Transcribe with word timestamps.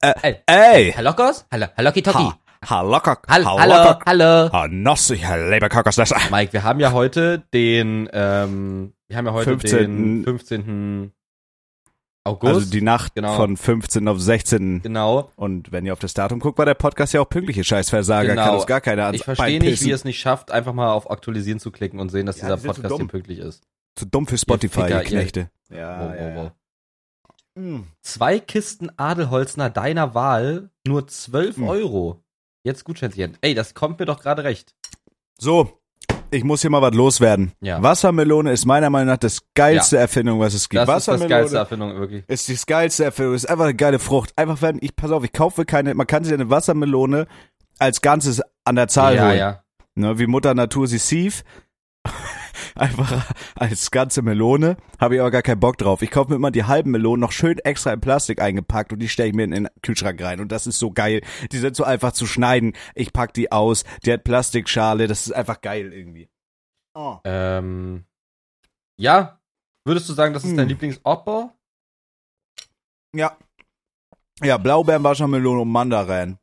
Ey. 0.00 0.36
ey. 0.46 0.92
Hallo, 0.96 1.12
Kos? 1.14 1.44
Hallo, 1.50 1.66
hallo, 1.76 1.90
Kitoki. 1.92 2.18
Ha, 2.18 2.38
hallo, 2.68 3.00
Kok, 3.00 3.22
Hallo, 3.28 3.58
hallo, 3.58 3.98
hallo. 4.06 4.52
Ha, 4.52 4.68
Nossi, 4.70 5.14
lieber 5.50 5.68
Kokosnässer. 5.68 6.16
Mike, 6.30 6.52
wir 6.52 6.62
haben 6.62 6.78
ja 6.78 6.92
heute 6.92 7.42
den, 7.52 8.08
ähm, 8.12 8.92
wir 9.08 9.16
haben 9.16 9.26
ja 9.26 9.32
heute 9.32 9.50
15.. 9.58 9.78
den 9.78 10.24
15. 10.24 11.12
August. 12.26 12.54
Also 12.54 12.70
die 12.70 12.80
Nacht 12.80 13.14
Genau. 13.16 13.34
von 13.34 13.56
15 13.56 14.06
auf 14.08 14.20
16. 14.20 14.80
genau. 14.82 15.30
Und 15.36 15.72
wenn 15.72 15.84
ihr 15.84 15.92
auf 15.92 15.98
das 15.98 16.14
Datum 16.14 16.38
guckt, 16.38 16.56
war 16.58 16.64
der 16.64 16.74
Podcast 16.74 17.12
ja 17.12 17.20
auch 17.20 17.28
pünktliche 17.28 17.64
Scheißversager. 17.64 18.28
Genau. 18.30 18.44
Kann 18.46 18.54
uns 18.54 18.66
gar 18.66 18.80
keiner 18.80 19.06
ans 19.06 19.18
Ich 19.18 19.24
verstehe 19.24 19.58
nicht, 19.60 19.82
wie 19.82 19.88
ihr 19.88 19.94
es 19.94 20.04
nicht 20.04 20.20
schafft, 20.20 20.50
einfach 20.52 20.72
mal 20.72 20.92
auf 20.92 21.10
Aktualisieren 21.10 21.58
zu 21.58 21.70
klicken 21.70 21.98
und 22.00 22.08
sehen, 22.10 22.24
dass 22.24 22.40
Ja, 22.40 22.54
dieser 22.56 22.68
Podcast 22.72 22.96
hier 22.96 23.08
pünktlich 23.08 23.40
ist. 23.40 23.62
Zu 23.96 24.06
dumm 24.06 24.26
für 24.26 24.38
Spotify, 24.38 24.82
Ficker, 24.82 25.02
ihr 25.02 25.04
Knechte. 25.08 25.50
Wow, 25.68 25.78
Ja, 25.78 26.00
wow, 26.00 26.14
ja, 26.18 26.34
wow. 26.36 26.50
Ja. 27.56 27.62
Mm. 27.62 27.86
Zwei 28.02 28.38
Kisten 28.40 28.90
Adelholzner 28.96 29.70
deiner 29.70 30.14
Wahl, 30.14 30.70
nur 30.86 31.06
12 31.06 31.56
Hm. 31.56 31.68
Euro. 31.68 32.22
Jetzt 32.64 32.84
Gutscheinchen. 32.84 33.36
Ey, 33.42 33.54
das 33.54 33.74
kommt 33.74 33.98
mir 34.00 34.06
doch 34.06 34.20
gerade 34.20 34.44
recht. 34.44 34.74
So, 35.38 35.80
ich 36.30 36.44
muss 36.44 36.62
hier 36.62 36.70
mal 36.70 36.80
was 36.82 36.94
loswerden. 36.94 37.52
Ja. 37.60 37.82
Wassermelone 37.82 38.52
ist 38.52 38.64
meiner 38.64 38.88
Meinung 38.90 39.08
nach 39.08 39.18
das 39.18 39.40
geilste 39.54 39.98
Erfindung, 39.98 40.40
was 40.40 40.54
es 40.54 40.68
gibt. 40.68 40.80
Das 40.80 40.88
ist 40.88 40.88
das 40.88 40.96
Wassermelone 41.14 41.28
geilste 41.28 41.56
Erfindung, 41.58 41.94
wirklich. 41.98 42.24
ist 42.26 42.48
die 42.48 42.56
geilste 42.66 43.04
Erfindung. 43.04 43.34
Ist 43.34 43.48
einfach 43.48 43.64
eine 43.64 43.74
geile 43.74 43.98
Frucht. 43.98 44.32
Einfach 44.36 44.62
wenn 44.62 44.78
ich, 44.80 44.96
pass 44.96 45.10
auf, 45.10 45.22
ich 45.24 45.32
kaufe 45.32 45.64
keine, 45.64 45.94
man 45.94 46.06
kann 46.06 46.24
sich 46.24 46.32
eine 46.32 46.48
Wassermelone 46.50 47.26
als 47.78 48.00
Ganzes 48.00 48.40
an 48.64 48.76
der 48.76 48.88
Zahl 48.88 49.16
Ja, 49.16 49.26
holen. 49.28 49.38
ja. 49.38 49.64
Ne, 49.96 50.18
wie 50.18 50.26
Mutter 50.26 50.54
Natur 50.54 50.86
sie 50.88 50.98
sief. 50.98 51.44
Einfach 52.76 53.30
als 53.54 53.90
ganze 53.90 54.22
Melone. 54.22 54.76
Habe 54.98 55.14
ich 55.14 55.20
aber 55.20 55.30
gar 55.30 55.42
keinen 55.42 55.60
Bock 55.60 55.78
drauf. 55.78 56.02
Ich 56.02 56.10
kaufe 56.10 56.30
mir 56.30 56.36
immer 56.36 56.50
die 56.50 56.64
halben 56.64 56.90
Melonen 56.90 57.20
noch 57.20 57.32
schön 57.32 57.58
extra 57.58 57.92
in 57.92 58.00
Plastik 58.00 58.40
eingepackt 58.40 58.92
und 58.92 58.98
die 58.98 59.08
stelle 59.08 59.28
ich 59.28 59.34
mir 59.34 59.44
in 59.44 59.52
den 59.52 59.68
Kühlschrank 59.82 60.20
rein. 60.20 60.40
Und 60.40 60.50
das 60.50 60.66
ist 60.66 60.78
so 60.78 60.90
geil. 60.90 61.20
Die 61.52 61.58
sind 61.58 61.76
so 61.76 61.84
einfach 61.84 62.12
zu 62.12 62.26
schneiden. 62.26 62.72
Ich 62.94 63.12
pack 63.12 63.32
die 63.34 63.52
aus. 63.52 63.84
Die 64.04 64.12
hat 64.12 64.24
Plastikschale. 64.24 65.06
Das 65.06 65.26
ist 65.26 65.32
einfach 65.32 65.60
geil 65.60 65.92
irgendwie. 65.92 66.28
Oh. 66.94 67.18
Ähm, 67.24 68.04
ja. 68.96 69.40
Würdest 69.84 70.08
du 70.08 70.12
sagen, 70.14 70.34
das 70.34 70.44
ist 70.44 70.50
Hm. 70.50 70.56
dein 70.56 70.68
Lieblingsabbau? 70.68 71.52
Ja. 73.14 73.36
Ja, 74.42 74.56
Blaubeeren, 74.58 75.04
Wassermelone 75.04 75.60
und 75.60 75.68
Mandarin. 75.70 76.38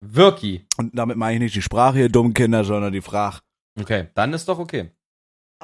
Wirki. 0.00 0.66
Und 0.76 0.98
damit 0.98 1.16
meine 1.16 1.36
ich 1.36 1.40
nicht 1.40 1.54
die 1.54 1.62
Sprache, 1.62 2.00
ihr 2.00 2.08
dummen 2.08 2.34
Kinder, 2.34 2.64
sondern 2.64 2.92
die 2.92 3.00
Frage. 3.00 3.38
Okay, 3.78 4.08
dann 4.14 4.32
ist 4.32 4.48
doch 4.48 4.58
okay. 4.58 4.90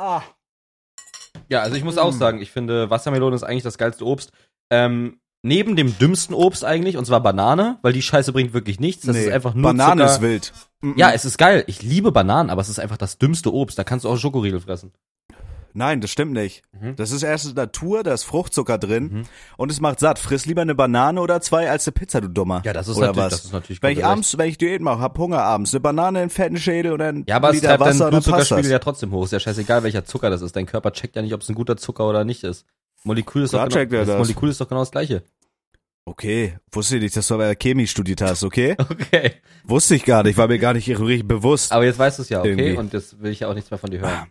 Ah. 0.01 0.23
Ja, 1.49 1.61
also 1.61 1.77
ich 1.77 1.85
muss 1.85 1.99
auch 1.99 2.13
Mm. 2.13 2.19
sagen, 2.19 2.41
ich 2.41 2.51
finde, 2.51 2.91
Wassermelone 2.91 3.37
ist 3.37 3.43
eigentlich 3.43 3.63
das 3.63 3.77
geilste 3.79 4.05
Obst. 4.07 4.33
Ähm, 4.71 5.21
neben 5.43 5.77
dem 5.77 5.97
dümmsten 5.99 6.35
Obst 6.35 6.65
eigentlich, 6.65 6.97
und 6.97 7.05
zwar 7.07 7.21
Banane, 7.21 7.79
weil 7.83 7.93
die 7.93 8.03
Scheiße 8.03 8.33
bringt 8.33 8.53
wirklich 8.53 8.79
nichts. 8.81 9.05
Das 9.07 9.17
ist 9.17 9.31
einfach 9.31 9.55
nur 9.55 9.65
Banane 9.65 10.03
Zucker. 10.03 10.13
ist 10.15 10.21
wild. 10.23 10.53
Ja, 10.97 11.11
es 11.13 11.25
ist 11.25 11.39
geil. 11.39 11.65
Ich 11.67 11.83
liebe 11.83 12.13
Bananen, 12.13 12.51
aber 12.51 12.63
es 12.63 12.69
ist 12.69 12.79
einfach 12.79 12.97
das 12.97 13.19
dümmste 13.19 13.53
Obst. 13.53 13.79
Da 13.79 13.85
kannst 13.85 14.05
du 14.05 14.09
auch 14.09 14.17
Schokoriegel 14.17 14.61
fressen. 14.61 14.93
Nein, 15.73 16.01
das 16.01 16.11
stimmt 16.11 16.33
nicht. 16.33 16.63
Mhm. 16.73 16.97
Das 16.97 17.11
ist 17.13 17.23
erst 17.23 17.55
Natur, 17.57 18.03
da 18.03 18.13
ist 18.15 18.25
Fruchtzucker 18.25 18.79
drin 18.79 19.05
Mhm. 19.13 19.23
und 19.57 19.71
es 19.71 19.81
macht 19.81 20.01
satt. 20.01 20.19
Friss 20.19 20.47
lieber 20.47 20.63
eine 20.63 20.75
Banane 20.75 21.21
oder 21.21 21.41
zwei 21.41 21.71
als 21.71 21.87
eine 21.87 21.93
Pizza, 21.93 22.21
du 22.21 22.29
Dummer. 22.29 22.63
Ja, 22.65 22.73
das 22.73 22.89
ist 22.89 22.97
oder 22.97 23.09
natürlich, 23.09 23.25
was? 23.25 23.33
das 23.33 23.45
ist 23.47 23.53
natürlich 23.53 23.83
wenn 23.83 23.91
ich 23.93 23.97
komplett 23.99 24.13
abends, 24.13 24.39
wenn 24.39 24.49
ich 24.49 24.59
Diät 24.59 24.81
mache, 24.83 25.01
hab 25.01 25.19
Hunger 25.19 25.43
abends, 25.43 25.73
eine 25.73 25.81
Banane, 25.81 26.21
einen 26.21 26.31
fetten 26.31 26.57
Schädel 26.57 26.93
und 26.93 27.01
ein 27.03 27.25
Ja, 27.29 27.37
aber 27.37 27.49
es 27.51 27.55
Liter 27.57 27.69
treibt 27.69 27.81
Wasser, 27.81 27.91
deinen 27.91 27.99
dann 28.01 28.11
Blutzuckerspiegel 28.23 28.71
ja 28.71 28.79
trotzdem 28.79 29.13
hoch. 29.13 29.25
Ist 29.25 29.33
ja 29.33 29.41
scheißegal, 29.41 29.83
welcher 29.83 30.05
Zucker 30.05 30.31
das 30.31 30.43
ist. 30.43 30.57
Dein 30.57 30.67
Körper 30.67 30.93
checkt 30.93 31.17
ja 31.17 31.23
nicht, 31.23 31.35
ob 31.35 31.43
es 31.43 31.49
ein 31.49 31.55
guter 31.55 31.77
Zucker 31.77 32.09
oder 32.09 32.25
nicht 32.25 32.45
ist. 32.45 32.67
Molekül 33.05 33.45
ist, 33.45 33.51
Klar 33.51 33.69
doch 33.69 33.77
genau, 33.79 33.91
das 33.99 34.09
das. 34.09 34.19
Molekül 34.19 34.51
ist 34.51 34.61
doch 34.61 34.69
genau 34.69 34.81
das 34.81 34.91
gleiche. 34.91 35.23
Okay, 36.07 36.57
wusste 36.73 36.97
ich 36.97 37.03
nicht, 37.03 37.17
dass 37.17 37.29
du 37.29 37.37
der 37.39 37.55
Chemie 37.55 37.87
studiert 37.87 38.21
hast, 38.23 38.43
okay? 38.43 38.75
Okay. 38.91 39.33
wusste 39.65 39.95
ich 39.95 40.05
gar 40.05 40.23
nicht, 40.23 40.37
war 40.37 40.49
mir 40.49 40.59
gar 40.59 40.73
nicht 40.75 40.89
richtig 40.89 41.29
bewusst. 41.29 41.73
Aber 41.73 41.85
jetzt 41.85 41.99
weißt 41.99 42.19
du 42.19 42.23
es 42.23 42.29
ja, 42.31 42.41
okay? 42.41 42.51
Irgendwie. 42.51 42.77
Und 42.77 42.93
jetzt 42.93 43.23
will 43.23 43.31
ich 43.31 43.41
ja 43.41 43.49
auch 43.49 43.55
nichts 43.55 43.71
mehr 43.71 43.79
von 43.79 43.91
dir 43.91 44.01
hören. 44.01 44.27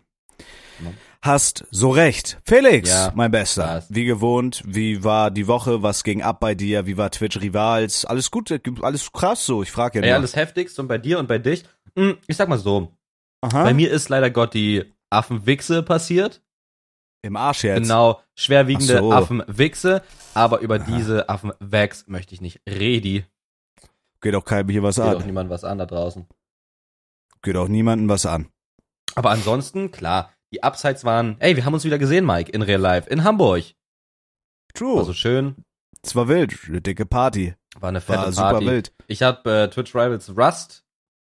Hast 1.22 1.66
so 1.70 1.90
recht. 1.90 2.38
Felix, 2.46 2.88
Ja. 2.88 3.12
mein 3.14 3.30
Bester. 3.30 3.64
Passt. 3.64 3.94
Wie 3.94 4.06
gewohnt, 4.06 4.62
wie 4.64 5.04
war 5.04 5.30
die 5.30 5.46
Woche, 5.46 5.82
was 5.82 6.02
ging 6.02 6.22
ab 6.22 6.40
bei 6.40 6.54
dir, 6.54 6.86
wie 6.86 6.96
war 6.96 7.10
Twitch 7.10 7.38
Rivals? 7.40 8.06
Alles 8.06 8.30
gut, 8.30 8.50
alles 8.82 9.12
krass 9.12 9.44
so, 9.44 9.62
ich 9.62 9.70
frage 9.70 10.00
ja 10.00 10.06
nur. 10.06 10.14
alles 10.14 10.34
heftigst 10.34 10.78
und 10.80 10.88
bei 10.88 10.96
dir 10.96 11.18
und 11.18 11.26
bei 11.28 11.38
dich. 11.38 11.64
Hm, 11.94 12.16
Ich 12.26 12.36
sag 12.38 12.48
mal 12.48 12.58
so. 12.58 12.90
Aha. 13.42 13.64
Bei 13.64 13.74
mir 13.74 13.90
ist 13.90 14.08
leider 14.08 14.30
Gott 14.30 14.54
die 14.54 14.84
Affenwichse 15.10 15.82
passiert. 15.82 16.42
Im 17.22 17.36
Arsch 17.36 17.64
jetzt. 17.64 17.82
Genau, 17.82 18.20
schwerwiegende 18.34 18.98
so. 18.98 19.12
Affenwichse. 19.12 20.02
Aber 20.32 20.60
über 20.60 20.78
diese 20.78 21.28
Affenwax 21.28 22.06
möchte 22.06 22.34
ich 22.34 22.40
nicht 22.40 22.60
reden. 22.66 23.26
Geht 24.22 24.34
auch 24.34 24.44
keinem 24.44 24.70
hier 24.70 24.82
was 24.82 24.96
Geht 24.96 25.04
auch 25.04 25.20
an. 25.20 25.26
niemand 25.26 25.50
was 25.50 25.64
an 25.64 25.76
da 25.76 25.84
draußen. 25.84 26.26
Geht 27.42 27.56
auch 27.56 27.68
niemandem 27.68 28.08
was 28.08 28.24
an. 28.24 28.48
Aber 29.16 29.30
ansonsten, 29.30 29.90
klar, 29.90 30.32
die 30.52 30.62
Upsides 30.62 31.04
waren, 31.04 31.36
ey, 31.40 31.56
wir 31.56 31.64
haben 31.64 31.74
uns 31.74 31.84
wieder 31.84 31.98
gesehen, 31.98 32.24
Mike, 32.26 32.50
in 32.52 32.62
Real 32.62 32.80
Life, 32.80 33.08
in 33.08 33.24
Hamburg. 33.24 33.64
True. 34.74 34.96
War 34.98 35.04
so 35.04 35.12
schön, 35.12 35.56
es 36.02 36.14
war 36.16 36.28
wild, 36.28 36.56
eine 36.68 36.80
dicke 36.80 37.06
Party. 37.06 37.54
war 37.78 37.88
eine 37.90 38.00
fette 38.00 38.18
War 38.18 38.32
super 38.32 38.50
Party. 38.52 38.66
wild. 38.66 38.92
Ich 39.06 39.22
habe 39.22 39.50
äh, 39.50 39.68
Twitch 39.70 39.94
Rivals 39.94 40.34
Rust 40.36 40.84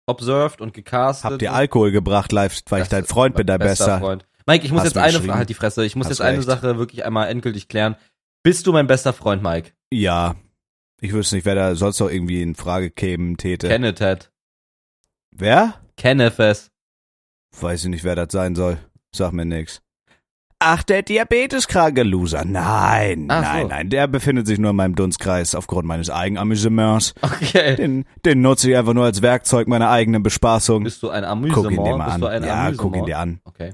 observed 0.07 0.61
und 0.61 0.73
gecastet. 0.73 1.31
Habt 1.31 1.41
ihr 1.41 1.53
Alkohol 1.53 1.91
gebracht 1.91 2.31
live, 2.31 2.59
weil 2.69 2.79
ich 2.81 2.83
Das 2.83 2.89
dein 2.89 3.03
ist 3.03 3.09
Freund 3.11 3.35
bin, 3.35 3.47
dein 3.47 3.59
bester. 3.59 3.99
Freund. 3.99 4.25
Mike, 4.47 4.63
ich 4.65 4.71
muss 4.71 4.81
Hast 4.81 4.95
jetzt 4.95 4.97
eine? 4.97 5.19
Frage, 5.19 5.39
halt 5.39 5.49
die 5.49 5.53
Fresse, 5.55 5.83
ich 5.85 5.95
muss 5.95 6.05
Hast 6.05 6.11
jetzt 6.19 6.21
eine 6.21 6.37
recht. 6.37 6.47
Sache 6.47 6.77
wirklich 6.77 7.03
einmal 7.05 7.27
endgültig 7.29 7.67
klären. 7.67 7.95
Bist 8.43 8.67
du 8.67 8.71
mein 8.73 8.85
bester 8.87 9.11
Freund, 9.13 9.41
Mike? 9.41 9.71
Ja. 9.91 10.35
Ich 11.01 11.13
wüsste 11.13 11.35
nicht, 11.35 11.45
wer 11.45 11.55
da 11.55 11.75
sonst 11.75 11.99
noch 11.99 12.09
irgendwie 12.09 12.41
in 12.41 12.55
Frage 12.55 12.91
kämen 12.91 13.37
täte. 13.37 13.67
Kenneth 13.67 14.31
wer? 15.31 15.81
Kenneth. 15.97 16.37
Weiß 17.59 17.83
ich 17.83 17.89
nicht, 17.89 18.03
wer 18.03 18.15
das 18.15 18.27
sein 18.31 18.55
soll. 18.55 18.77
Sag 19.15 19.31
mir 19.33 19.45
nix. 19.45 19.81
Ach, 20.59 20.83
der 20.83 21.01
diabeteskranke 21.03 22.03
Loser. 22.03 22.45
Nein, 22.45 23.27
Ach 23.29 23.41
nein, 23.41 23.61
so. 23.63 23.67
nein. 23.67 23.89
Der 23.89 24.07
befindet 24.07 24.47
sich 24.47 24.57
nur 24.57 24.69
in 24.71 24.75
meinem 24.77 24.95
Dunstkreis 24.95 25.53
aufgrund 25.53 25.85
meines 25.85 26.09
Eigenamüsements. 26.09 27.13
Okay. 27.21 27.75
Den, 27.75 28.05
den 28.25 28.41
nutze 28.41 28.71
ich 28.71 28.77
einfach 28.77 28.93
nur 28.93 29.03
als 29.03 29.21
Werkzeug 29.21 29.67
meiner 29.67 29.89
eigenen 29.89 30.23
Bespaßung. 30.23 30.83
Bist 30.83 31.03
du 31.03 31.09
ein 31.09 31.23
Guck 31.23 31.31
Amüsement? 31.31 31.71
ihn 31.77 31.83
dir 31.83 31.97
mal 31.97 32.05
Bist 32.05 32.23
an. 32.23 32.43
Ja, 32.43 32.53
Amüsement? 32.67 32.77
guck 32.77 32.95
ihn 32.95 33.05
dir 33.05 33.19
an. 33.19 33.39
Okay. 33.43 33.73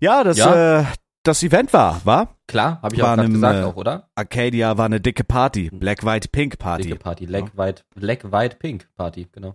Ja, 0.00 0.24
das, 0.24 0.38
Ja? 0.38 0.80
Äh, 0.80 0.84
das 1.22 1.42
Event 1.42 1.72
war, 1.74 2.00
war? 2.04 2.36
Klar, 2.48 2.80
habe 2.82 2.94
ich 2.96 3.02
War 3.02 3.12
auch 3.12 3.16
gerade 3.16 3.28
gesagt 3.30 3.58
äh, 3.60 3.64
auch, 3.64 3.76
oder? 3.76 4.08
Arcadia 4.14 4.78
war 4.78 4.86
eine 4.86 5.00
dicke 5.02 5.22
Party. 5.22 5.68
Black, 5.70 6.02
White, 6.04 6.28
Pink 6.32 6.58
Party. 6.58 6.84
Dicke 6.84 6.96
Party. 6.98 7.26
Black, 7.26 7.56
White, 7.56 7.82
Black, 7.94 8.32
White, 8.32 8.56
Pink 8.58 8.88
Party, 8.96 9.28
genau. 9.30 9.54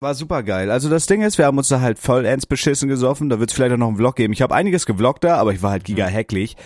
War 0.00 0.14
super 0.14 0.44
geil. 0.44 0.70
Also 0.70 0.88
das 0.88 1.06
Ding 1.06 1.22
ist, 1.22 1.38
wir 1.38 1.46
haben 1.46 1.58
uns 1.58 1.68
da 1.68 1.80
halt 1.80 1.98
voll 1.98 2.24
ernst 2.24 2.48
beschissen 2.48 2.88
gesoffen. 2.88 3.28
Da 3.28 3.40
wird's 3.40 3.52
vielleicht 3.52 3.72
auch 3.72 3.78
noch 3.78 3.88
einen 3.88 3.96
Vlog 3.96 4.14
geben. 4.14 4.32
Ich 4.32 4.42
habe 4.42 4.54
einiges 4.54 4.86
gevloggt 4.86 5.24
da, 5.24 5.36
aber 5.38 5.52
ich 5.52 5.62
war 5.62 5.72
halt 5.72 5.82
giga 5.82 6.06
hecklich. 6.06 6.56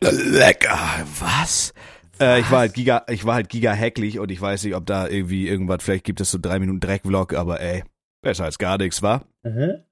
Lecker. 0.00 0.78
Was? 1.18 1.74
Äh, 2.20 2.40
ich 2.40 2.50
war 2.50 2.60
halt 2.60 2.74
giga, 2.74 3.04
ich 3.08 3.24
war 3.24 3.34
halt 3.34 3.48
giga 3.48 3.72
hecklich 3.72 4.20
und 4.20 4.30
ich 4.30 4.40
weiß 4.40 4.62
nicht, 4.62 4.76
ob 4.76 4.86
da 4.86 5.08
irgendwie 5.08 5.48
irgendwas, 5.48 5.82
vielleicht 5.82 6.04
gibt 6.04 6.20
es 6.20 6.30
so 6.30 6.38
drei 6.40 6.60
Minuten 6.60 6.78
Dreck-Vlog, 6.78 7.34
aber 7.34 7.60
ey, 7.60 7.82
besser 8.22 8.44
als 8.44 8.58
gar 8.58 8.78
nichts, 8.78 9.02
war. 9.02 9.22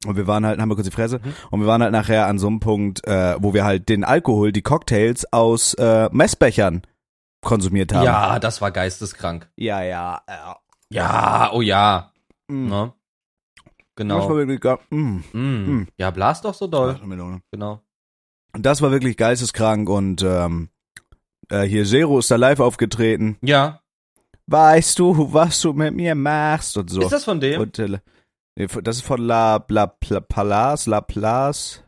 Und 0.06 0.16
wir 0.16 0.26
waren 0.26 0.46
halt, 0.46 0.60
haben 0.60 0.68
wir 0.68 0.76
kurz 0.76 0.86
die 0.86 0.94
Fresse, 0.94 1.20
und 1.50 1.60
wir 1.60 1.66
waren 1.66 1.82
halt 1.82 1.92
nachher 1.92 2.26
an 2.26 2.38
so 2.38 2.46
einem 2.46 2.60
Punkt, 2.60 3.06
äh, 3.06 3.36
wo 3.40 3.54
wir 3.54 3.64
halt 3.64 3.88
den 3.88 4.04
Alkohol, 4.04 4.52
die 4.52 4.62
Cocktails 4.62 5.30
aus 5.32 5.74
äh, 5.74 6.08
Messbechern 6.12 6.82
konsumiert 7.42 7.92
haben. 7.92 8.04
Ja, 8.04 8.38
das 8.38 8.60
war 8.60 8.70
geisteskrank. 8.70 9.50
Ja. 9.56 9.82
ja. 9.82 10.22
Ja, 10.88 11.50
oh 11.52 11.60
ja. 11.60 12.13
Mm. 12.48 12.68
Ne? 12.68 12.92
Das 13.56 13.74
Genau. 13.96 14.28
war 14.28 14.36
wirklich 14.36 14.60
geil. 14.60 14.78
Mm. 14.90 15.18
Mm. 15.32 15.38
Mm. 15.80 15.88
Ja, 15.98 16.10
blas 16.10 16.40
doch 16.42 16.54
so 16.54 16.66
doll. 16.66 16.98
Melone. 17.04 17.42
Genau. 17.52 17.80
Und 18.52 18.64
das 18.66 18.82
war 18.82 18.90
wirklich 18.90 19.16
geisteskrank 19.16 19.88
und 19.88 20.22
ähm, 20.22 20.68
äh, 21.48 21.62
hier 21.62 21.84
Zero 21.84 22.18
ist 22.18 22.30
da 22.30 22.36
live 22.36 22.60
aufgetreten. 22.60 23.36
Ja. 23.40 23.80
Weißt 24.46 24.98
du, 24.98 25.32
was 25.32 25.60
du 25.60 25.72
mit 25.72 25.94
mir 25.94 26.14
machst 26.14 26.76
und 26.76 26.90
so. 26.90 27.02
Ist 27.02 27.12
das 27.12 27.24
von 27.24 27.40
dem? 27.40 27.60
und, 27.60 27.78
äh, 27.78 27.98
das 28.56 28.96
ist 28.96 29.02
von 29.06 29.20
La, 29.20 29.64
La, 29.68 29.94
La 30.08 30.20
Palace, 30.20 30.86
La 30.86 31.00
Place, 31.00 31.82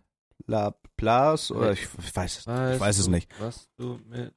La 0.47 0.75
Place 0.97 1.51
oder 1.51 1.73
ich, 1.73 1.87
ich 1.99 2.17
weiß 2.17 2.39
es, 2.39 2.47
ich 2.47 2.81
weiß 2.81 2.99
es 2.99 3.05
du, 3.05 3.11
nicht. 3.11 3.31
Was 3.39 3.69
du 3.77 4.01
mit, 4.09 4.33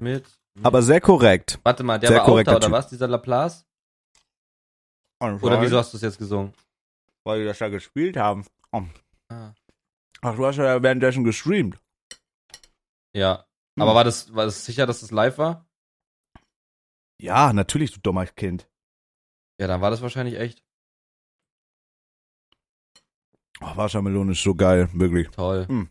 mit, 0.00 0.24
mit 0.54 0.64
Aber 0.64 0.82
sehr 0.82 1.00
korrekt. 1.00 1.60
Warte 1.62 1.82
mal, 1.84 1.98
der 1.98 2.08
sehr 2.08 2.18
war 2.18 2.28
auch 2.28 2.42
da, 2.42 2.56
oder 2.56 2.60
Typ. 2.66 2.72
was, 2.72 2.88
dieser 2.88 3.08
Laplace? 5.30 5.42
Oder 5.42 5.62
wieso 5.62 5.78
hast 5.78 5.92
du 5.92 5.96
es 5.96 6.02
jetzt 6.02 6.18
gesungen? 6.18 6.52
Weil 7.24 7.40
die 7.40 7.46
das 7.46 7.58
da 7.58 7.68
gespielt 7.68 8.16
haben. 8.16 8.44
Oh. 8.72 8.82
Ah. 9.28 9.54
Ach, 10.22 10.36
du 10.36 10.46
hast 10.46 10.56
ja 10.56 10.82
währenddessen 10.82 11.24
gestreamt. 11.24 11.78
Ja. 13.14 13.46
Hm. 13.76 13.82
Aber 13.82 13.94
war 13.94 14.04
das, 14.04 14.34
war 14.34 14.44
das 14.44 14.64
sicher, 14.64 14.86
dass 14.86 15.00
das 15.00 15.10
live 15.10 15.38
war? 15.38 15.66
Ja, 17.20 17.52
natürlich, 17.52 17.92
du 17.92 18.00
dummer 18.00 18.26
Kind. 18.26 18.68
Ja, 19.60 19.68
dann 19.68 19.80
war 19.80 19.90
das 19.90 20.02
wahrscheinlich 20.02 20.36
echt. 20.36 20.64
Oh, 23.60 23.76
Wassermelone 23.76 24.32
ist 24.32 24.42
so 24.42 24.54
geil, 24.54 24.88
wirklich. 24.92 25.28
Toll. 25.30 25.68
Hm. 25.68 25.90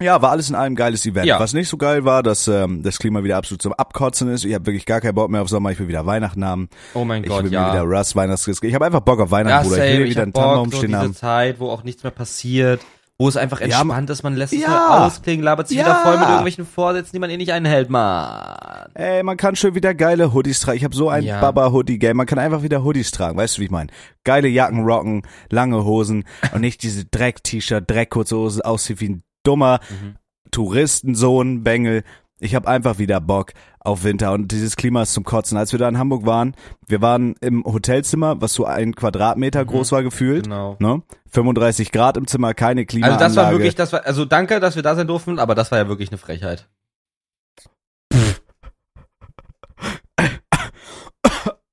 Ja, 0.00 0.22
war 0.22 0.30
alles 0.30 0.48
in 0.48 0.54
allem 0.54 0.74
geiles 0.74 1.04
Event. 1.06 1.26
Ja. 1.26 1.40
Was 1.40 1.52
nicht 1.54 1.68
so 1.68 1.76
geil 1.76 2.04
war, 2.04 2.22
dass 2.22 2.46
ähm, 2.48 2.82
das 2.82 2.98
Klima 2.98 3.24
wieder 3.24 3.36
absolut 3.36 3.62
zum 3.62 3.72
Abkotzen 3.72 4.28
ist. 4.32 4.44
Ich 4.44 4.54
habe 4.54 4.66
wirklich 4.66 4.86
gar 4.86 5.00
keinen 5.00 5.14
Bock 5.14 5.30
mehr 5.30 5.42
auf 5.42 5.48
Sommer. 5.48 5.70
Ich 5.72 5.78
will 5.78 5.88
wieder 5.88 6.06
Weihnachten 6.06 6.44
haben. 6.44 6.68
Oh 6.94 7.04
mein 7.04 7.22
Ich 7.24 7.28
Gott, 7.30 7.44
will 7.44 7.50
mir 7.50 7.56
ja. 7.56 7.72
wieder 7.72 7.82
Russ 7.82 8.14
Weihnachtskiss. 8.14 8.62
Ich 8.62 8.74
habe 8.74 8.84
einfach 8.86 9.00
Bock 9.00 9.20
auf 9.20 9.28
ja, 9.30 9.36
Weihnachten, 9.38 9.68
Bruder. 9.68 9.86
Ich 9.88 9.98
will 9.98 10.04
ich 10.06 10.10
wieder 10.10 10.22
einen 10.22 10.32
Tannenbaum 10.32 10.72
stehen 10.72 10.88
diese 10.88 10.98
haben. 10.98 11.14
Zeit, 11.14 11.60
wo 11.60 11.70
auch 11.70 11.82
nichts 11.84 12.02
mehr 12.04 12.12
passiert, 12.12 12.80
wo 13.20 13.26
es 13.28 13.36
einfach 13.36 13.60
Ja, 13.60 13.66
entspannt 13.66 14.08
ist, 14.10 14.22
man 14.22 14.36
lässt 14.36 14.52
es 14.52 14.60
ja. 14.60 14.68
halt 14.68 15.12
ausklingen, 15.12 15.44
labert 15.44 15.66
sich 15.66 15.78
Ja. 15.78 15.84
wieder 15.86 15.96
voll 15.96 16.18
mit 16.18 16.28
irgendwelchen 16.28 16.66
Vorsätzen, 16.66 17.10
die 17.14 17.18
man 17.18 17.30
eh 17.30 17.36
nicht 17.36 17.52
einhält, 17.52 17.90
Mann. 17.90 18.90
Ey, 18.94 19.22
man 19.24 19.36
kann 19.36 19.56
schon 19.56 19.74
wieder 19.74 19.92
geile 19.94 20.32
Hoodies 20.32 20.60
tragen. 20.60 20.76
Ich 20.78 20.84
habe 20.84 20.94
so 20.94 21.08
ein 21.08 21.24
Ja. 21.24 21.40
Baba-Hoodie-Game. 21.40 22.16
Man 22.16 22.26
kann 22.26 22.38
einfach 22.38 22.62
wieder 22.62 22.84
Hoodies 22.84 23.10
tragen. 23.10 23.36
Weißt 23.36 23.56
du, 23.56 23.60
wie 23.60 23.64
ich 23.64 23.70
meine? 23.72 23.90
Geile 24.22 24.46
Jacken 24.46 24.84
rocken, 24.84 25.22
lange 25.50 25.84
Hosen 25.84 26.24
und 26.52 26.60
nicht 26.60 26.82
diese 26.84 27.04
Dreck-T-Shirt, 27.06 27.90
Dreck-kurze 27.90 28.36
Hose, 28.36 28.64
aussieht 28.64 29.00
wie 29.00 29.08
ein 29.08 29.22
dummer 29.44 29.80
Mhm. 29.90 30.16
Touristensohn, 30.50 31.62
Bengel. 31.62 32.04
Ich 32.40 32.54
habe 32.54 32.68
einfach 32.68 32.98
wieder 32.98 33.20
Bock 33.20 33.52
auf 33.80 34.04
Winter 34.04 34.32
und 34.32 34.52
dieses 34.52 34.76
Klima 34.76 35.02
ist 35.02 35.12
zum 35.12 35.24
Kotzen. 35.24 35.58
Als 35.58 35.72
wir 35.72 35.78
da 35.78 35.88
in 35.88 35.98
Hamburg 35.98 36.24
waren, 36.24 36.54
wir 36.86 37.02
waren 37.02 37.34
im 37.40 37.64
Hotelzimmer, 37.64 38.40
was 38.40 38.54
so 38.54 38.64
ein 38.64 38.94
Quadratmeter 38.94 39.64
groß 39.64 39.92
war 39.92 40.02
gefühlt. 40.02 40.44
Genau. 40.44 40.76
Ne? 40.78 41.02
35 41.30 41.90
Grad 41.90 42.16
im 42.16 42.26
Zimmer, 42.26 42.54
keine 42.54 42.86
Klimaanlage. 42.86 43.24
Also 43.24 43.36
das 43.36 43.44
war 43.44 43.52
wirklich, 43.52 43.74
das 43.74 43.92
war, 43.92 44.06
also 44.06 44.24
danke, 44.24 44.60
dass 44.60 44.76
wir 44.76 44.82
da 44.82 44.94
sein 44.94 45.06
durften, 45.06 45.38
aber 45.38 45.54
das 45.54 45.70
war 45.70 45.78
ja 45.78 45.88
wirklich 45.88 46.10
eine 46.10 46.18
Frechheit. 46.18 46.68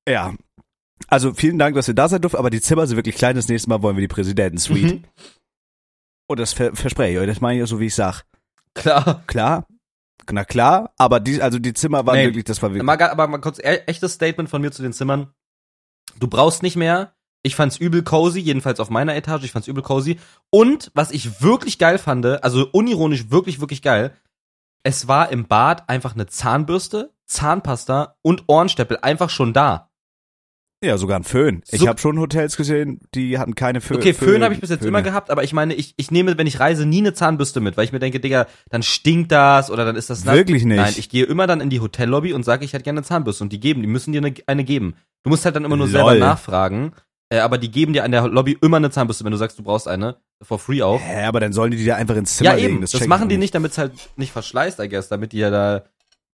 Ja. 0.07 0.33
Also 1.07 1.33
vielen 1.33 1.59
Dank, 1.59 1.75
dass 1.75 1.87
wir 1.87 1.93
da 1.93 2.07
sein 2.07 2.21
durften, 2.21 2.37
aber 2.37 2.49
die 2.49 2.61
Zimmer 2.61 2.87
sind 2.87 2.97
wirklich 2.97 3.15
klein. 3.15 3.35
Das 3.35 3.47
nächste 3.47 3.69
Mal 3.69 3.81
wollen 3.81 3.95
wir 3.95 4.01
die 4.01 4.07
Präsidenten-Suite. 4.07 4.95
Mhm. 4.95 5.03
Und 6.27 6.39
das 6.39 6.53
ver 6.53 6.75
verspreche 6.75 7.13
ich 7.13 7.19
euch, 7.19 7.27
das 7.27 7.41
meine 7.41 7.57
ich 7.57 7.63
auch 7.63 7.67
so, 7.67 7.79
wie 7.79 7.85
ich 7.87 7.95
sag. 7.95 8.23
Klar. 8.73 9.23
Klar? 9.27 9.67
Na 10.31 10.43
klar, 10.43 10.91
aber 10.97 11.19
die, 11.19 11.41
also 11.41 11.59
die 11.59 11.73
Zimmer 11.73 12.05
waren 12.05 12.15
Nee. 12.15 12.25
wirklich, 12.25 12.45
das 12.45 12.61
war 12.61 12.71
wirklich. 12.71 12.83
Mal, 12.83 12.99
aber 13.01 13.27
mal 13.27 13.37
kurz 13.37 13.59
e 13.59 13.83
echtes 13.85 14.13
Statement 14.13 14.49
von 14.49 14.61
mir 14.61 14.71
zu 14.71 14.81
den 14.81 14.93
Zimmern. 14.93 15.33
Du 16.19 16.27
brauchst 16.27 16.63
nicht 16.63 16.75
mehr. 16.75 17.13
Ich 17.43 17.55
fand's 17.55 17.77
übel 17.77 18.01
cozy, 18.01 18.39
jedenfalls 18.39 18.79
auf 18.79 18.89
meiner 18.89 19.15
Etage. 19.15 19.43
Ich 19.43 19.51
fand's 19.51 19.67
übel 19.67 19.83
cozy. 19.83 20.19
Und 20.49 20.91
was 20.95 21.11
ich 21.11 21.43
wirklich 21.43 21.77
geil 21.77 21.99
fand, 21.99 22.25
also 22.25 22.67
unironisch 22.71 23.29
wirklich, 23.29 23.59
wirklich 23.59 23.83
geil, 23.83 24.15
es 24.81 25.07
war 25.07 25.31
im 25.31 25.45
Bad 25.45 25.87
einfach 25.89 26.15
eine 26.15 26.25
Zahnbürste, 26.25 27.13
Zahnpasta 27.27 28.17
und 28.23 28.45
Ohrenstäppel 28.47 28.97
einfach 29.01 29.29
schon 29.29 29.53
da. 29.53 29.91
Ja, 30.85 30.97
sogar 30.97 31.17
ein 31.19 31.23
Föhn. 31.23 31.61
Ich 31.71 31.79
So- 31.81 31.87
habe 31.87 31.99
schon 31.99 32.19
Hotels 32.19 32.57
gesehen, 32.57 32.99
die 33.13 33.37
hatten 33.37 33.55
keine 33.55 33.81
Föhn. 33.81 33.97
Okay, 33.97 34.13
Föhn 34.13 34.43
habe 34.43 34.53
ich 34.53 34.59
bis 34.61 34.69
jetzt 34.69 34.79
Föhne. 34.79 34.89
immer 34.89 35.01
gehabt, 35.01 35.29
aber 35.31 35.43
ich 35.43 35.53
meine, 35.53 35.73
ich, 35.73 35.93
ich 35.97 36.11
nehme, 36.11 36.37
wenn 36.37 36.47
ich 36.47 36.59
reise, 36.59 36.85
nie 36.85 36.99
eine 36.99 37.13
Zahnbürste 37.13 37.59
mit, 37.59 37.77
weil 37.77 37.85
ich 37.85 37.91
mir 37.91 37.99
denke, 37.99 38.19
Digga, 38.19 38.47
dann 38.69 38.83
stinkt 38.83 39.31
das 39.31 39.69
oder 39.71 39.85
dann 39.85 39.95
ist 39.95 40.09
das 40.09 40.25
nass. 40.25 40.35
Wirklich 40.35 40.63
nicht. 40.65 40.77
Nein, 40.77 40.93
ich 40.97 41.09
gehe 41.09 41.25
immer 41.25 41.47
dann 41.47 41.61
in 41.61 41.69
die 41.69 41.79
Hotellobby 41.79 42.33
und 42.33 42.43
sage, 42.43 42.65
ich 42.65 42.73
hätte 42.73 42.83
gerne 42.83 42.99
eine 42.99 43.05
Zahnbürste 43.05 43.43
und 43.43 43.51
die 43.53 43.59
geben, 43.59 43.81
die 43.81 43.87
müssen 43.87 44.11
dir 44.11 44.19
eine, 44.19 44.33
eine 44.47 44.63
geben. 44.63 44.95
Du 45.23 45.29
musst 45.29 45.43
halt 45.45 45.55
dann 45.55 45.65
immer 45.65 45.77
nur 45.77 45.87
selber 45.87 46.11
Lol. 46.11 46.19
nachfragen, 46.19 46.91
äh, 47.29 47.39
aber 47.39 47.57
die 47.57 47.71
geben 47.71 47.93
dir 47.93 48.03
an 48.03 48.11
der 48.11 48.27
Lobby 48.27 48.55
immer 48.61 48.77
eine 48.77 48.91
Zahnbürste, 48.91 49.25
wenn 49.25 49.31
du 49.31 49.37
sagst, 49.37 49.57
du 49.57 49.63
brauchst 49.63 49.87
eine, 49.87 50.17
for 50.41 50.59
free 50.59 50.83
auch. 50.83 51.01
Hä, 51.01 51.23
aber 51.25 51.39
dann 51.39 51.51
sollen 51.53 51.71
die 51.71 51.77
die 51.77 51.85
da 51.85 51.95
einfach 51.95 52.15
ins 52.15 52.37
Zimmer 52.37 52.51
ja, 52.51 52.55
legen. 52.57 52.67
eben, 52.75 52.81
das, 52.81 52.93
ich 52.93 53.07
machen 53.07 53.29
die 53.29 53.37
nicht, 53.37 53.55
damit 53.55 53.71
es 53.71 53.77
halt 53.79 53.93
nicht 54.17 54.31
verschleißt, 54.31 54.79
I 54.79 54.87
guess, 54.89 55.07
damit 55.09 55.31
die 55.31 55.39
ja 55.39 55.49
da, 55.49 55.83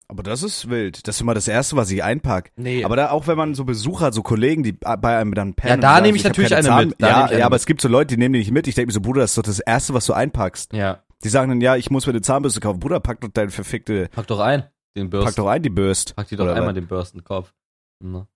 Aber 0.08 0.23
das 0.23 0.43
ist 0.44 0.69
wild. 0.70 1.06
Das 1.08 1.17
ist 1.17 1.20
immer 1.20 1.35
das 1.35 1.49
Erste, 1.49 1.75
was 1.76 1.91
ich 1.91 2.03
einpack. 2.05 2.53
nee. 2.56 2.85
Aber 2.85 2.94
da 2.94 3.11
auch 3.11 3.26
wenn 3.26 3.37
man 3.37 3.55
so 3.55 3.64
Besucher 3.64 4.12
so 4.12 4.23
Kollegen, 4.23 4.62
die 4.62 4.73
bei 4.73 5.19
einem 5.19 5.35
dann 5.35 5.55
pennen. 5.55 5.82
Ja, 5.82 5.94
da 5.97 6.00
nehme 6.00 6.17
ich 6.17 6.25
hab 6.25 6.31
natürlich 6.31 6.55
eine 6.55 6.87
mit. 6.87 6.94
Da 7.00 7.08
Ja, 7.08 7.25
ich 7.25 7.31
eine 7.32 7.41
ja, 7.41 7.47
aber 7.47 7.56
es 7.56 7.67
gibt 7.67 7.81
so 7.81 7.88
Leute, 7.88 8.14
die 8.14 8.17
nehmen 8.17 8.35
die 8.35 8.38
nicht 8.38 8.53
mit. 8.53 8.69
Ich 8.69 8.76
denke 8.76 8.88
mir 8.88 8.93
so, 8.93 9.00
Bruder, 9.00 9.23
das 9.23 9.32
ist 9.32 9.38
doch 9.38 9.43
das 9.43 9.58
Erste, 9.58 9.94
was 9.94 10.06
du 10.06 10.12
einpackst. 10.12 10.73
ja, 10.73 11.03
Die 11.25 11.29
sagen 11.29 11.49
dann, 11.49 11.61
ja, 11.61 11.75
ich 11.76 11.91
muss 11.91 12.06
mir 12.06 12.12
eine 12.12 12.20
Zahnbürste 12.23 12.61
kaufen. 12.61 12.79
Bruder, 12.79 13.00
pack 13.00 13.20
doch 13.20 13.29
deine 13.29 13.50
verfickte, 13.50 14.08
pack 14.14 14.29
doch 14.29 14.38
ein, 14.38 14.64
den 14.97 15.11
Bürsten. 15.11 15.26
pack 15.26 15.37
doch 15.37 15.49
ein, 15.49 15.62
die 15.62 15.70
Bürst. 15.70 16.14
Pack 16.14 16.29
dir 16.29 16.37
doch 16.37 16.44
Oder 16.44 16.55
einmal 16.55 16.69
was? 16.69 16.75
den 16.75 16.87
Bürstenkopf. 16.87 17.52
Ne? 17.99 18.26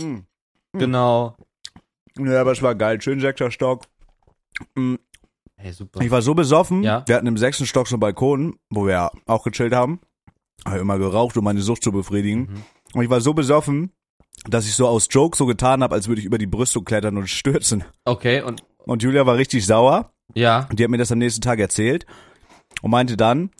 Mm. 0.00 0.18
Genau. 0.72 1.36
Ja, 2.18 2.40
aber 2.40 2.52
es 2.52 2.62
war 2.62 2.74
geil. 2.74 3.00
Schön 3.00 3.20
sechster 3.20 3.50
Stock. 3.52 3.84
Mm. 4.74 4.96
Hey, 5.56 5.72
super. 5.72 6.00
Ich 6.02 6.10
war 6.10 6.22
so 6.22 6.34
besoffen. 6.34 6.82
Ja. 6.82 7.04
Wir 7.06 7.16
hatten 7.16 7.26
im 7.26 7.36
sechsten 7.36 7.66
Stock 7.66 7.86
so 7.88 7.94
einen 7.96 8.00
Balkon, 8.00 8.58
wo 8.70 8.86
wir 8.86 8.92
ja 8.92 9.10
auch 9.26 9.44
gechillt 9.44 9.72
haben. 9.74 10.00
Habe 10.66 10.78
immer 10.78 10.98
geraucht, 10.98 11.36
um 11.36 11.44
meine 11.44 11.60
Sucht 11.62 11.82
zu 11.82 11.92
befriedigen. 11.92 12.40
Mhm. 12.40 12.62
Und 12.94 13.04
ich 13.04 13.10
war 13.10 13.20
so 13.20 13.34
besoffen, 13.34 13.92
dass 14.48 14.66
ich 14.66 14.74
so 14.74 14.86
aus 14.86 15.08
Joke 15.10 15.36
so 15.36 15.46
getan 15.46 15.82
habe, 15.82 15.94
als 15.94 16.08
würde 16.08 16.20
ich 16.20 16.26
über 16.26 16.38
die 16.38 16.46
Brüstung 16.46 16.84
klettern 16.84 17.16
und 17.16 17.28
stürzen. 17.28 17.84
Okay, 18.04 18.42
und 18.42 18.62
Und 18.78 19.02
Julia 19.02 19.26
war 19.26 19.36
richtig 19.36 19.66
sauer. 19.66 20.12
ja, 20.34 20.68
Die 20.72 20.82
hat 20.84 20.90
mir 20.90 20.98
das 20.98 21.12
am 21.12 21.18
nächsten 21.18 21.40
Tag 21.40 21.58
erzählt 21.58 22.06
und 22.82 22.90
meinte 22.90 23.16
dann, 23.16 23.50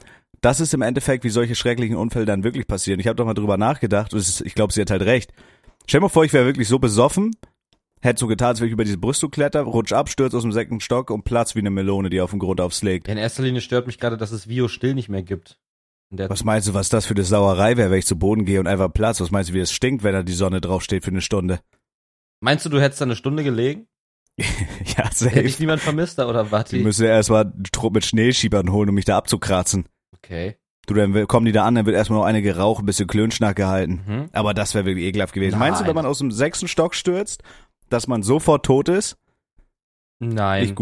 das 0.41 0.61
ist 0.61 0.73
im 0.75 0.83
Endeffekt, 0.83 1.25
wie 1.25 1.31
solche 1.31 1.55
schrecklichen 1.57 1.97
Unfälle 1.97 2.25
dann 2.25 2.45
wirklich 2.45 2.67
passieren. 2.67 3.01
Ich 3.01 3.07
habe 3.09 3.17
doch 3.17 3.25
mal 3.25 3.35
drüber 3.35 3.57
nachgedacht 3.57 4.13
und 4.13 4.21
ist, 4.21 4.41
ich 4.43 4.55
glaube, 4.55 4.73
sie 4.73 4.81
hat 4.81 4.91
halt 4.91 5.03
recht. 5.03 5.33
Stell 5.87 5.99
dir 6.01 6.05
mal 6.05 6.09
vor, 6.11 6.25
ich 6.25 6.33
wäre 6.33 6.45
wirklich 6.47 6.69
so 6.69 6.79
besoffen, 6.79 7.35
hätte 8.01 8.21
so 8.21 8.27
getan, 8.29 8.51
als 8.51 8.61
wenn 8.61 8.69
ich 8.69 8.73
über 8.73 8.85
diese 8.85 8.99
Brüstung 8.99 9.31
kletter, 9.31 9.63
rutsch 9.63 9.93
ab, 9.93 10.09
stürz 10.09 10.35
aus 10.35 10.43
dem 10.43 10.53
sechsten 10.53 10.81
Stock 10.81 11.11
und 11.11 11.25
platz 11.25 11.55
wie 11.57 11.61
eine 11.61 11.71
Melone, 11.71 12.09
die 12.11 12.21
auf 12.21 12.31
dem 12.31 12.39
Grund 12.39 12.61
aufslegt. 12.61 13.09
Ja, 13.09 13.13
in 13.13 13.19
erster 13.19 13.43
Linie 13.43 13.61
stört 13.61 13.87
mich 13.89 13.99
gerade, 13.99 14.17
dass 14.17 14.31
es 14.31 14.49
Vio 14.49 14.69
still 14.69 14.95
nicht 14.95 15.09
mehr 15.09 15.23
gibt. 15.25 15.59
Was 16.11 16.43
meinst 16.45 16.69
du, 16.69 16.75
was 16.75 16.89
das 16.89 17.07
für 17.07 17.15
eine 17.15 17.25
Sauerei 17.25 17.77
wäre, 17.77 17.91
wenn 17.91 17.99
ich 17.99 18.07
zu 18.07 18.19
Boden 18.19 18.45
gehe 18.45 18.61
und 18.61 18.67
einfach 18.67 18.93
platz? 18.93 19.21
Was 19.21 19.31
meinst 19.31 19.51
du, 19.51 19.55
wie 19.55 19.61
es 19.61 19.73
stinkt, 19.73 20.03
wenn 20.05 20.15
da 20.15 20.23
die 20.23 20.33
Sonne 20.33 20.61
draufsteht 20.61 21.05
für 21.05 21.11
eine 21.11 21.21
Stunde? 21.21 21.61
Meinst 22.41 22.65
du, 22.65 22.71
du 22.71 22.81
hättest 22.81 23.01
da 23.01 23.05
eine 23.05 23.17
Stunde 23.17 23.45
gelegen? 23.45 23.89
ja, 24.39 25.05
Hätte 25.05 25.15
safe. 25.17 25.43
dich 25.43 25.59
niemand 25.59 25.83
vermisst 25.83 26.19
da 26.19 26.29
oder 26.29 26.51
warte? 26.51 26.77
Die 26.77 26.83
müssen 26.83 27.05
ja 27.05 27.11
erstmal 27.11 27.45
einen 27.45 27.65
Trupp 27.73 27.95
mit 27.95 28.05
Schneeschiebern 28.05 28.71
holen, 28.71 28.89
um 28.89 28.95
mich 28.95 29.05
da 29.05 29.19
abzukratzen. 29.19 29.87
Okay. 30.17 30.57
Du, 30.87 30.95
dann 30.95 31.27
kommen 31.27 31.45
die 31.45 31.53
da 31.53 31.67
an, 31.67 31.75
dann 31.75 31.85
wird 31.85 31.97
erstmal 31.97 32.21
noch 32.21 32.25
eine 32.27 32.41
geraucht, 32.41 32.83
ein 32.83 32.87
bisschen 32.87 33.09
Klönschnack 33.09 33.57
gehalten. 33.57 34.01
Mhm. 34.07 34.29
Aber 34.33 34.55
das 34.55 34.75
wäre 34.75 34.87
wirklich 34.87 35.05
ekelhaft 35.07 35.35
gewesen. 35.35 35.59
Nein. 35.59 35.71
Meinst 35.71 35.83
du, 35.83 35.87
wenn 35.87 35.95
man 35.95 36.07
aus 36.07 36.19
dem 36.19 36.31
sechsten 36.31 36.69
Stock 36.69 36.95
stürzt, 36.95 37.43
dass 37.91 38.07
man 38.07 38.23
sofort 38.23 38.65
tot 38.65 38.89
ist? 38.89 39.19
Nein. 40.21 40.65
Ich, 40.65 40.75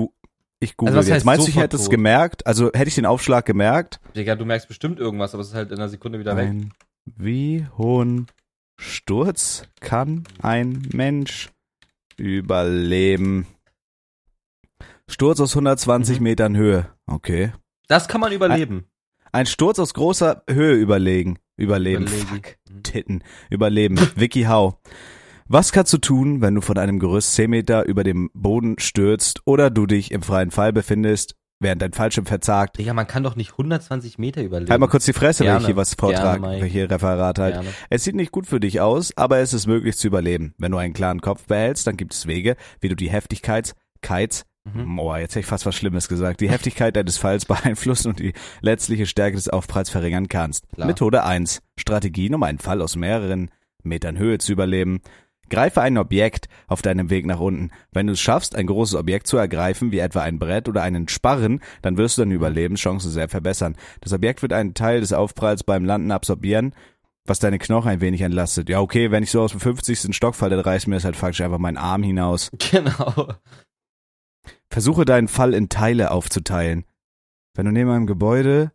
ich 0.61 0.77
google 0.77 0.95
was 0.97 1.07
jetzt. 1.07 1.15
heißt 1.17 1.27
Meinst 1.27 1.47
du, 1.47 1.51
ich 1.51 1.57
hätte 1.57 1.77
es 1.77 1.91
gemerkt? 1.91 2.47
Also 2.47 2.71
hätte 2.73 2.89
ich 2.89 2.95
den 2.95 3.07
Aufschlag 3.07 3.45
gemerkt? 3.47 4.01
Digga, 4.17 4.35
du 4.35 4.45
merkst 4.45 4.69
bestimmt 4.69 4.99
irgendwas, 4.99 5.35
aber 5.35 5.43
es 5.43 5.49
ist 5.49 5.55
halt 5.55 5.71
in 5.71 5.79
einer 5.79 5.89
Sekunde 5.89 6.19
wieder 6.19 6.37
weg. 6.37 6.49
Ein 6.49 6.73
wie 7.17 7.67
hohen 7.79 8.27
Sturz 8.79 9.63
kann 9.81 10.25
ein 10.43 10.83
Mensch 10.93 11.51
überleben? 12.17 13.47
Sturz 15.09 15.41
aus 15.41 15.53
120 15.55 16.19
Mhm. 16.19 16.23
Metern 16.25 16.57
Höhe. 16.57 16.89
Okay. 17.07 17.53
Das 17.89 18.09
kann 18.09 18.21
man 18.21 18.33
überleben. 18.33 18.87
Ein 19.33 19.47
Sturz 19.47 19.79
aus 19.79 19.95
großer 19.95 20.43
Höhe 20.49 20.75
überlegen. 20.75 21.39
Überleben. 21.57 22.05
Überlegen. 22.05 22.27
Fuck. 22.27 22.57
Mhm. 22.71 22.83
Titten. 22.83 23.25
Überleben. 23.51 23.99
Vicky 24.17 24.43
Hau. 24.45 24.79
Was 25.49 25.71
kannst 25.73 25.93
du 25.93 25.99
tun, 25.99 26.41
wenn 26.41 26.55
du 26.57 26.61
von 26.61 26.77
einem 26.77 26.99
Gerüst 26.99 27.35
10 27.35 27.49
Meter 27.51 27.85
über 27.87 28.03
dem 28.03 28.31
Boden 28.35 28.77
stürzt 28.81 29.41
oder 29.45 29.71
du 29.71 29.87
dich 29.87 30.11
im 30.11 30.23
freien 30.23 30.51
Fall 30.51 30.73
befindest, 30.73 31.37
während 31.61 31.81
dein 31.83 31.93
Fallschirm 31.93 32.27
verzagt? 32.27 32.79
Digga, 32.79 32.95
man 32.95 33.07
kann 33.07 33.23
doch 33.23 33.37
nicht 33.37 33.53
120 33.53 34.19
Meter 34.19 34.43
überleben. 34.43 34.71
Halt 34.71 34.81
mal 34.81 34.89
kurz 34.89 35.05
die 35.05 35.13
Fresse, 35.13 35.41
wenn 35.41 35.47
Gerne. 35.47 35.61
ich 35.61 35.67
hier 35.67 35.77
was 35.77 35.95
vortrage, 35.95 36.41
Gerne, 36.41 36.47
Mike. 36.49 36.61
wenn 36.61 36.67
ich 36.67 36.73
hier 36.73 36.91
Referat 36.91 37.39
halt. 37.39 37.55
Gerne. 37.55 37.69
Es 37.91 38.03
sieht 38.03 38.17
nicht 38.17 38.33
gut 38.33 38.47
für 38.49 38.59
dich 38.59 38.81
aus, 38.81 39.13
aber 39.17 39.39
es 39.39 39.53
ist 39.55 39.69
möglich 39.69 39.97
zu 39.97 40.09
überleben. 40.09 40.53
Wenn 40.59 40.73
du 40.73 40.79
einen 40.79 40.95
klaren 40.95 41.21
Kopf 41.21 41.47
behältst, 41.47 41.87
dann 41.87 41.97
gibt 41.97 42.13
es 42.13 42.27
Wege, 42.27 42.57
wie 42.81 42.89
du 42.89 42.97
die 42.97 43.11
Heftigkeit, 43.11 43.75
Kites, 44.03 44.45
Mhm. 44.65 44.99
oh, 44.99 45.15
jetzt 45.15 45.31
hätte 45.37 45.41
ich 45.41 45.47
fast 45.47 45.65
was 45.65 45.77
Schlimmes 45.77 46.09
gesagt, 46.09 46.41
die 46.41 46.51
Heftigkeit 46.51 46.97
deines 46.97 47.19
Falls 47.19 47.45
beeinflussen 47.47 48.09
und 48.09 48.19
die 48.19 48.33
letztliche 48.63 49.07
Stärke 49.07 49.37
des 49.37 49.49
Aufpralls 49.49 49.91
verringern 49.91 50.27
kannst. 50.29 50.69
Klar. 50.75 50.89
Methode 50.89 51.23
1. 51.23 51.63
Strategien, 51.79 52.35
um 52.35 52.43
einen 52.43 52.59
Fall 52.59 52.83
aus 52.83 52.97
mehreren 52.97 53.53
Metern 53.85 54.19
Höhe 54.19 54.39
zu 54.39 54.51
überleben. 54.51 55.03
Greife 55.49 55.81
ein 55.81 55.99
Objekt 55.99 56.49
auf 56.67 56.83
deinem 56.83 57.11
Weg 57.11 57.27
nach 57.27 57.41
unten. 57.41 57.71
Wenn 57.93 58.07
du 58.07 58.15
es 58.15 58.21
schaffst, 58.21 58.57
ein 58.57 58.67
großes 58.67 58.95
Objekt 58.97 59.27
zu 59.27 59.37
ergreifen, 59.37 59.93
wie 59.93 59.99
etwa 59.99 60.23
ein 60.23 60.39
Brett 60.39 60.69
oder 60.69 60.83
einen 60.83 61.09
Sparren, 61.09 61.61
dann 61.83 61.97
wirst 61.97 62.19
du 62.19 62.23
deine 62.23 62.35
Überlebenschancen 62.35 63.11
sehr 63.11 63.29
verbessern. 63.29 63.77
Das 64.01 64.13
Objekt 64.13 64.43
wird 64.43 64.53
einen 64.53 64.75
Teil 64.75 65.01
des 65.01 65.13
Aufpralls 65.13 65.65
beim 65.65 65.85
Landen 65.85 66.11
absorbieren, 66.11 66.75
was 67.25 67.39
deine 67.39 67.59
Knochen 67.59 67.91
ein 67.91 68.01
wenig 68.01 68.21
entlastet. 68.21 68.69
Ja, 68.69 68.81
okay, 68.81 69.11
wenn 69.11 69.23
ich 69.23 69.31
so 69.31 69.43
aus 69.43 69.53
dem 69.53 69.61
50. 69.61 70.15
Stock 70.15 70.35
falle, 70.35 70.57
dann 70.57 70.65
reißt 70.65 70.89
mir 70.89 70.97
das 70.97 71.05
halt 71.05 71.17
faktisch 71.17 71.41
einfach 71.41 71.59
meinen 71.59 71.79
Arm 71.79 72.03
hinaus. 72.03 72.51
Genau. 72.71 73.35
Versuche 74.69 75.05
deinen 75.05 75.29
Fall 75.29 75.55
in 75.55 75.69
Teile 75.69 76.11
aufzuteilen. 76.11 76.85
Wenn 77.55 77.67
du 77.67 77.73
neben 77.73 77.89
einem 77.91 78.07
Gebäude 78.07 78.73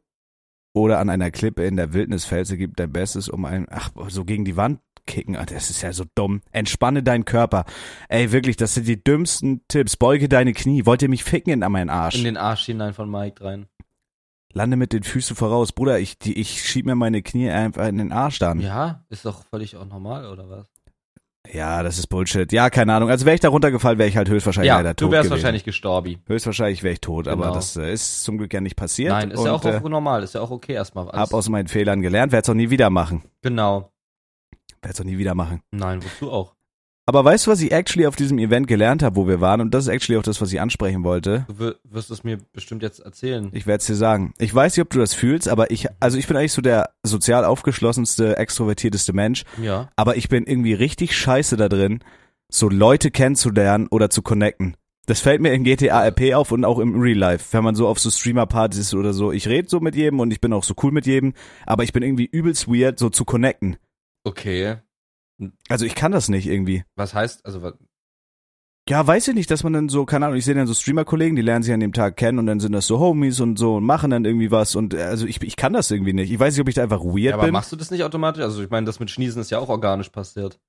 oder 0.74 1.00
an 1.00 1.10
einer 1.10 1.32
Klippe 1.32 1.66
in 1.66 1.76
der 1.76 1.94
Wildnis 1.94 2.26
fällst, 2.26 2.56
gib 2.56 2.78
dein 2.78 2.92
Bestes, 2.92 3.30
um 3.30 3.46
ein, 3.46 3.68
ach, 3.70 3.92
so 4.08 4.24
gegen 4.24 4.46
die 4.46 4.56
Wand 4.56 4.80
kicken. 5.06 5.36
Ah, 5.36 5.46
Das 5.46 5.70
ist 5.70 5.82
ja 5.82 5.92
so 5.94 6.06
dumm. 6.16 6.42
Entspanne 6.52 7.04
deinen 7.04 7.26
Körper. 7.26 7.66
Ey, 8.10 8.32
wirklich, 8.32 8.58
das 8.58 8.74
sind 8.74 8.88
die 8.88 9.04
dümmsten 9.04 9.62
Tipps. 9.68 9.98
Beuge 9.98 10.30
deine 10.30 10.54
Knie. 10.54 10.86
Wollt 10.86 11.02
ihr 11.02 11.10
mich 11.10 11.24
ficken 11.24 11.52
in 11.54 11.72
meinen 11.72 11.90
Arsch? 11.90 12.16
In 12.16 12.24
den 12.24 12.38
Arsch 12.38 12.66
hinein 12.66 12.94
von 12.94 13.10
Mike 13.10 13.44
rein. 13.44 13.68
Lande 14.54 14.76
mit 14.76 14.92
den 14.92 15.04
Füßen 15.04 15.36
voraus. 15.36 15.72
Bruder, 15.72 16.00
ich, 16.00 16.20
die, 16.20 16.38
ich 16.40 16.64
schieb 16.64 16.86
mir 16.86 16.96
meine 16.96 17.22
Knie 17.22 17.50
einfach 17.50 17.88
in 17.88 17.98
den 17.98 18.12
Arsch 18.12 18.40
dann. 18.40 18.60
Ja, 18.60 19.06
ist 19.10 19.26
doch 19.26 19.46
völlig 19.46 19.78
auch 19.78 19.86
normal, 19.86 20.26
oder 20.26 20.50
was? 20.50 20.68
Ja, 21.52 21.82
das 21.82 21.98
ist 21.98 22.08
Bullshit. 22.08 22.52
Ja, 22.52 22.70
keine 22.70 22.94
Ahnung. 22.94 23.10
Also 23.10 23.26
wäre 23.26 23.34
ich 23.34 23.40
da 23.42 23.50
runtergefallen, 23.50 23.98
wäre 23.98 24.08
ich 24.08 24.16
halt 24.16 24.30
höchstwahrscheinlich 24.30 24.68
Ja, 24.68 24.78
leider 24.78 24.96
tot 24.96 25.08
du 25.08 25.12
wärst 25.12 25.30
wahrscheinlich 25.32 25.64
gestorben. 25.64 26.18
Höchstwahrscheinlich 26.28 26.84
wäre 26.84 26.94
ich 26.94 27.02
tot, 27.02 27.28
aber 27.28 27.44
Genau. 27.44 27.56
das 27.56 27.76
äh, 27.78 27.92
ist 27.92 28.24
zum 28.24 28.38
Glück 28.38 28.54
ja 28.54 28.62
nicht 28.62 28.76
passiert. 28.76 29.10
Nein, 29.10 29.32
ist 29.32 29.40
und, 29.40 29.46
ja 29.48 29.54
auch, 29.54 29.66
äh, 29.66 29.80
normal, 29.90 30.22
ist 30.22 30.36
ja 30.36 30.42
auch 30.42 30.52
okay 30.52 30.74
erstmal. 30.74 31.10
Alles- 31.10 31.20
hab 31.20 31.34
aus 31.34 31.50
meinen 31.50 31.68
Fehlern 31.68 32.02
gelernt, 32.02 32.32
werde 32.32 32.44
es 32.44 32.50
auch 32.50 32.54
nie 32.54 32.70
wieder 32.70 32.90
machen. 32.92 33.24
Genau. 33.42 33.92
Werde 34.82 34.94
es 34.94 35.00
auch 35.02 35.06
nie 35.06 35.18
wieder 35.18 35.36
machen. 35.36 35.62
Nein, 35.72 36.02
wozu 36.04 36.32
auch? 36.32 36.56
Aber 37.08 37.26
weißt 37.26 37.48
du, 37.48 37.52
was 37.52 37.62
ich 37.62 37.72
actually 37.72 38.06
auf 38.06 38.16
diesem 38.16 38.38
Event 38.38 38.68
gelernt 38.68 39.04
habe, 39.04 39.16
wo 39.16 39.28
wir 39.28 39.42
waren? 39.42 39.60
Und 39.60 39.74
das 39.74 39.86
ist 39.86 39.90
actually 39.90 40.18
auch 40.20 40.24
das, 40.24 40.40
was 40.40 40.54
ich 40.54 40.62
ansprechen 40.62 41.04
wollte. 41.04 41.46
Du 41.48 41.60
wir- 41.60 41.76
wirst 41.84 42.10
es 42.12 42.24
mir 42.24 42.38
bestimmt 42.54 42.84
jetzt 42.84 43.00
erzählen. 43.00 43.50
Ich 43.54 43.66
werde 43.68 43.80
es 43.82 43.88
dir 43.88 43.96
sagen. 43.96 44.34
Ich 44.38 44.54
weiß 44.54 44.78
nicht, 44.78 44.84
ob 44.84 44.90
du 44.92 45.00
das 45.00 45.14
fühlst, 45.14 45.50
aber 45.50 45.72
ich, 45.72 45.88
also 46.00 46.18
ich 46.18 46.28
bin 46.28 46.38
eigentlich 46.38 46.54
so 46.54 46.62
der 46.62 46.92
sozial 47.04 47.44
aufgeschlossenste, 47.44 48.38
extrovertierteste 48.38 49.14
Mensch. 49.14 49.44
Ja. 49.62 49.90
aber 49.96 50.16
ich 50.16 50.30
bin 50.30 50.46
irgendwie 50.46 50.74
richtig 50.74 51.16
scheiße 51.18 51.58
da 51.58 51.68
drin, 51.70 52.00
so 52.50 52.70
Leute 52.70 53.12
kennenzulernen 53.12 53.88
oder 53.90 54.10
zu 54.10 54.22
connecten. 54.22 54.78
Das 55.08 55.20
fällt 55.20 55.42
mir 55.42 55.52
in 55.54 55.64
GTA 55.64 56.04
RP 56.08 56.36
auf 56.36 56.52
und 56.52 56.64
auch 56.64 56.78
im 56.80 57.00
Real 57.02 57.18
Life, 57.18 57.46
wenn 57.52 57.64
man 57.64 57.76
so 57.76 57.88
auf 57.88 58.00
so 58.00 58.10
Streamer-Partys 58.12 58.80
ist 58.80 58.94
oder 58.94 59.14
so. 59.14 59.32
Ich 59.32 59.48
rede 59.48 59.68
so 59.68 59.80
mit 59.80 59.96
jedem 59.96 60.20
und 60.20 60.32
ich 60.32 60.40
bin 60.40 60.54
auch 60.54 60.64
so 60.64 60.76
cool 60.84 60.92
mit 60.92 61.08
jedem, 61.08 61.34
aber 61.66 61.84
ich 61.84 61.92
bin 61.92 62.04
irgendwie 62.04 62.26
übelst 62.32 62.68
weird, 62.68 63.00
so 63.00 63.10
zu 63.10 63.26
connecten. 63.26 63.78
Okay. 64.24 64.78
Also 65.70 65.86
ich 65.86 65.96
kann 65.96 66.12
das 66.12 66.30
nicht 66.30 66.48
irgendwie. 66.48 66.84
Was 66.96 67.14
heißt, 67.14 67.46
also 67.46 67.62
wa- 67.64 67.74
Ja, 68.90 69.06
weiß 69.06 69.30
ich 69.30 69.36
nicht, 69.36 69.50
dass 69.50 69.64
man 69.64 69.74
dann 69.74 69.90
so, 69.90 70.06
keine 70.06 70.26
Ahnung, 70.26 70.38
ich 70.38 70.46
sehe 70.46 70.54
dann 70.54 70.68
so 70.68 70.74
Streamer-Kollegen, 70.74 71.36
die 71.36 71.42
lernen 71.42 71.64
sich 71.64 71.74
an 71.74 71.80
dem 71.80 71.94
Tag 71.94 72.18
kennen 72.18 72.38
und 72.40 72.46
dann 72.46 72.60
sind 72.60 72.74
das 72.74 72.86
so 72.88 73.00
Homies 73.00 73.40
und 73.40 73.58
so 73.58 73.76
und 73.78 73.84
machen 73.84 74.12
dann 74.12 74.26
irgendwie 74.26 74.52
was 74.52 74.76
und 74.76 74.94
äh, 74.94 75.02
also 75.04 75.26
ich, 75.26 75.42
ich 75.42 75.56
kann 75.56 75.74
das 75.74 75.90
irgendwie 75.90 76.14
nicht. 76.14 76.32
Ich 76.32 76.40
weiß 76.40 76.54
nicht, 76.54 76.62
ob 76.62 76.68
ich 76.68 76.76
da 76.76 76.84
einfach 76.84 77.02
weird 77.04 77.18
ja, 77.18 77.34
aber 77.36 77.44
bin. 77.46 77.54
machst 77.54 77.72
du 77.72 77.76
das 77.76 77.90
nicht 77.90 78.04
automatisch? 78.04 78.44
Also 78.44 78.62
ich 78.64 78.70
meine, 78.70 78.86
das 78.86 79.00
mit 79.00 79.10
Schniesen 79.10 79.42
ist 79.42 79.50
ja 79.50 79.58
auch 79.60 79.70
organisch 79.70 80.10
passiert. 80.10 80.60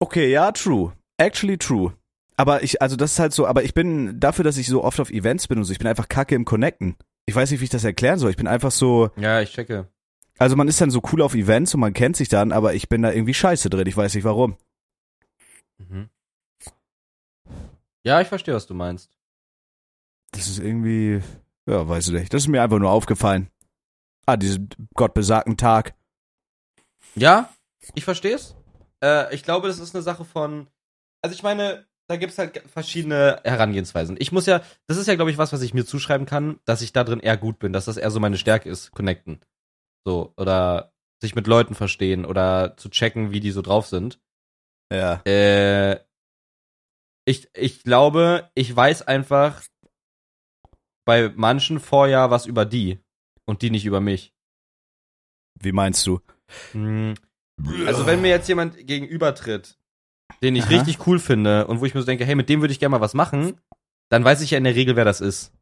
Okay, 0.00 0.30
ja, 0.30 0.52
true. 0.52 0.92
Actually 1.16 1.58
true. 1.58 1.92
Aber 2.36 2.62
ich, 2.62 2.80
also 2.80 2.94
das 2.96 3.12
ist 3.12 3.18
halt 3.18 3.32
so, 3.32 3.46
aber 3.46 3.64
ich 3.64 3.74
bin 3.74 4.20
dafür, 4.20 4.44
dass 4.44 4.58
ich 4.58 4.68
so 4.68 4.84
oft 4.84 5.00
auf 5.00 5.10
Events 5.10 5.48
bin 5.48 5.58
und 5.58 5.64
so, 5.64 5.72
ich 5.72 5.78
bin 5.78 5.88
einfach 5.88 6.08
kacke 6.08 6.34
im 6.36 6.44
Connecten. 6.44 6.96
Ich 7.26 7.34
weiß 7.34 7.50
nicht, 7.50 7.60
wie 7.60 7.64
ich 7.64 7.70
das 7.70 7.84
erklären 7.84 8.18
soll. 8.18 8.30
Ich 8.30 8.36
bin 8.36 8.46
einfach 8.46 8.70
so, 8.70 9.10
Ja, 9.16 9.40
ich 9.40 9.52
checke. 9.52 9.88
Also 10.38 10.56
man 10.56 10.68
ist 10.68 10.80
dann 10.80 10.90
so 10.90 11.02
cool 11.12 11.22
auf 11.22 11.34
Events 11.34 11.74
und 11.74 11.80
man 11.80 11.92
kennt 11.92 12.16
sich 12.16 12.28
dann, 12.28 12.52
aber 12.52 12.74
ich 12.74 12.88
bin 12.88 13.02
da 13.02 13.12
irgendwie 13.12 13.34
scheiße 13.34 13.70
drin. 13.70 13.86
Ich 13.86 13.96
weiß 13.96 14.14
nicht 14.14 14.24
warum. 14.24 14.56
Mhm. 15.78 16.08
Ja, 18.04 18.20
ich 18.20 18.28
verstehe, 18.28 18.54
was 18.54 18.66
du 18.66 18.74
meinst. 18.74 19.10
Das 20.32 20.46
ist 20.46 20.58
irgendwie, 20.58 21.20
ja, 21.66 21.88
weiß 21.88 22.08
ich 22.08 22.14
nicht. 22.14 22.32
Das 22.32 22.42
ist 22.42 22.48
mir 22.48 22.62
einfach 22.62 22.78
nur 22.78 22.90
aufgefallen. 22.90 23.50
Ah, 24.26 24.36
diesen 24.36 24.68
gottbesagten 24.94 25.56
Tag. 25.56 25.94
Ja, 27.14 27.52
ich 27.94 28.04
verstehe 28.04 28.34
es. 28.34 28.54
Äh, 29.02 29.34
ich 29.34 29.42
glaube, 29.42 29.68
das 29.68 29.78
ist 29.78 29.94
eine 29.94 30.02
Sache 30.02 30.24
von. 30.24 30.68
Also 31.22 31.34
ich 31.34 31.42
meine, 31.42 31.86
da 32.06 32.16
gibt's 32.16 32.38
halt 32.38 32.62
verschiedene 32.66 33.40
Herangehensweisen. 33.44 34.16
Ich 34.18 34.32
muss 34.32 34.46
ja, 34.46 34.62
das 34.86 34.96
ist 34.96 35.06
ja, 35.06 35.14
glaube 35.14 35.30
ich, 35.30 35.38
was, 35.38 35.52
was 35.52 35.62
ich 35.62 35.74
mir 35.74 35.84
zuschreiben 35.84 36.26
kann, 36.26 36.60
dass 36.64 36.82
ich 36.82 36.92
da 36.92 37.04
drin 37.04 37.20
eher 37.20 37.36
gut 37.36 37.58
bin, 37.58 37.72
dass 37.72 37.86
das 37.86 37.96
eher 37.96 38.10
so 38.10 38.20
meine 38.20 38.38
Stärke 38.38 38.68
ist, 38.68 38.92
connecten. 38.92 39.40
So, 40.08 40.32
oder 40.38 40.94
sich 41.20 41.34
mit 41.34 41.46
Leuten 41.46 41.74
verstehen 41.74 42.24
oder 42.24 42.78
zu 42.78 42.88
checken, 42.88 43.30
wie 43.30 43.40
die 43.40 43.50
so 43.50 43.60
drauf 43.60 43.86
sind. 43.86 44.18
Ja. 44.90 45.20
Äh, 45.26 46.00
ich, 47.26 47.50
ich 47.54 47.82
glaube, 47.82 48.50
ich 48.54 48.74
weiß 48.74 49.02
einfach 49.02 49.62
bei 51.04 51.30
manchen 51.36 51.78
vorher 51.78 52.30
was 52.30 52.46
über 52.46 52.64
die 52.64 53.00
und 53.44 53.60
die 53.60 53.68
nicht 53.68 53.84
über 53.84 54.00
mich. 54.00 54.32
Wie 55.60 55.72
meinst 55.72 56.06
du? 56.06 56.22
Hm. 56.72 57.12
Also 57.84 58.06
wenn 58.06 58.22
mir 58.22 58.30
jetzt 58.30 58.48
jemand 58.48 58.86
gegenübertritt, 58.86 59.78
den 60.42 60.56
ich 60.56 60.64
Aha. 60.64 60.70
richtig 60.70 61.06
cool 61.06 61.18
finde 61.18 61.66
und 61.66 61.80
wo 61.80 61.84
ich 61.84 61.92
mir 61.92 62.00
so 62.00 62.06
denke, 62.06 62.24
hey, 62.24 62.34
mit 62.34 62.48
dem 62.48 62.62
würde 62.62 62.72
ich 62.72 62.80
gerne 62.80 62.92
mal 62.92 63.02
was 63.02 63.12
machen, 63.12 63.60
dann 64.08 64.24
weiß 64.24 64.40
ich 64.40 64.52
ja 64.52 64.56
in 64.56 64.64
der 64.64 64.74
Regel, 64.74 64.96
wer 64.96 65.04
das 65.04 65.20
ist. 65.20 65.52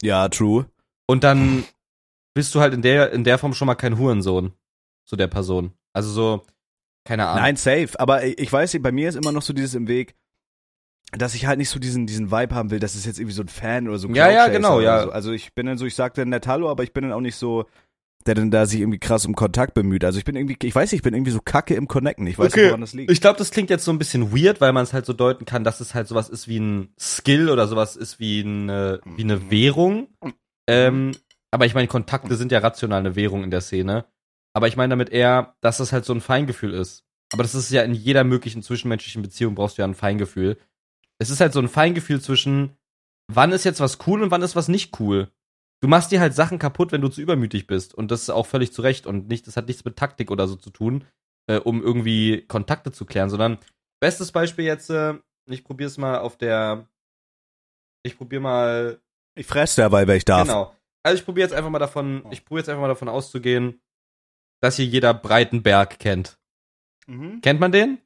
Ja, 0.00 0.30
true. 0.30 0.70
Und 1.06 1.24
dann 1.24 1.66
bist 2.34 2.54
du 2.54 2.60
halt 2.60 2.74
in 2.74 2.82
der, 2.82 3.12
in 3.12 3.24
der 3.24 3.38
Form 3.38 3.54
schon 3.54 3.66
mal 3.66 3.74
kein 3.74 3.98
Hurensohn 3.98 4.52
zu 5.04 5.16
der 5.16 5.26
Person. 5.28 5.72
Also 5.92 6.10
so, 6.10 6.46
keine 7.04 7.26
Ahnung. 7.26 7.42
Nein, 7.42 7.56
safe. 7.56 7.88
Aber 7.98 8.24
ich 8.24 8.52
weiß 8.52 8.72
nicht, 8.74 8.82
bei 8.82 8.92
mir 8.92 9.08
ist 9.08 9.14
immer 9.16 9.32
noch 9.32 9.42
so 9.42 9.52
dieses 9.52 9.74
im 9.74 9.88
Weg, 9.88 10.14
dass 11.12 11.34
ich 11.34 11.46
halt 11.46 11.58
nicht 11.58 11.70
so 11.70 11.78
diesen, 11.78 12.06
diesen 12.06 12.30
Vibe 12.30 12.54
haben 12.54 12.70
will, 12.70 12.80
dass 12.80 12.94
es 12.94 13.06
jetzt 13.06 13.18
irgendwie 13.18 13.34
so 13.34 13.42
ein 13.42 13.48
Fan 13.48 13.88
oder 13.88 13.98
so 13.98 14.08
Ja, 14.08 14.30
ja, 14.30 14.44
Cloud-Chaser 14.44 14.52
genau, 14.52 14.80
ja. 14.80 15.02
So. 15.04 15.10
Also 15.10 15.32
ich 15.32 15.54
bin 15.54 15.66
dann 15.66 15.78
so, 15.78 15.86
ich 15.86 15.94
sag 15.94 16.14
dann 16.14 16.28
nett 16.28 16.46
Hallo, 16.46 16.70
aber 16.70 16.82
ich 16.82 16.92
bin 16.92 17.04
dann 17.04 17.12
auch 17.12 17.22
nicht 17.22 17.36
so, 17.36 17.64
der 18.26 18.34
dann 18.34 18.50
da 18.50 18.66
sich 18.66 18.80
irgendwie 18.80 18.98
krass 18.98 19.24
um 19.24 19.34
Kontakt 19.34 19.72
bemüht. 19.72 20.04
Also 20.04 20.18
ich 20.18 20.24
bin 20.26 20.36
irgendwie, 20.36 20.56
ich 20.62 20.74
weiß 20.74 20.92
nicht, 20.92 20.98
ich 20.98 21.02
bin 21.02 21.14
irgendwie 21.14 21.30
so 21.30 21.40
kacke 21.42 21.74
im 21.74 21.88
Connecten. 21.88 22.26
Ich 22.26 22.38
weiß 22.38 22.52
Okay. 22.52 22.60
nicht, 22.60 22.68
woran 22.68 22.80
das 22.82 22.92
liegt. 22.92 23.10
Ich 23.10 23.22
glaube, 23.22 23.38
das 23.38 23.50
klingt 23.50 23.70
jetzt 23.70 23.86
so 23.86 23.90
ein 23.90 23.98
bisschen 23.98 24.36
weird, 24.36 24.60
weil 24.60 24.74
man 24.74 24.82
es 24.82 24.92
halt 24.92 25.06
so 25.06 25.14
deuten 25.14 25.46
kann, 25.46 25.64
dass 25.64 25.80
es 25.80 25.94
halt 25.94 26.08
sowas 26.08 26.28
ist 26.28 26.46
wie 26.46 26.60
ein 26.60 26.92
Skill 27.00 27.48
oder 27.48 27.66
sowas 27.68 27.96
ist 27.96 28.20
wie 28.20 28.42
eine, 28.44 29.00
wie 29.16 29.22
eine 29.22 29.50
Währung. 29.50 30.08
Ähm, 30.66 31.12
aber 31.50 31.66
ich 31.66 31.74
meine, 31.74 31.88
Kontakte 31.88 32.36
sind 32.36 32.52
ja 32.52 32.58
rational 32.58 33.00
eine 33.00 33.16
Währung 33.16 33.44
in 33.44 33.50
der 33.50 33.60
Szene. 33.60 34.04
Aber 34.54 34.68
ich 34.68 34.76
meine 34.76 34.90
damit 34.90 35.10
eher, 35.10 35.54
dass 35.60 35.78
das 35.78 35.92
halt 35.92 36.04
so 36.04 36.12
ein 36.12 36.20
Feingefühl 36.20 36.74
ist. 36.74 37.04
Aber 37.32 37.42
das 37.42 37.54
ist 37.54 37.70
ja 37.70 37.82
in 37.82 37.94
jeder 37.94 38.24
möglichen 38.24 38.62
zwischenmenschlichen 38.62 39.22
Beziehung 39.22 39.54
brauchst 39.54 39.78
du 39.78 39.82
ja 39.82 39.88
ein 39.88 39.94
Feingefühl. 39.94 40.58
Es 41.18 41.30
ist 41.30 41.40
halt 41.40 41.52
so 41.52 41.60
ein 41.60 41.68
Feingefühl 41.68 42.20
zwischen, 42.20 42.76
wann 43.28 43.52
ist 43.52 43.64
jetzt 43.64 43.80
was 43.80 43.98
cool 44.06 44.22
und 44.22 44.30
wann 44.30 44.42
ist 44.42 44.56
was 44.56 44.68
nicht 44.68 44.98
cool. 45.00 45.28
Du 45.80 45.88
machst 45.88 46.10
dir 46.10 46.20
halt 46.20 46.34
Sachen 46.34 46.58
kaputt, 46.58 46.90
wenn 46.90 47.00
du 47.00 47.08
zu 47.08 47.20
übermütig 47.20 47.66
bist. 47.66 47.94
Und 47.94 48.10
das 48.10 48.22
ist 48.22 48.30
auch 48.30 48.46
völlig 48.46 48.72
zu 48.72 48.82
Recht. 48.82 49.06
Und 49.06 49.28
nicht, 49.28 49.46
das 49.46 49.56
hat 49.56 49.68
nichts 49.68 49.84
mit 49.84 49.96
Taktik 49.96 50.30
oder 50.30 50.48
so 50.48 50.56
zu 50.56 50.70
tun, 50.70 51.04
äh, 51.46 51.58
um 51.58 51.82
irgendwie 51.82 52.42
Kontakte 52.48 52.90
zu 52.90 53.04
klären, 53.04 53.30
sondern 53.30 53.58
bestes 54.00 54.32
Beispiel 54.32 54.64
jetzt, 54.64 54.90
äh, 54.90 55.14
ich 55.46 55.64
probier's 55.64 55.98
mal 55.98 56.18
auf 56.18 56.36
der, 56.36 56.88
ich 58.02 58.16
probier 58.16 58.40
mal 58.40 59.00
Ich 59.36 59.46
fresse 59.46 59.82
dabei, 59.82 60.06
weil 60.08 60.16
ich 60.16 60.24
darf. 60.24 60.48
Genau. 60.48 60.74
Also 61.02 61.18
ich 61.18 61.24
probiere 61.24 61.46
jetzt 61.48 61.54
einfach 61.56 61.70
mal 61.70 61.78
davon, 61.78 62.24
ich 62.30 62.44
probiere 62.44 62.60
jetzt 62.60 62.68
einfach 62.68 62.82
mal 62.82 62.88
davon 62.88 63.08
auszugehen, 63.08 63.80
dass 64.60 64.76
hier 64.76 64.86
jeder 64.86 65.14
Breitenberg 65.14 65.98
kennt. 65.98 66.38
Mhm. 67.06 67.40
Kennt 67.40 67.60
man 67.60 67.72
den? 67.72 67.98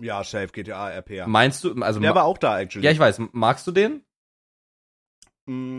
Ja, 0.00 0.24
safe, 0.24 0.48
GTA, 0.48 0.90
RP. 0.90 1.26
Meinst 1.26 1.62
du, 1.62 1.74
also 1.82 2.00
Der 2.00 2.14
war 2.14 2.24
auch 2.24 2.38
da, 2.38 2.58
actually. 2.60 2.84
ja, 2.84 2.90
ich 2.90 2.98
weiß, 2.98 3.20
magst 3.32 3.66
du 3.66 3.70
den? 3.72 4.04
Mm, 5.46 5.78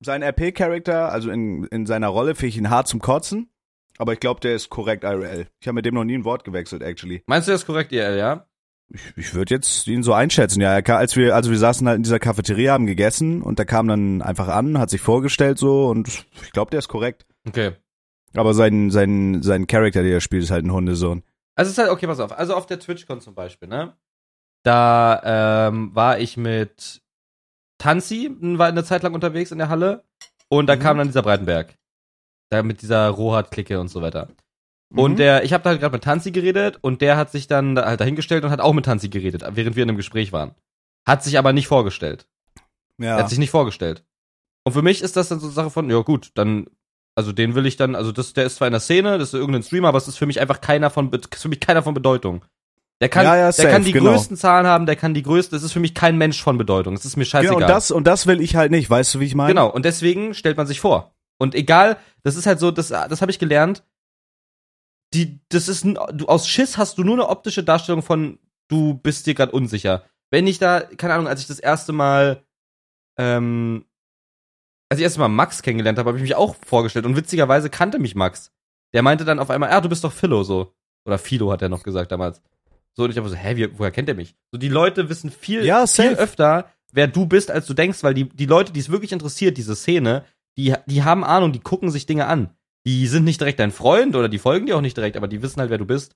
Sein 0.00 0.22
RP-Charakter, 0.22 1.10
also 1.10 1.30
in, 1.30 1.64
in 1.64 1.86
seiner 1.86 2.08
Rolle, 2.08 2.34
finde 2.34 2.48
ich 2.48 2.56
ihn 2.58 2.68
hart 2.70 2.86
zum 2.88 3.00
Kotzen. 3.00 3.50
Aber 3.98 4.12
ich 4.12 4.20
glaube, 4.20 4.40
der 4.40 4.54
ist 4.54 4.68
korrekt 4.68 5.04
IRL. 5.04 5.48
Ich 5.58 5.66
habe 5.66 5.76
mit 5.76 5.86
dem 5.86 5.94
noch 5.94 6.04
nie 6.04 6.18
ein 6.18 6.24
Wort 6.26 6.44
gewechselt, 6.44 6.82
actually. 6.82 7.22
Meinst 7.26 7.48
du 7.48 7.52
das 7.52 7.64
korrekt, 7.64 7.92
IL, 7.92 8.18
ja? 8.18 8.46
Ich, 8.88 9.02
ich 9.16 9.34
würde 9.34 9.54
jetzt 9.54 9.86
ihn 9.88 10.02
so 10.02 10.12
einschätzen, 10.12 10.60
ja. 10.60 10.78
Er 10.78 10.96
als 10.96 11.16
wir, 11.16 11.34
also 11.34 11.50
wir 11.50 11.58
saßen 11.58 11.86
halt 11.88 11.96
in 11.96 12.02
dieser 12.04 12.18
Cafeteria, 12.20 12.72
haben 12.72 12.86
gegessen 12.86 13.42
und 13.42 13.58
der 13.58 13.66
kam 13.66 13.88
dann 13.88 14.22
einfach 14.22 14.48
an, 14.48 14.78
hat 14.78 14.90
sich 14.90 15.00
vorgestellt 15.00 15.58
so 15.58 15.88
und 15.88 16.08
ich 16.42 16.52
glaube, 16.52 16.70
der 16.70 16.78
ist 16.78 16.88
korrekt. 16.88 17.26
Okay. 17.46 17.72
Aber 18.34 18.54
sein, 18.54 18.90
sein, 18.90 19.42
sein 19.42 19.66
Charakter, 19.66 20.02
der 20.02 20.12
er 20.12 20.20
spielt, 20.20 20.44
ist 20.44 20.50
halt 20.50 20.64
ein 20.64 20.72
Hundesohn. 20.72 21.22
Also 21.56 21.70
ist 21.70 21.78
halt, 21.78 21.90
okay, 21.90 22.06
pass 22.06 22.20
auf. 22.20 22.32
Also 22.38 22.54
auf 22.54 22.66
der 22.66 22.78
TwitchCon 22.78 23.20
zum 23.20 23.34
Beispiel, 23.34 23.68
ne? 23.68 23.96
Da 24.62 25.68
ähm, 25.68 25.94
war 25.94 26.18
ich 26.18 26.36
mit 26.36 27.02
Tanzi, 27.78 28.30
war 28.40 28.66
eine 28.68 28.84
Zeit 28.84 29.02
lang 29.02 29.14
unterwegs 29.14 29.52
in 29.52 29.58
der 29.58 29.68
Halle. 29.68 30.04
Und 30.48 30.66
da 30.66 30.76
Mhm. 30.76 30.80
kam 30.80 30.98
dann 30.98 31.08
dieser 31.08 31.22
Breitenberg. 31.22 31.76
Da 32.50 32.62
mit 32.62 32.82
dieser 32.82 33.08
Rohat-Clique 33.08 33.80
und 33.80 33.88
so 33.88 34.02
weiter. 34.02 34.28
Und 34.94 35.12
Mhm. 35.12 35.16
der, 35.16 35.44
ich 35.44 35.52
habe 35.52 35.64
da 35.64 35.70
halt 35.70 35.80
gerade 35.80 35.92
mit 35.94 36.04
Tanzi 36.04 36.30
geredet 36.30 36.78
und 36.80 37.00
der 37.00 37.16
hat 37.16 37.32
sich 37.32 37.48
dann 37.48 37.74
da 37.74 37.86
halt 37.86 38.00
dahingestellt 38.00 38.44
und 38.44 38.50
hat 38.50 38.60
auch 38.60 38.72
mit 38.72 38.84
Tanzi 38.84 39.08
geredet, 39.08 39.44
während 39.52 39.76
wir 39.76 39.82
in 39.82 39.88
einem 39.88 39.96
Gespräch 39.96 40.32
waren. 40.32 40.54
Hat 41.04 41.24
sich 41.24 41.38
aber 41.38 41.52
nicht 41.52 41.66
vorgestellt. 41.66 42.26
Er 42.98 43.06
ja. 43.06 43.16
hat 43.18 43.28
sich 43.28 43.38
nicht 43.38 43.50
vorgestellt. 43.50 44.04
Und 44.64 44.72
für 44.72 44.82
mich 44.82 45.02
ist 45.02 45.16
das 45.16 45.28
dann 45.28 45.38
so 45.40 45.46
eine 45.46 45.54
Sache 45.54 45.70
von, 45.70 45.90
ja 45.90 45.98
gut, 46.00 46.30
dann, 46.34 46.66
also 47.14 47.32
den 47.32 47.54
will 47.54 47.66
ich 47.66 47.76
dann, 47.76 47.94
also 47.94 48.12
das, 48.12 48.32
der 48.32 48.46
ist 48.46 48.56
zwar 48.56 48.68
in 48.68 48.72
der 48.72 48.80
Szene, 48.80 49.18
das 49.18 49.28
ist 49.28 49.34
irgendein 49.34 49.62
Streamer, 49.62 49.88
aber 49.88 49.98
es 49.98 50.08
ist 50.08 50.16
für 50.18 50.26
mich 50.26 50.40
einfach 50.40 50.60
keiner 50.60 50.90
von, 50.90 51.12
ist 51.12 51.42
für 51.42 51.48
mich 51.48 51.60
keiner 51.60 51.82
von 51.82 51.94
Bedeutung. 51.94 52.44
Der 53.00 53.08
kann, 53.08 53.24
Ja, 53.24 53.36
ja, 53.36 53.42
der 53.44 53.52
safe, 53.52 53.68
kann 53.68 53.84
die 53.84 53.92
genau. 53.92 54.10
größten 54.12 54.36
Zahlen 54.36 54.66
haben, 54.66 54.86
der 54.86 54.96
kann 54.96 55.14
die 55.14 55.22
größten, 55.22 55.56
das 55.56 55.62
ist 55.62 55.72
für 55.72 55.80
mich 55.80 55.94
kein 55.94 56.16
Mensch 56.16 56.42
von 56.42 56.56
Bedeutung. 56.58 56.94
Es 56.94 57.04
ist 57.04 57.16
mir 57.16 57.24
scheißegal. 57.26 57.56
Genau, 57.56 57.66
und 57.66 57.70
das, 57.70 57.90
und 57.90 58.06
das 58.06 58.26
will 58.26 58.40
ich 58.40 58.56
halt 58.56 58.70
nicht, 58.70 58.88
weißt 58.88 59.14
du, 59.14 59.20
wie 59.20 59.26
ich 59.26 59.34
meine? 59.34 59.50
Genau, 59.50 59.68
und 59.70 59.84
deswegen 59.84 60.32
stellt 60.32 60.56
man 60.56 60.66
sich 60.66 60.80
vor. 60.80 61.12
Und 61.38 61.54
egal, 61.54 61.98
das 62.22 62.36
ist 62.36 62.46
halt 62.46 62.58
so, 62.58 62.70
das, 62.70 62.88
das 62.88 63.20
habe 63.20 63.30
ich 63.30 63.38
gelernt. 63.38 63.82
Die, 65.14 65.40
das 65.48 65.68
ist, 65.68 65.84
ein, 65.84 65.98
du 66.12 66.26
aus 66.26 66.48
Schiss 66.48 66.76
hast 66.76 66.98
du 66.98 67.04
nur 67.04 67.14
eine 67.14 67.28
optische 67.28 67.62
Darstellung 67.62 68.02
von, 68.02 68.38
du 68.68 68.94
bist 68.94 69.26
dir 69.26 69.34
gerade 69.34 69.52
unsicher. 69.52 70.04
Wenn 70.30 70.46
ich 70.46 70.58
da, 70.58 70.80
keine 70.80 71.14
Ahnung, 71.14 71.28
als 71.28 71.40
ich 71.40 71.46
das 71.46 71.60
erste 71.60 71.92
Mal, 71.92 72.42
ähm, 73.16 73.84
als 74.88 75.00
ich 75.00 75.04
erst 75.04 75.18
mal 75.18 75.28
Max 75.28 75.62
kennengelernt 75.62 75.98
habe, 75.98 76.08
habe 76.08 76.18
ich 76.18 76.22
mich 76.22 76.34
auch 76.34 76.56
vorgestellt 76.64 77.06
und 77.06 77.16
witzigerweise 77.16 77.70
kannte 77.70 77.98
mich 77.98 78.14
Max. 78.14 78.52
Der 78.92 79.02
meinte 79.02 79.24
dann 79.24 79.38
auf 79.38 79.50
einmal, 79.50 79.70
ah, 79.70 79.80
du 79.80 79.88
bist 79.88 80.04
doch 80.04 80.12
Philo, 80.12 80.42
so. 80.42 80.74
Oder 81.04 81.18
Philo 81.18 81.52
hat 81.52 81.62
er 81.62 81.68
noch 81.68 81.82
gesagt 81.82 82.12
damals. 82.12 82.42
So, 82.94 83.04
und 83.04 83.10
ich 83.10 83.18
habe 83.18 83.28
so, 83.28 83.34
hä, 83.34 83.56
wie, 83.56 83.78
woher 83.78 83.90
kennt 83.90 84.08
er 84.08 84.14
mich? 84.14 84.34
So, 84.50 84.58
die 84.58 84.68
Leute 84.68 85.08
wissen 85.08 85.30
viel, 85.30 85.64
Ja, 85.64 85.86
viel 85.86 86.14
öfter, 86.14 86.70
wer 86.92 87.06
du 87.06 87.26
bist, 87.26 87.50
als 87.50 87.66
du 87.66 87.74
denkst, 87.74 88.02
weil 88.02 88.14
die, 88.14 88.28
die 88.28 88.46
Leute, 88.46 88.72
die 88.72 88.80
es 88.80 88.90
wirklich 88.90 89.12
interessiert, 89.12 89.56
diese 89.56 89.76
Szene, 89.76 90.24
die, 90.56 90.74
die 90.86 91.04
haben 91.04 91.24
Ahnung, 91.24 91.52
die 91.52 91.60
gucken 91.60 91.90
sich 91.90 92.06
Dinge 92.06 92.26
an. 92.26 92.55
Die 92.86 93.06
sind 93.06 93.24
nicht 93.24 93.40
direkt 93.40 93.58
dein 93.58 93.72
Freund 93.72 94.14
oder 94.16 94.28
die 94.28 94.38
folgen 94.38 94.66
dir 94.66 94.76
auch 94.76 94.80
nicht 94.80 94.96
direkt, 94.96 95.16
aber 95.16 95.28
die 95.28 95.42
wissen 95.42 95.60
halt, 95.60 95.70
wer 95.70 95.78
du 95.78 95.86
bist. 95.86 96.14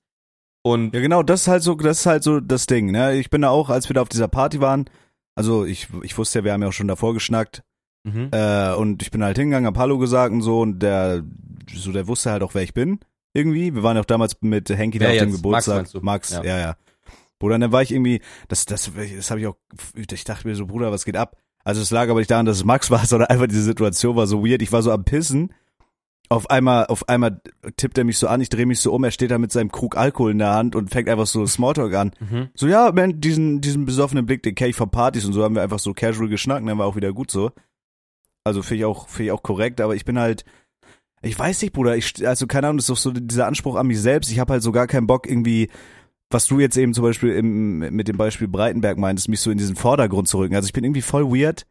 Und 0.62 0.94
Ja, 0.94 1.00
genau, 1.00 1.22
das 1.22 1.42
ist 1.42 1.48
halt 1.48 1.62
so, 1.62 1.74
das 1.74 2.00
ist 2.00 2.06
halt 2.06 2.22
so 2.22 2.40
das 2.40 2.66
Ding, 2.66 2.90
ne? 2.90 3.16
Ich 3.16 3.30
bin 3.30 3.42
da 3.42 3.48
auch, 3.48 3.70
als 3.70 3.88
wir 3.88 3.94
da 3.94 4.02
auf 4.02 4.08
dieser 4.08 4.28
Party 4.28 4.60
waren, 4.60 4.88
also 5.34 5.64
ich, 5.64 5.88
ich 6.02 6.16
wusste 6.16 6.40
ja, 6.40 6.44
wir 6.44 6.52
haben 6.52 6.62
ja 6.62 6.68
auch 6.68 6.72
schon 6.72 6.88
davor 6.88 7.14
geschnackt, 7.14 7.62
mhm. 8.04 8.28
äh, 8.32 8.74
und 8.74 9.02
ich 9.02 9.10
bin 9.10 9.24
halt 9.24 9.38
hingegangen, 9.38 9.66
hab 9.66 9.78
Hallo 9.78 9.98
gesagt 9.98 10.32
und 10.32 10.42
so, 10.42 10.60
und 10.60 10.80
der, 10.80 11.24
so, 11.74 11.92
der 11.92 12.06
wusste 12.06 12.30
halt 12.30 12.42
auch, 12.42 12.54
wer 12.54 12.62
ich 12.62 12.74
bin, 12.74 13.00
irgendwie. 13.32 13.74
Wir 13.74 13.82
waren 13.82 13.96
ja 13.96 14.02
auch 14.02 14.06
damals 14.06 14.36
mit 14.40 14.68
Henki 14.68 14.98
da 14.98 15.08
auf 15.10 15.18
dem? 15.18 15.32
Geburtstag. 15.32 15.94
Max? 15.94 16.02
Max, 16.02 16.30
Ja. 16.30 16.44
ja, 16.44 16.58
ja. 16.58 16.76
Bruder, 17.38 17.54
und 17.54 17.62
dann 17.62 17.72
war 17.72 17.82
ich 17.82 17.90
irgendwie, 17.90 18.20
das, 18.48 18.66
das, 18.66 18.90
das 18.94 19.30
habe 19.30 19.40
ich 19.40 19.46
auch, 19.46 19.56
ich 19.96 20.24
dachte 20.24 20.46
mir 20.46 20.54
so, 20.54 20.66
Bruder, 20.66 20.92
was 20.92 21.06
geht 21.06 21.16
ab? 21.16 21.38
Also 21.64 21.80
es 21.80 21.90
lag 21.90 22.08
aber 22.08 22.18
nicht 22.18 22.30
daran, 22.30 22.46
dass 22.46 22.58
es 22.58 22.64
Max 22.64 22.90
war, 22.90 23.04
sondern 23.06 23.28
einfach 23.28 23.46
diese 23.46 23.62
Situation 23.62 24.14
war 24.14 24.26
so 24.26 24.44
weird. 24.44 24.62
Ich 24.62 24.72
war 24.72 24.82
so 24.82 24.92
am 24.92 25.04
Pissen. 25.04 25.52
Auf 26.32 26.48
einmal, 26.48 26.86
auf 26.86 27.08
einmal 27.08 27.40
tippt 27.76 27.98
er 27.98 28.04
mich 28.04 28.16
so 28.16 28.28
an, 28.28 28.40
ich 28.40 28.48
drehe 28.48 28.64
mich 28.64 28.78
so 28.78 28.92
um, 28.92 29.02
er 29.02 29.10
steht 29.10 29.32
da 29.32 29.38
mit 29.38 29.50
seinem 29.50 29.72
Krug 29.72 29.96
Alkohol 29.96 30.30
in 30.30 30.38
der 30.38 30.54
Hand 30.54 30.76
und 30.76 30.88
fängt 30.88 31.08
einfach 31.08 31.26
so 31.26 31.44
Smalltalk 31.44 31.92
an. 31.94 32.12
Mhm. 32.20 32.50
So, 32.54 32.68
ja, 32.68 32.92
man, 32.92 33.20
diesen, 33.20 33.60
diesen 33.60 33.84
besoffenen 33.84 34.26
Blick, 34.26 34.44
den 34.44 34.54
kenn 34.54 34.70
ich 34.70 34.76
von 34.76 34.90
Partys 34.90 35.24
und 35.24 35.32
so 35.32 35.42
haben 35.42 35.56
wir 35.56 35.62
einfach 35.62 35.80
so 35.80 35.92
casual 35.92 36.28
geschnackt 36.28 36.66
dann 36.66 36.78
war 36.78 36.86
auch 36.86 36.94
wieder 36.94 37.12
gut 37.12 37.32
so. 37.32 37.50
Also 38.44 38.62
finde 38.62 38.78
ich 38.78 38.84
auch, 38.84 39.08
finde 39.08 39.24
ich 39.26 39.32
auch 39.32 39.42
korrekt, 39.42 39.80
aber 39.80 39.96
ich 39.96 40.04
bin 40.04 40.20
halt, 40.20 40.44
ich 41.22 41.38
weiß 41.38 41.60
nicht, 41.62 41.72
Bruder, 41.72 41.96
ich, 41.96 42.26
also 42.26 42.46
keine 42.46 42.68
Ahnung, 42.68 42.78
das 42.78 42.84
ist 42.84 42.90
doch 42.90 42.96
so 42.96 43.10
dieser 43.10 43.46
Anspruch 43.46 43.74
an 43.74 43.88
mich 43.88 44.00
selbst. 44.00 44.30
Ich 44.30 44.38
habe 44.38 44.52
halt 44.52 44.62
so 44.62 44.72
gar 44.72 44.86
keinen 44.86 45.06
Bock 45.06 45.28
irgendwie, 45.28 45.68
was 46.30 46.46
du 46.46 46.60
jetzt 46.60 46.76
eben 46.76 46.94
zum 46.94 47.04
Beispiel 47.04 47.32
im, 47.32 47.78
mit 47.78 48.08
dem 48.08 48.16
Beispiel 48.16 48.48
Breitenberg 48.48 48.98
meintest, 48.98 49.28
mich 49.28 49.40
so 49.40 49.50
in 49.50 49.58
diesen 49.58 49.76
Vordergrund 49.76 50.28
zu 50.28 50.38
rücken. 50.38 50.54
Also 50.54 50.66
ich 50.66 50.72
bin 50.72 50.84
irgendwie 50.84 51.02
voll 51.02 51.24
weird, 51.26 51.66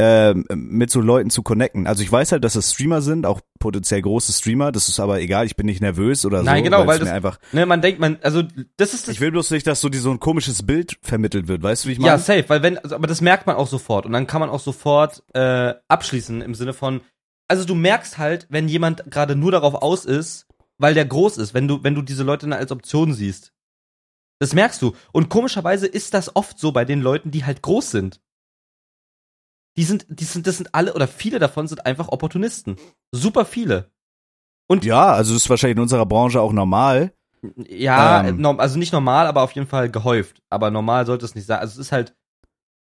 mit 0.00 0.90
so 0.90 1.00
Leuten 1.00 1.28
zu 1.28 1.42
connecten. 1.42 1.88
Also 1.88 2.04
ich 2.04 2.12
weiß 2.12 2.30
halt, 2.30 2.44
dass 2.44 2.52
das 2.52 2.72
Streamer 2.72 3.02
sind, 3.02 3.26
auch 3.26 3.40
potenziell 3.58 4.00
große 4.00 4.32
Streamer. 4.32 4.70
Das 4.70 4.88
ist 4.88 5.00
aber 5.00 5.20
egal, 5.20 5.46
ich 5.46 5.56
bin 5.56 5.66
nicht 5.66 5.80
nervös 5.80 6.24
oder 6.24 6.44
Nein, 6.44 6.58
so. 6.58 6.70
genau, 6.70 6.86
weil 6.86 7.00
das- 7.00 7.08
mir 7.08 7.14
einfach. 7.14 7.40
Ne, 7.50 7.66
man 7.66 7.82
denkt, 7.82 7.98
man, 7.98 8.16
also 8.22 8.42
das 8.76 8.94
ist 8.94 9.08
das. 9.08 9.14
Ich 9.14 9.20
will 9.20 9.32
bloß 9.32 9.50
nicht, 9.50 9.66
dass 9.66 9.80
so 9.80 9.88
die, 9.88 9.98
so 9.98 10.12
ein 10.12 10.20
komisches 10.20 10.64
Bild 10.64 10.96
vermittelt 11.02 11.48
wird. 11.48 11.64
Weißt 11.64 11.84
du, 11.84 11.88
wie 11.88 11.92
ich 11.92 11.98
ja, 11.98 12.04
meine? 12.12 12.18
safe, 12.20 12.44
weil 12.48 12.62
wenn, 12.62 12.78
also, 12.78 12.94
aber 12.94 13.08
das 13.08 13.20
merkt 13.20 13.48
man 13.48 13.56
auch 13.56 13.66
sofort 13.66 14.06
und 14.06 14.12
dann 14.12 14.28
kann 14.28 14.40
man 14.40 14.50
auch 14.50 14.60
sofort 14.60 15.24
äh, 15.34 15.74
abschließen 15.88 16.42
im 16.42 16.54
Sinne 16.54 16.74
von, 16.74 17.00
also 17.48 17.64
du 17.64 17.74
merkst 17.74 18.18
halt, 18.18 18.46
wenn 18.50 18.68
jemand 18.68 19.10
gerade 19.10 19.34
nur 19.34 19.50
darauf 19.50 19.74
aus 19.74 20.04
ist, 20.04 20.46
weil 20.78 20.94
der 20.94 21.06
groß 21.06 21.38
ist, 21.38 21.54
wenn 21.54 21.66
du, 21.66 21.82
wenn 21.82 21.96
du 21.96 22.02
diese 22.02 22.22
Leute 22.22 22.46
dann 22.48 22.58
als 22.58 22.70
Option 22.70 23.14
siehst. 23.14 23.52
Das 24.38 24.54
merkst 24.54 24.80
du. 24.80 24.94
Und 25.10 25.28
komischerweise 25.28 25.88
ist 25.88 26.14
das 26.14 26.36
oft 26.36 26.60
so 26.60 26.70
bei 26.70 26.84
den 26.84 27.00
Leuten, 27.00 27.32
die 27.32 27.44
halt 27.44 27.62
groß 27.62 27.90
sind. 27.90 28.20
Die 29.78 29.84
sind, 29.84 30.04
die 30.10 30.24
sind, 30.24 30.46
das 30.46 30.58
sind 30.58 30.74
alle 30.74 30.92
oder 30.92 31.08
viele 31.08 31.38
davon 31.38 31.66
sind 31.68 31.86
einfach 31.86 32.08
Opportunisten. 32.08 32.76
Super 33.12 33.44
viele. 33.46 33.90
Ja, 34.82 35.06
also 35.14 35.32
das 35.32 35.44
ist 35.44 35.48
wahrscheinlich 35.50 35.76
in 35.76 35.82
unserer 35.82 36.04
Branche 36.04 36.40
auch 36.42 36.52
normal. 36.52 37.12
Ja, 37.68 38.26
Ähm. 38.26 38.44
also 38.58 38.78
nicht 38.78 38.92
normal, 38.92 39.26
aber 39.28 39.42
auf 39.42 39.52
jeden 39.52 39.68
Fall 39.68 39.88
gehäuft. 39.90 40.42
Aber 40.50 40.70
normal 40.70 41.06
sollte 41.06 41.24
es 41.24 41.34
nicht 41.34 41.46
sein. 41.46 41.60
Also 41.60 41.72
es 41.80 41.86
ist 41.86 41.92
halt, 41.92 42.14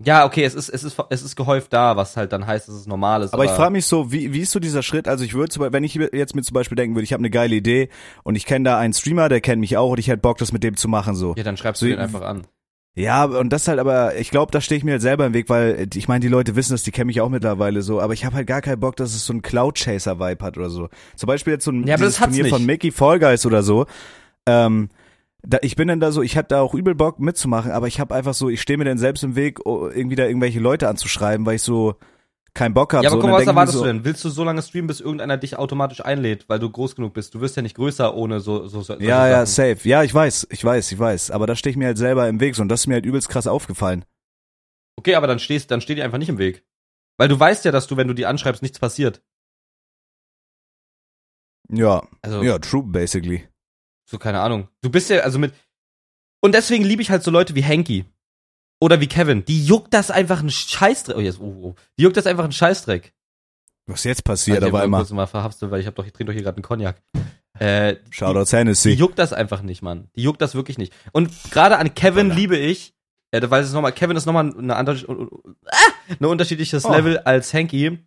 ja, 0.02 0.24
okay, 0.24 0.42
es 0.44 0.54
ist, 0.54 0.70
es 0.70 0.82
ist, 0.82 0.96
es 1.10 1.22
ist 1.22 1.36
gehäuft 1.36 1.72
da, 1.74 1.94
was 1.94 2.16
halt 2.16 2.32
dann 2.32 2.46
heißt, 2.46 2.66
dass 2.66 2.74
es 2.74 2.86
normal 2.86 3.22
ist. 3.22 3.34
Aber 3.34 3.44
ich 3.44 3.50
frage 3.50 3.72
mich 3.72 3.84
so, 3.84 4.10
wie, 4.10 4.32
wie 4.32 4.40
ist 4.40 4.50
so 4.50 4.58
dieser 4.58 4.82
Schritt? 4.82 5.06
Also 5.06 5.22
ich 5.24 5.34
würde, 5.34 5.50
zum 5.50 5.60
Beispiel- 5.60 5.72
wenn 5.74 5.84
ich 5.84 5.94
jetzt 5.94 6.34
mir 6.34 6.42
zum 6.42 6.54
Beispiel 6.54 6.76
denken 6.76 6.96
würde, 6.96 7.04
ich 7.04 7.12
habe 7.12 7.20
eine 7.20 7.28
geile 7.30 7.54
Idee 7.54 7.90
und 8.24 8.34
ich 8.36 8.46
kenne 8.46 8.64
da 8.64 8.78
einen 8.78 8.94
Streamer, 8.94 9.28
der 9.28 9.42
kennt 9.42 9.60
mich 9.60 9.76
auch 9.76 9.90
und 9.90 9.98
ich 9.98 10.08
hätte 10.08 10.22
Bock, 10.22 10.38
das 10.38 10.52
mit 10.52 10.64
dem 10.64 10.76
zu 10.78 10.88
machen 10.88 11.14
so. 11.14 11.34
Ja, 11.36 11.44
dann 11.44 11.58
schreibst 11.58 11.80
So, 11.80 11.86
du 11.86 11.92
den 11.92 12.00
einfach 12.00 12.22
an. 12.22 12.46
Ja, 12.96 13.24
und 13.24 13.52
das 13.52 13.68
halt 13.68 13.78
aber, 13.78 14.16
ich 14.16 14.30
glaube, 14.30 14.50
da 14.50 14.60
stehe 14.60 14.76
ich 14.76 14.84
mir 14.84 14.92
halt 14.92 15.02
selber 15.02 15.24
im 15.24 15.32
Weg, 15.32 15.48
weil 15.48 15.86
ich 15.94 16.08
meine, 16.08 16.20
die 16.20 16.28
Leute 16.28 16.56
wissen 16.56 16.72
das, 16.72 16.82
die 16.82 16.90
kennen 16.90 17.06
mich 17.06 17.20
auch 17.20 17.28
mittlerweile 17.28 17.82
so, 17.82 18.00
aber 18.00 18.14
ich 18.14 18.24
habe 18.24 18.34
halt 18.36 18.46
gar 18.48 18.62
keinen 18.62 18.80
Bock, 18.80 18.96
dass 18.96 19.14
es 19.14 19.24
so 19.24 19.32
ein 19.32 19.42
Cloud-Chaser-Vibe 19.42 20.44
hat 20.44 20.58
oder 20.58 20.70
so. 20.70 20.88
Zum 21.14 21.26
Beispiel 21.28 21.52
jetzt 21.52 21.64
so 21.64 21.70
ein 21.70 21.86
Ja, 21.86 21.94
aber 21.94 22.04
dieses 22.04 22.14
das 22.16 22.20
hat's 22.20 22.36
Turnier 22.36 22.50
von 22.50 22.62
nicht. 22.62 22.66
Mickey 22.66 22.90
Fall 22.90 23.20
Guys 23.20 23.46
oder 23.46 23.62
so. 23.62 23.86
Ähm, 24.46 24.88
da, 25.42 25.58
ich 25.62 25.76
bin 25.76 25.88
dann 25.88 26.00
da 26.00 26.10
so, 26.10 26.20
ich 26.20 26.36
hatte 26.36 26.48
da 26.48 26.60
auch 26.60 26.74
übel 26.74 26.94
Bock 26.94 27.20
mitzumachen, 27.20 27.70
aber 27.70 27.86
ich 27.86 28.00
habe 28.00 28.14
einfach 28.14 28.34
so, 28.34 28.48
ich 28.50 28.60
stehe 28.60 28.76
mir 28.76 28.84
dann 28.84 28.98
selbst 28.98 29.22
im 29.22 29.36
Weg, 29.36 29.60
irgendwie 29.64 30.16
da 30.16 30.26
irgendwelche 30.26 30.60
Leute 30.60 30.88
anzuschreiben, 30.88 31.46
weil 31.46 31.56
ich 31.56 31.62
so 31.62 31.94
keinen 32.54 32.74
Bock 32.74 32.92
habe. 32.92 33.04
Ja, 33.04 33.10
aber 33.10 33.18
so, 33.18 33.20
guck 33.22 33.30
mal, 33.30 33.40
was 33.40 33.46
erwartest 33.46 33.78
so, 33.78 33.84
du 33.84 33.88
denn? 33.88 34.04
Willst 34.04 34.24
du 34.24 34.28
so 34.30 34.44
lange 34.44 34.62
streamen, 34.62 34.86
bis 34.86 35.00
irgendeiner 35.00 35.36
dich 35.36 35.56
automatisch 35.56 36.04
einlädt, 36.04 36.48
weil 36.48 36.58
du 36.58 36.68
groß 36.70 36.96
genug 36.96 37.14
bist? 37.14 37.34
Du 37.34 37.40
wirst 37.40 37.56
ja 37.56 37.62
nicht 37.62 37.76
größer 37.76 38.14
ohne 38.14 38.40
so, 38.40 38.66
so, 38.68 38.82
so 38.82 38.94
Ja, 38.98 39.28
ja, 39.28 39.46
safe. 39.46 39.78
Ja, 39.88 40.02
ich 40.02 40.12
weiß, 40.14 40.48
ich 40.50 40.64
weiß, 40.64 40.92
ich 40.92 40.98
weiß. 40.98 41.30
Aber 41.30 41.46
da 41.46 41.56
stehe 41.56 41.70
ich 41.70 41.76
mir 41.76 41.86
halt 41.86 41.98
selber 41.98 42.28
im 42.28 42.40
Weg 42.40 42.56
so, 42.56 42.62
und 42.62 42.68
das 42.68 42.80
ist 42.80 42.86
mir 42.86 42.94
halt 42.94 43.06
übelst 43.06 43.28
krass 43.28 43.46
aufgefallen. 43.46 44.04
Okay, 44.96 45.14
aber 45.14 45.26
dann 45.26 45.38
stehst, 45.38 45.70
dann 45.70 45.80
steh 45.80 45.94
dir 45.94 46.04
einfach 46.04 46.18
nicht 46.18 46.28
im 46.28 46.38
Weg. 46.38 46.64
Weil 47.18 47.28
du 47.28 47.38
weißt 47.38 47.64
ja, 47.64 47.72
dass 47.72 47.86
du, 47.86 47.96
wenn 47.96 48.08
du 48.08 48.14
die 48.14 48.26
anschreibst, 48.26 48.62
nichts 48.62 48.78
passiert. 48.78 49.22
Ja, 51.68 52.06
Also, 52.22 52.42
ja, 52.42 52.58
true, 52.58 52.82
basically. 52.84 53.48
so 54.08 54.18
keine 54.18 54.40
Ahnung. 54.40 54.68
Du 54.82 54.90
bist 54.90 55.08
ja, 55.10 55.20
also 55.20 55.38
mit, 55.38 55.54
und 56.42 56.54
deswegen 56.54 56.84
liebe 56.84 57.02
ich 57.02 57.10
halt 57.10 57.22
so 57.22 57.30
Leute 57.30 57.54
wie 57.54 57.64
Hanky. 57.64 58.06
Oder 58.80 59.00
wie 59.00 59.06
Kevin. 59.06 59.44
Die 59.44 59.64
juckt 59.64 59.92
das 59.94 60.10
einfach 60.10 60.40
einen 60.40 60.50
Scheißdreck. 60.50 61.16
Oh, 61.16 61.20
jetzt, 61.20 61.38
oh, 61.40 61.54
oh. 61.62 61.74
Die 61.98 62.02
juckt 62.02 62.16
das 62.16 62.26
einfach 62.26 62.44
einen 62.44 62.52
Scheißdreck. 62.52 63.12
Was 63.86 64.04
jetzt 64.04 64.24
passiert, 64.24 64.58
ich 64.58 64.64
aber 64.64 64.78
mal 64.78 64.84
immer. 64.84 64.98
kurz 64.98 65.10
mal 65.10 65.26
verhaftet, 65.26 65.70
weil 65.70 65.80
ich 65.80 65.86
hab 65.86 65.94
doch, 65.96 66.06
ich 66.06 66.12
trinke 66.12 66.30
doch 66.30 66.34
hier 66.34 66.42
gerade 66.42 66.56
einen 66.56 66.62
Cognac. 66.62 67.02
Äh, 67.58 67.96
Shoutouts 68.10 68.50
Die 68.50 68.56
Hennessy. 68.56 68.90
juckt 68.92 69.18
das 69.18 69.32
einfach 69.32 69.62
nicht, 69.62 69.82
Mann. 69.82 70.08
Die 70.16 70.22
juckt 70.22 70.40
das 70.40 70.54
wirklich 70.54 70.78
nicht. 70.78 70.92
Und 71.12 71.30
gerade 71.50 71.76
an 71.78 71.92
Kevin 71.94 72.28
Voller. 72.28 72.34
liebe 72.40 72.56
ich, 72.56 72.94
äh, 73.32 73.42
weil 73.50 73.62
es 73.62 73.72
nochmal, 73.72 73.92
Kevin 73.92 74.16
ist 74.16 74.26
nochmal 74.26 74.54
eine 74.56 74.76
andere, 74.76 75.28
ah, 75.66 75.76
ein 76.18 76.24
unterschiedliches 76.24 76.84
Oh. 76.86 76.92
Level 76.92 77.18
als 77.18 77.52
Hanky. 77.52 77.98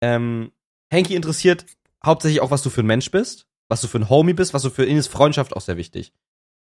Ähm, 0.00 0.52
Hanky 0.92 1.14
interessiert 1.14 1.66
hauptsächlich 2.04 2.40
auch, 2.40 2.50
was 2.50 2.62
du 2.62 2.70
für 2.70 2.80
ein 2.82 2.86
Mensch 2.86 3.10
bist, 3.10 3.46
was 3.68 3.80
du 3.80 3.88
für 3.88 3.98
ein 3.98 4.08
Homie 4.08 4.32
bist, 4.34 4.54
was 4.54 4.62
du 4.62 4.70
für 4.70 4.84
ihn 4.86 4.96
ist 4.96 5.08
Freundschaft 5.08 5.54
auch 5.56 5.60
sehr 5.60 5.76
wichtig. 5.76 6.12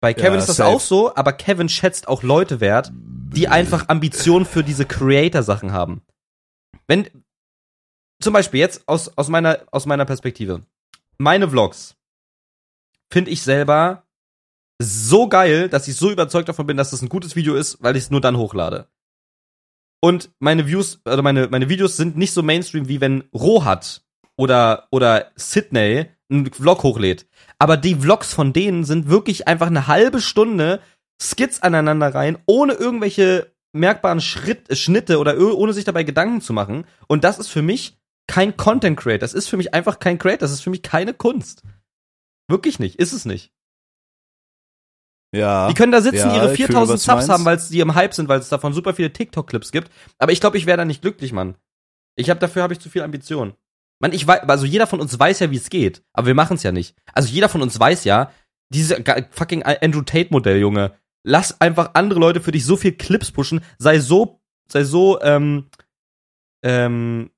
Bei 0.00 0.14
Kevin 0.14 0.34
Ja, 0.34 0.38
ist 0.38 0.48
das 0.48 0.56
safe. 0.56 0.70
auch 0.70 0.80
so, 0.80 1.14
aber 1.16 1.32
Kevin 1.32 1.68
schätzt 1.68 2.06
auch 2.06 2.22
Leute 2.22 2.60
wert, 2.60 2.92
die 3.34 3.48
einfach 3.48 3.88
Ambitionen 3.88 4.46
für 4.46 4.62
diese 4.62 4.86
Creator-Sachen 4.86 5.72
haben. 5.72 6.02
Wenn, 6.86 7.08
zum 8.20 8.32
Beispiel 8.32 8.60
jetzt 8.60 8.88
aus, 8.88 9.16
aus 9.16 9.28
meiner, 9.28 9.60
aus 9.70 9.86
meiner 9.86 10.04
Perspektive. 10.04 10.62
Meine 11.18 11.48
Vlogs 11.48 11.96
finde 13.10 13.30
ich 13.30 13.42
selber 13.42 14.04
so 14.78 15.28
geil, 15.28 15.68
dass 15.68 15.88
ich 15.88 15.96
so 15.96 16.10
überzeugt 16.10 16.48
davon 16.48 16.66
bin, 16.66 16.76
dass 16.76 16.90
das 16.90 17.02
ein 17.02 17.08
gutes 17.08 17.36
Video 17.36 17.54
ist, 17.54 17.82
weil 17.82 17.96
ich 17.96 18.04
es 18.04 18.10
nur 18.10 18.20
dann 18.20 18.36
hochlade. 18.36 18.88
Und 20.00 20.30
meine 20.38 20.66
Views, 20.66 21.00
oder 21.04 21.22
meine, 21.22 21.48
meine 21.48 21.68
Videos 21.68 21.96
sind 21.96 22.16
nicht 22.16 22.32
so 22.32 22.42
Mainstream, 22.42 22.88
wie 22.88 23.00
wenn 23.00 23.24
Rohat 23.32 24.02
oder, 24.36 24.86
oder 24.90 25.32
Sydney 25.36 26.06
einen 26.28 26.52
Vlog 26.52 26.82
hochlädt. 26.82 27.26
Aber 27.58 27.76
die 27.76 27.94
Vlogs 27.94 28.34
von 28.34 28.52
denen 28.52 28.84
sind 28.84 29.08
wirklich 29.08 29.48
einfach 29.48 29.68
eine 29.68 29.86
halbe 29.86 30.20
Stunde 30.20 30.80
Skits 31.20 31.62
aneinander 31.62 32.14
rein, 32.14 32.38
ohne 32.46 32.74
irgendwelche 32.74 33.52
merkbaren 33.72 34.20
Schritt, 34.20 34.70
äh, 34.70 34.76
Schnitte 34.76 35.18
oder 35.18 35.38
ohne 35.38 35.72
sich 35.72 35.84
dabei 35.84 36.02
Gedanken 36.02 36.40
zu 36.40 36.52
machen. 36.52 36.86
Und 37.08 37.24
das 37.24 37.38
ist 37.38 37.48
für 37.48 37.62
mich 37.62 37.98
kein 38.26 38.56
Content 38.56 38.98
Create. 38.98 39.22
Das 39.22 39.34
ist 39.34 39.48
für 39.48 39.56
mich 39.56 39.74
einfach 39.74 39.98
kein 39.98 40.18
Create. 40.18 40.42
Das 40.42 40.50
ist 40.50 40.60
für 40.60 40.70
mich 40.70 40.82
keine 40.82 41.14
Kunst. 41.14 41.62
Wirklich 42.48 42.78
nicht. 42.78 42.96
Ist 42.96 43.12
es 43.12 43.24
nicht. 43.24 43.52
Ja. 45.34 45.68
Die 45.68 45.74
können 45.74 45.92
da 45.92 46.00
sitzen, 46.00 46.28
Ja, 46.28 46.36
ihre 46.36 46.52
ich 46.52 46.56
fühle, 46.56 46.68
4000 46.68 46.94
was 46.94 47.04
du 47.04 47.10
Subs 47.10 47.28
haben, 47.28 47.44
weil 47.44 47.58
die 47.58 47.80
im 47.80 47.94
Hype 47.94 48.14
sind, 48.14 48.28
weil 48.28 48.38
es 48.38 48.48
davon 48.48 48.72
super 48.72 48.94
viele 48.94 49.12
TikTok-Clips 49.12 49.72
gibt. 49.72 49.90
Aber 50.18 50.32
ich 50.32 50.40
glaube, 50.40 50.56
ich 50.56 50.66
wäre 50.66 50.78
da 50.78 50.84
nicht 50.84 51.02
glücklich, 51.02 51.32
Mann. 51.32 51.56
Ich 52.16 52.30
habe 52.30 52.40
dafür 52.40 52.62
habe 52.62 52.72
ich 52.72 52.80
zu 52.80 52.88
viel 52.88 53.02
Ambition. 53.02 53.54
Mann, 54.00 54.12
ich 54.12 54.26
weiß, 54.26 54.42
also 54.42 54.66
jeder 54.66 54.86
von 54.86 55.00
uns 55.00 55.18
weiß 55.18 55.40
ja, 55.40 55.50
wie 55.50 55.56
es 55.56 55.70
geht, 55.70 56.02
aber 56.12 56.26
wir 56.26 56.34
machen 56.34 56.56
es 56.56 56.62
ja 56.62 56.72
nicht. 56.72 56.96
Also 57.12 57.28
jeder 57.28 57.48
von 57.48 57.62
uns 57.62 57.78
weiß 57.78 58.04
ja, 58.04 58.30
diese 58.68 59.02
fucking 59.30 59.62
Andrew 59.62 60.02
Tate 60.02 60.28
Modell, 60.30 60.58
Junge. 60.58 60.96
Lass 61.28 61.60
einfach 61.60 61.90
andere 61.94 62.20
Leute 62.20 62.40
für 62.40 62.52
dich 62.52 62.64
so 62.64 62.76
viel 62.76 62.92
Clips 62.92 63.32
pushen, 63.32 63.60
sei 63.78 63.98
so, 63.98 64.40
sei 64.68 64.84
so 64.84 65.20
ähm, 65.22 65.68
ähm, 66.64 67.30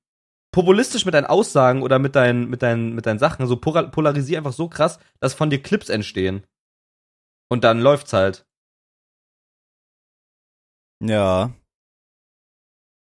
populistisch 0.53 1.05
mit 1.05 1.15
deinen 1.15 1.25
Aussagen 1.25 1.81
oder 1.81 1.97
mit 1.97 2.15
deinen, 2.15 2.49
mit 2.49 2.61
deinen, 2.61 2.93
mit 2.93 3.07
deinen 3.07 3.17
Sachen. 3.17 3.47
So 3.47 3.55
polar- 3.55 3.89
polarisier 3.89 4.37
einfach 4.37 4.53
so 4.53 4.69
krass, 4.69 4.99
dass 5.19 5.33
von 5.33 5.49
dir 5.49 5.61
Clips 5.61 5.89
entstehen. 5.89 6.45
Und 7.51 7.63
dann 7.63 7.79
läuft's 7.81 8.13
halt. 8.13 8.45
Ja. 11.01 11.51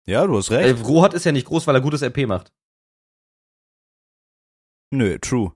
Ja, 0.09 0.27
du 0.27 0.39
hast 0.39 0.51
recht. 0.51 0.83
Rohat 0.87 1.13
ist 1.13 1.25
ja 1.25 1.33
nicht 1.33 1.47
groß, 1.47 1.67
weil 1.67 1.75
er 1.75 1.83
gutes 1.83 2.03
RP 2.03 2.27
macht. 2.27 2.53
Nö, 4.93 5.19
true. 5.19 5.53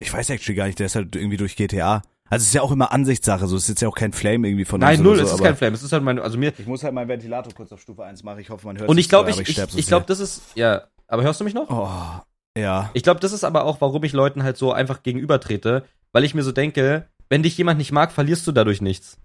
Ich 0.00 0.12
weiß 0.12 0.30
actually 0.30 0.56
gar 0.56 0.66
nicht, 0.66 0.78
der 0.78 0.86
ist 0.86 0.94
halt 0.96 1.14
irgendwie 1.16 1.36
durch 1.36 1.54
GTA. 1.56 2.02
Also 2.30 2.42
es 2.42 2.48
ist 2.48 2.54
ja 2.54 2.62
auch 2.62 2.70
immer 2.72 2.92
Ansichtssache, 2.92 3.46
so 3.46 3.56
es 3.56 3.62
ist 3.62 3.68
jetzt 3.70 3.80
ja 3.82 3.88
auch 3.88 3.94
kein 3.94 4.12
Flame 4.12 4.48
irgendwie 4.48 4.64
von 4.64 4.80
Nein, 4.80 4.98
uns 4.98 5.04
null, 5.04 5.14
oder 5.14 5.22
es 5.24 5.30
so, 5.30 5.36
ist 5.36 5.42
kein 5.42 5.56
Flame. 5.56 5.74
Es 5.74 5.82
ist 5.82 5.92
halt 5.92 6.02
mein, 6.02 6.18
also 6.18 6.36
mir. 6.38 6.52
Ich 6.58 6.66
muss 6.66 6.84
halt 6.84 6.92
meinen 6.94 7.08
Ventilator 7.08 7.52
kurz 7.54 7.72
auf 7.72 7.80
Stufe 7.80 8.04
1 8.04 8.22
machen. 8.22 8.38
Ich 8.40 8.50
hoffe, 8.50 8.66
man 8.66 8.78
hört 8.78 8.88
Und 8.88 8.98
ich 8.98 9.08
glaube, 9.08 9.30
ich, 9.30 9.36
so, 9.36 9.42
ich, 9.42 9.78
ich, 9.78 9.86
glaube, 9.86 10.06
das 10.06 10.20
ist, 10.20 10.42
ja. 10.54 10.82
Aber 11.06 11.22
hörst 11.22 11.40
du 11.40 11.44
mich 11.44 11.54
noch? 11.54 11.70
Oh, 11.70 11.88
ja. 12.58 12.90
Ich 12.92 13.02
glaube, 13.02 13.20
das 13.20 13.32
ist 13.32 13.44
aber 13.44 13.64
auch, 13.64 13.80
warum 13.80 14.02
ich 14.04 14.12
Leuten 14.12 14.42
halt 14.42 14.56
so 14.58 14.72
einfach 14.72 15.02
gegenübertrete, 15.02 15.84
weil 16.12 16.24
ich 16.24 16.34
mir 16.34 16.42
so 16.42 16.52
denke, 16.52 17.06
wenn 17.30 17.42
dich 17.42 17.56
jemand 17.56 17.78
nicht 17.78 17.92
mag, 17.92 18.12
verlierst 18.12 18.46
du 18.46 18.52
dadurch 18.52 18.82
nichts. 18.82 19.16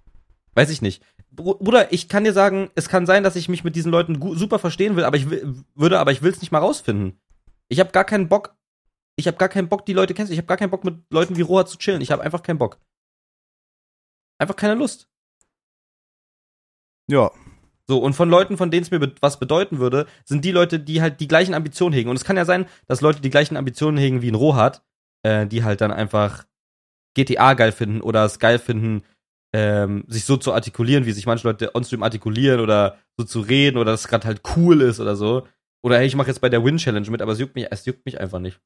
Weiß 0.55 0.69
ich 0.69 0.81
nicht. 0.81 1.03
Br- 1.31 1.55
Bruder, 1.55 1.91
ich 1.91 2.07
kann 2.07 2.23
dir 2.23 2.33
sagen, 2.33 2.69
es 2.75 2.87
kann 2.87 3.05
sein, 3.05 3.23
dass 3.23 3.35
ich 3.35 3.49
mich 3.49 3.63
mit 3.63 3.75
diesen 3.75 3.91
Leuten 3.91 4.19
super 4.37 4.59
verstehen 4.59 4.95
will, 4.95 5.03
aber 5.03 5.17
ich 5.17 5.29
will, 5.29 5.55
würde, 5.75 5.99
aber 5.99 6.11
ich 6.11 6.21
will 6.21 6.31
es 6.31 6.41
nicht 6.41 6.51
mal 6.51 6.59
rausfinden. 6.59 7.19
Ich 7.67 7.79
habe 7.79 7.91
gar 7.91 8.05
keinen 8.05 8.29
Bock. 8.29 8.55
Ich 9.15 9.27
habe 9.27 9.37
gar 9.37 9.49
keinen 9.49 9.67
Bock, 9.67 9.85
die 9.85 9.93
Leute 9.93 10.13
kennst. 10.13 10.31
Ich 10.31 10.37
habe 10.37 10.47
gar 10.47 10.57
keinen 10.57 10.69
Bock 10.71 10.83
mit 10.83 10.95
Leuten 11.11 11.35
wie 11.37 11.41
Roha 11.41 11.65
zu 11.65 11.77
chillen. 11.77 12.01
Ich 12.01 12.11
habe 12.11 12.23
einfach 12.23 12.43
keinen 12.43 12.57
Bock. 12.57 12.79
Einfach 14.43 14.55
keine 14.55 14.75
Lust. 14.75 15.09
Ja. 17.09 17.31
So, 17.85 17.99
und 17.99 18.13
von 18.13 18.29
Leuten, 18.29 18.55
von 18.55 18.71
denen 18.71 18.83
es 18.83 18.91
mir 18.91 18.99
be 18.99 19.13
was 19.19 19.39
bedeuten 19.39 19.79
würde, 19.79 20.07
sind 20.23 20.45
die 20.45 20.51
Leute, 20.51 20.79
die 20.79 21.01
halt 21.01 21.19
die 21.19 21.27
gleichen 21.27 21.53
Ambitionen 21.53 21.93
hegen. 21.93 22.09
Und 22.09 22.15
es 22.15 22.23
kann 22.23 22.37
ja 22.37 22.45
sein, 22.45 22.65
dass 22.87 23.01
Leute 23.01 23.21
die 23.21 23.29
gleichen 23.29 23.57
Ambitionen 23.57 23.97
hegen 23.97 24.21
wie 24.21 24.31
ein 24.31 24.35
Rohat, 24.35 24.83
äh, 25.23 25.45
die 25.47 25.63
halt 25.63 25.81
dann 25.81 25.91
einfach 25.91 26.45
GTA 27.15 27.55
geil 27.55 27.71
finden 27.71 28.01
oder 28.01 28.23
es 28.23 28.39
geil 28.39 28.57
finden, 28.57 29.03
ähm, 29.53 30.05
sich 30.07 30.25
so 30.25 30.37
zu 30.37 30.53
artikulieren, 30.53 31.05
wie 31.05 31.11
sich 31.11 31.25
manche 31.25 31.47
Leute 31.47 31.75
onstream 31.75 32.03
artikulieren 32.03 32.59
oder 32.59 32.97
so 33.17 33.25
zu 33.25 33.41
reden 33.41 33.77
oder 33.77 33.91
dass 33.91 34.01
es 34.01 34.07
gerade 34.07 34.27
halt 34.27 34.41
cool 34.55 34.81
ist 34.81 34.99
oder 34.99 35.15
so. 35.15 35.45
Oder 35.83 35.97
hey, 35.97 36.07
ich 36.07 36.15
mache 36.15 36.29
jetzt 36.29 36.39
bei 36.39 36.49
der 36.49 36.63
Win 36.63 36.77
Challenge 36.77 37.09
mit, 37.11 37.21
aber 37.21 37.33
es 37.33 37.39
juckt 37.39 37.55
mich, 37.55 37.67
es 37.69 37.85
juckt 37.85 38.05
mich 38.05 38.19
einfach 38.19 38.39
nicht. 38.39 38.59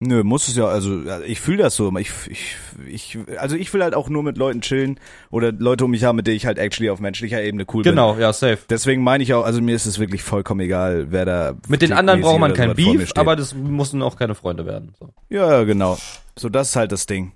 Nö, 0.00 0.22
muss 0.22 0.46
es 0.46 0.54
ja, 0.54 0.66
also 0.66 1.02
ich 1.26 1.40
fühle 1.40 1.58
das 1.64 1.74
so. 1.74 1.96
Ich, 1.98 2.12
ich, 2.28 2.56
ich, 2.86 3.18
also 3.36 3.56
ich 3.56 3.74
will 3.74 3.82
halt 3.82 3.96
auch 3.96 4.08
nur 4.08 4.22
mit 4.22 4.38
Leuten 4.38 4.60
chillen 4.60 5.00
oder 5.30 5.50
Leute 5.50 5.86
um 5.86 5.90
mich 5.90 6.04
haben, 6.04 6.14
mit 6.14 6.28
denen 6.28 6.36
ich 6.36 6.46
halt 6.46 6.56
actually 6.56 6.88
auf 6.88 7.00
menschlicher 7.00 7.42
Ebene 7.42 7.66
cool 7.72 7.82
bin. 7.82 7.92
Genau, 7.92 8.16
ja, 8.16 8.32
safe. 8.32 8.58
Deswegen 8.70 9.02
meine 9.02 9.24
ich 9.24 9.34
auch, 9.34 9.44
also 9.44 9.60
mir 9.60 9.74
ist 9.74 9.86
es 9.86 9.98
wirklich 9.98 10.22
vollkommen 10.22 10.60
egal, 10.60 11.10
wer 11.10 11.24
da. 11.24 11.54
Mit 11.66 11.82
den 11.82 11.92
anderen 11.92 12.20
braucht 12.20 12.38
man 12.38 12.54
kein 12.54 12.74
Beef, 12.76 13.10
aber 13.16 13.34
das 13.34 13.54
müssen 13.54 14.00
auch 14.02 14.16
keine 14.16 14.36
Freunde 14.36 14.66
werden. 14.66 14.94
So. 15.00 15.12
Ja, 15.30 15.64
genau. 15.64 15.98
So, 16.38 16.48
das 16.48 16.68
ist 16.68 16.76
halt 16.76 16.92
das 16.92 17.06
Ding. 17.06 17.32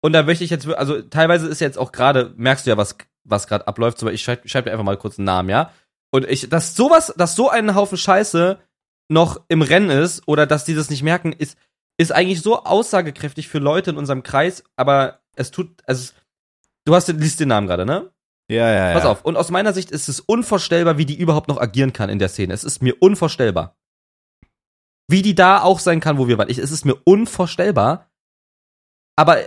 Und 0.00 0.12
da 0.12 0.22
möchte 0.22 0.44
ich 0.44 0.50
jetzt, 0.50 0.68
also 0.68 1.02
teilweise 1.02 1.48
ist 1.48 1.60
jetzt 1.60 1.78
auch 1.78 1.90
gerade, 1.90 2.32
merkst 2.36 2.64
du 2.64 2.70
ja, 2.70 2.76
was, 2.76 2.96
was 3.24 3.48
gerade 3.48 3.66
abläuft, 3.66 4.00
aber 4.02 4.12
ich 4.12 4.22
schreibe 4.22 4.48
schreib 4.48 4.66
dir 4.66 4.70
einfach 4.70 4.84
mal 4.84 4.96
kurz 4.96 5.18
einen 5.18 5.26
Namen, 5.26 5.48
ja? 5.48 5.72
Und 6.12 6.30
ich, 6.30 6.48
dass 6.48 6.76
sowas, 6.76 7.12
dass 7.16 7.34
so 7.34 7.48
ein 7.48 7.74
Haufen 7.74 7.98
Scheiße 7.98 8.60
noch 9.08 9.40
im 9.48 9.62
Rennen 9.62 9.90
ist 9.90 10.22
oder 10.28 10.46
dass 10.46 10.64
die 10.64 10.74
das 10.74 10.90
nicht 10.90 11.02
merken, 11.02 11.32
ist, 11.32 11.58
ist 11.98 12.12
eigentlich 12.12 12.42
so 12.42 12.64
aussagekräftig 12.64 13.48
für 13.48 13.58
Leute 13.58 13.90
in 13.90 13.96
unserem 13.96 14.22
Kreis, 14.22 14.64
aber 14.76 15.20
es 15.36 15.50
tut, 15.50 15.70
also, 15.86 16.02
es- 16.02 16.14
du 16.84 16.94
hast, 16.94 17.08
liest 17.08 17.40
den 17.40 17.48
Namen 17.48 17.66
gerade, 17.66 17.86
ne? 17.86 18.10
Ja, 18.50 18.70
ja, 18.70 18.88
ja. 18.88 18.94
Pass 18.94 19.06
auf. 19.06 19.24
Und 19.24 19.36
aus 19.36 19.50
meiner 19.50 19.72
Sicht 19.72 19.90
ist 19.90 20.08
es 20.08 20.20
unvorstellbar, 20.20 20.98
wie 20.98 21.06
die 21.06 21.16
überhaupt 21.18 21.48
noch 21.48 21.58
agieren 21.60 21.92
kann 21.94 22.10
in 22.10 22.18
der 22.18 22.28
Szene. 22.28 22.52
Es 22.52 22.62
ist 22.64 22.82
mir 22.82 22.94
unvorstellbar. 23.00 23.76
Wie 25.08 25.22
die 25.22 25.34
da 25.34 25.62
auch 25.62 25.78
sein 25.78 26.00
kann, 26.00 26.18
wo 26.18 26.28
wir 26.28 26.36
waren. 26.38 26.50
Ich, 26.50 26.58
es 26.58 26.70
ist 26.70 26.84
mir 26.84 26.96
unvorstellbar. 27.04 28.10
Aber 29.16 29.38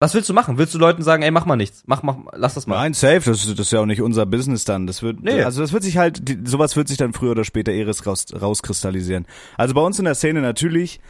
was 0.00 0.14
willst 0.14 0.28
du 0.28 0.34
machen? 0.34 0.58
Willst 0.58 0.74
du 0.74 0.78
Leuten 0.78 1.02
sagen, 1.02 1.22
ey, 1.22 1.30
mach 1.30 1.44
mal 1.46 1.56
nichts. 1.56 1.82
Mach, 1.86 2.02
mach, 2.02 2.16
lass 2.32 2.54
das 2.54 2.66
mal. 2.66 2.76
Nein, 2.76 2.94
safe, 2.94 3.20
das, 3.30 3.42
das 3.46 3.58
ist 3.58 3.72
ja 3.72 3.80
auch 3.80 3.86
nicht 3.86 4.00
unser 4.02 4.26
Business 4.26 4.64
dann. 4.64 4.86
Das 4.86 5.02
wird, 5.02 5.20
Nee. 5.22 5.42
also 5.42 5.60
das 5.60 5.72
wird 5.72 5.82
sich 5.82 5.96
halt, 5.98 6.22
sowas 6.44 6.74
wird 6.76 6.88
sich 6.88 6.96
dann 6.98 7.12
früher 7.12 7.32
oder 7.32 7.44
später 7.44 7.72
eh 7.72 7.84
raus, 7.84 8.26
rauskristallisieren. 8.32 9.26
Also 9.56 9.74
bei 9.74 9.80
uns 9.82 9.98
in 9.98 10.04
der 10.06 10.14
Szene 10.14 10.40
natürlich, 10.40 11.00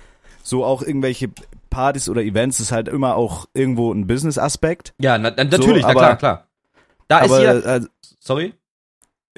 so 0.43 0.65
auch 0.65 0.83
irgendwelche 0.83 1.31
Partys 1.71 2.09
oder 2.09 2.23
Events 2.23 2.61
ist 2.61 2.73
halt 2.73 2.89
immer 2.89 3.17
auch 3.17 3.47
irgendwo 3.55 3.93
ein 3.93 4.07
Business-Aspekt. 4.07 4.95
Ja, 5.01 5.17
na, 5.19 5.33
na, 5.37 5.45
natürlich, 5.45 5.83
na 5.83 5.89
aber- 5.89 6.01
klar, 6.01 6.17
klar. 6.17 6.49
Da 7.09 7.19
ist 7.21 7.31
Aber 7.31 7.41
jeder. 7.41 7.77
äh, 7.77 7.81
Sorry? 8.21 8.55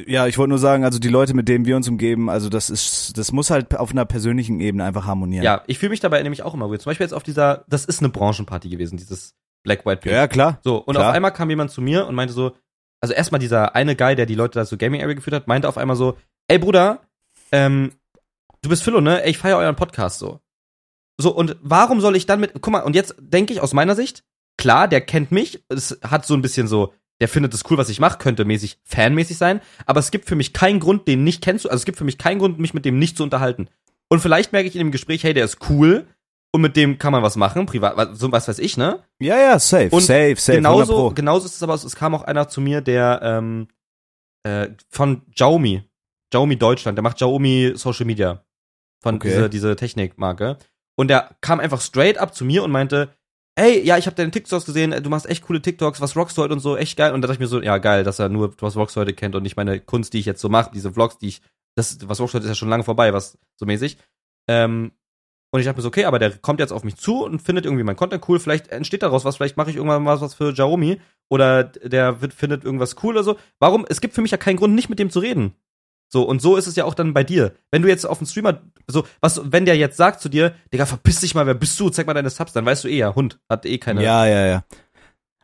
ja, 0.06 0.26
ich 0.26 0.38
wollte 0.38 0.50
nur 0.50 0.58
sagen, 0.58 0.84
also 0.84 0.98
die 0.98 1.08
Leute, 1.08 1.34
mit 1.34 1.48
denen 1.48 1.64
wir 1.66 1.76
uns 1.76 1.88
umgeben, 1.88 2.28
also 2.30 2.48
das 2.48 2.70
ist, 2.70 3.16
das 3.16 3.30
muss 3.32 3.50
halt 3.50 3.76
auf 3.76 3.90
einer 3.92 4.04
persönlichen 4.04 4.60
Ebene 4.60 4.84
einfach 4.84 5.06
harmonieren. 5.06 5.44
Ja, 5.44 5.62
ich 5.66 5.78
fühle 5.78 5.90
mich 5.90 6.00
dabei 6.00 6.22
nämlich 6.22 6.42
auch 6.42 6.54
immer 6.54 6.68
weird. 6.70 6.82
Zum 6.82 6.90
Beispiel 6.90 7.04
jetzt 7.04 7.12
auf 7.14 7.22
dieser, 7.22 7.64
das 7.68 7.84
ist 7.84 8.00
eine 8.00 8.08
Branchenparty 8.10 8.68
gewesen, 8.68 8.96
dieses 8.96 9.34
Black 9.62 9.86
White 9.86 10.02
Pink. 10.02 10.14
ja, 10.14 10.26
klar. 10.28 10.58
So, 10.64 10.76
und 10.78 10.94
Klar. 10.94 11.08
auf 11.10 11.14
einmal 11.14 11.32
kam 11.32 11.48
jemand 11.50 11.70
zu 11.70 11.80
mir 11.80 12.06
und 12.06 12.14
meinte 12.14 12.34
so, 12.34 12.52
also 13.00 13.14
erstmal 13.14 13.38
dieser 13.38 13.74
eine 13.76 13.96
Guy, 13.96 14.14
der 14.16 14.26
die 14.26 14.34
Leute 14.34 14.58
da 14.58 14.64
so 14.64 14.76
Gaming 14.76 15.00
Area 15.02 15.14
geführt 15.14 15.34
hat, 15.36 15.46
meinte 15.48 15.68
auf 15.68 15.78
einmal 15.78 15.96
so, 15.96 16.16
ey 16.48 16.58
Bruder, 16.58 17.00
ähm, 17.52 17.92
du 18.62 18.68
bist 18.68 18.82
Philo, 18.82 19.00
ne? 19.00 19.22
Ey, 19.24 19.30
ich 19.30 19.38
feier 19.38 19.58
euren 19.58 19.76
Podcast 19.76 20.18
so. 20.18 20.40
So, 21.18 21.35
und 21.35 21.57
warum 21.62 22.00
soll 22.00 22.16
ich 22.16 22.27
dann 22.27 22.40
mit, 22.40 22.53
guck 22.61 22.72
mal, 22.72 22.81
und 22.83 22.94
jetzt 22.96 23.14
denke 23.18 23.53
ich 23.53 23.61
aus 23.61 23.72
meiner 23.72 23.94
Sicht, 23.94 24.24
klar, 24.57 24.88
der 24.88 25.00
kennt 25.00 25.31
mich, 25.33 25.64
es 25.68 25.98
hat 26.03 26.27
so 26.27 26.35
ein 26.35 26.42
bisschen 26.42 26.66
so, 26.66 26.92
der 27.20 27.29
findet 27.29 27.55
es 27.55 27.62
cool, 27.70 27.79
was 27.79 27.88
ich 27.88 28.00
mache, 28.00 28.18
könnte 28.18 28.44
mäßig 28.44 28.79
fanmäßig 28.85 29.37
sein, 29.37 29.61
aber 29.87 30.00
es 30.00 30.11
gibt 30.11 30.27
für 30.27 30.35
mich 30.35 30.53
keinen 30.53 30.81
Grund, 30.81 31.07
den 31.07 31.22
nicht 31.22 31.42
kennst 31.42 31.64
du, 31.64 31.68
also 31.68 31.81
es 31.81 31.85
gibt 31.85 31.98
für 31.98 32.05
mich 32.05 32.18
keinen 32.18 32.40
Grund, 32.40 32.59
mich 32.59 32.74
mit 32.74 32.85
dem 32.85 32.98
nicht 32.98 33.16
zu 33.16 33.22
unterhalten. 33.22 33.68
Und 34.09 34.20
vielleicht 34.20 34.53
merke 34.53 34.68
ich 34.68 34.74
in 34.74 34.81
dem 34.81 34.90
Gespräch, 34.90 35.22
hey, 35.24 35.35
der 35.35 35.44
ist 35.44 35.59
cool 35.70 36.07
und 36.53 36.61
mit 36.61 36.77
dem 36.77 36.98
kann 36.98 37.12
man 37.12 37.22
was 37.22 37.37
machen, 37.37 37.66
privat, 37.66 38.16
so 38.16 38.31
was 38.33 38.48
weiß 38.48 38.59
ich, 38.59 38.77
ne? 38.77 39.03
Ja, 39.20 39.38
ja, 39.38 39.59
safe, 39.59 39.90
Und 39.90 40.03
safe, 40.03 40.35
safe. 40.37 40.59
100 40.59 40.87
genauso, 40.87 41.11
genauso 41.14 41.46
ist 41.46 41.55
es 41.55 41.62
aber, 41.62 41.74
es 41.74 41.96
kam 41.96 42.14
auch 42.14 42.22
einer 42.22 42.48
zu 42.48 42.61
mir, 42.61 42.81
der 42.81 43.20
ähm, 43.22 43.68
äh, 44.42 44.68
von 44.90 45.22
Xiaomi, 45.33 45.83
Xiaomi 46.31 46.57
Deutschland, 46.57 46.98
der 46.98 47.03
macht 47.03 47.16
Xiaomi 47.16 47.72
Social 47.77 48.07
Media 48.07 48.44
von 49.00 49.16
Okay. 49.16 49.29
dieser 49.29 49.48
diese 49.48 49.77
Technikmarke. 49.77 50.59
Und 50.96 51.09
der 51.09 51.37
kam 51.40 51.61
einfach 51.61 51.80
straight 51.80 52.18
up 52.18 52.35
zu 52.35 52.44
mir 52.44 52.62
und 52.62 52.70
meinte, 52.70 53.11
ey, 53.57 53.85
ja, 53.85 53.98
ich 53.98 54.07
habe 54.07 54.16
deine 54.16 54.30
TikToks 54.30 54.64
gesehen, 54.64 54.90
du 55.02 55.11
machst 55.11 55.28
echt 55.28 55.44
coole 55.44 55.62
TikToks, 55.62 56.00
was 56.00 56.16
rockst 56.16 56.37
du 56.37 56.42
heute 56.42 56.54
und 56.54 56.61
so, 56.61 56.76
echt 56.76 56.96
geil. 56.96 57.12
Und 57.12 57.22
da 57.22 57.28
dachte 57.28 57.37
ich 57.37 57.40
mir 57.40 57.46
so, 57.46 57.62
ja, 57.62 57.78
geil, 57.78 58.04
dass 58.04 58.18
er 58.18 58.28
nur 58.28 58.54
was 58.61 58.76
rockst 58.76 58.96
du 58.96 59.00
heute 59.00 59.14
kennt 59.14 59.35
und 59.35 59.42
nicht 59.42 59.57
meine 59.57 59.80
Kunst, 59.80 60.12
die 60.12 60.18
ich 60.18 60.26
jetzt 60.26 60.40
so 60.40 60.48
mache, 60.48 60.70
diese 60.72 60.92
Vlogs, 60.92 61.18
die 61.18 61.28
ich, 61.28 61.42
das, 61.76 61.98
was 62.09 62.20
rockst 62.20 62.35
du 62.35 62.38
heute 62.38 62.46
ist 62.46 62.50
ja 62.50 62.54
schon 62.57 62.68
lange 62.68 62.85
vorbei, 62.85 63.12
was 63.12 63.38
so 63.57 63.66
mäßig. 63.66 63.98
Ähm, 64.48 64.92
und 65.52 65.61
ich 65.61 65.66
dachte 65.66 65.78
mir 65.78 65.83
so, 65.83 65.88
okay, 65.88 66.04
aber 66.04 66.18
der 66.18 66.37
kommt 66.38 66.59
jetzt 66.59 66.72
auf 66.72 66.83
mich 66.83 66.96
zu 66.96 67.24
und 67.24 67.40
findet 67.40 67.64
irgendwie 67.64 67.85
mein 67.85 67.94
Content 67.94 68.28
cool. 68.28 68.40
Vielleicht 68.40 68.68
entsteht 68.68 69.04
daraus 69.04 69.24
was, 69.24 69.37
vielleicht 69.37 69.57
mache 69.57 69.70
ich 69.70 69.76
irgendwann 69.76 70.02
mal 70.02 70.20
was 70.20 70.35
für 70.35 70.52
Xiaomi 70.52 71.00
oder 71.28 71.62
der 71.62 72.20
wird, 72.20 72.35
findet 72.35 72.64
irgendwas 72.64 72.96
cool 73.04 73.14
oder 73.14 73.22
so. 73.22 73.38
Warum? 73.61 73.87
Es 73.88 74.00
gibt 74.00 74.14
für 74.14 74.22
mich 74.22 74.33
ja 74.33 74.37
keinen 74.37 74.57
Grund, 74.57 74.74
nicht 74.74 74.88
mit 74.88 74.98
dem 74.98 75.11
zu 75.11 75.20
reden. 75.20 75.54
So, 76.08 76.22
und 76.22 76.40
so 76.40 76.56
ist 76.56 76.66
es 76.66 76.76
ja 76.76 76.84
auch 76.84 76.94
dann 76.94 77.12
bei 77.12 77.24
dir. 77.24 77.54
Wenn 77.70 77.82
du 77.82 77.88
jetzt 77.88 78.04
auf 78.04 78.18
den 78.18 78.26
Streamer, 78.26 78.62
so, 78.86 79.04
was, 79.20 79.40
wenn 79.44 79.64
der 79.64 79.76
jetzt 79.76 79.96
sagt 79.96 80.20
zu 80.20 80.28
dir, 80.28 80.54
Digga, 80.72 80.86
verpiss 80.86 81.20
dich 81.20 81.34
mal, 81.34 81.46
wer 81.46 81.54
bist 81.54 81.78
du? 81.80 81.90
Zeig 81.90 82.06
mal 82.06 82.14
deine 82.14 82.30
Subs, 82.30 82.52
dann 82.52 82.64
weißt 82.64 82.84
du 82.84 82.88
eh, 82.88 82.98
ja, 82.98 83.14
Hund, 83.14 83.40
hat 83.48 83.66
eh 83.66 83.78
keine. 83.78 84.02
Ja, 84.02 84.26
ja, 84.26 84.46
ja. 84.46 84.64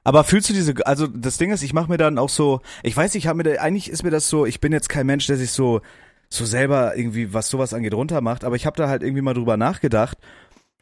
Aber 0.05 0.25
fühlst 0.25 0.49
du 0.49 0.55
diese, 0.55 0.75
also 0.87 1.07
das 1.07 1.39
Ding 1.39 1.51
ist, 1.51 1.63
ich 1.63 1.75
mache 1.75 1.91
mir 1.91 1.99
dann 1.99 2.19
auch 2.19 2.29
so, 2.29 2.61
ich 2.83 2.97
weiß, 2.97 3.15
ich 3.17 3.27
habe 3.27 3.43
mir, 3.43 3.61
eigentlich 3.61 3.91
ist 3.91 4.03
mir 4.03 4.11
das 4.11 4.29
so, 4.29 4.47
ich 4.47 4.61
bin 4.61 4.73
jetzt 4.73 4.89
kein 4.89 5.07
Mensch, 5.07 5.27
der 5.27 5.37
sich 5.37 5.51
so, 5.51 5.83
so 6.31 6.45
selber 6.45 6.97
irgendwie, 6.97 7.35
was 7.35 7.51
sowas 7.51 7.75
angeht, 7.75 7.93
runtermacht, 7.93 8.45
aber 8.45 8.57
ich 8.57 8.65
habe 8.65 8.77
da 8.77 8.89
halt 8.89 9.03
irgendwie 9.03 9.23
mal 9.23 9.35
drüber 9.35 9.57
nachgedacht 9.57 10.17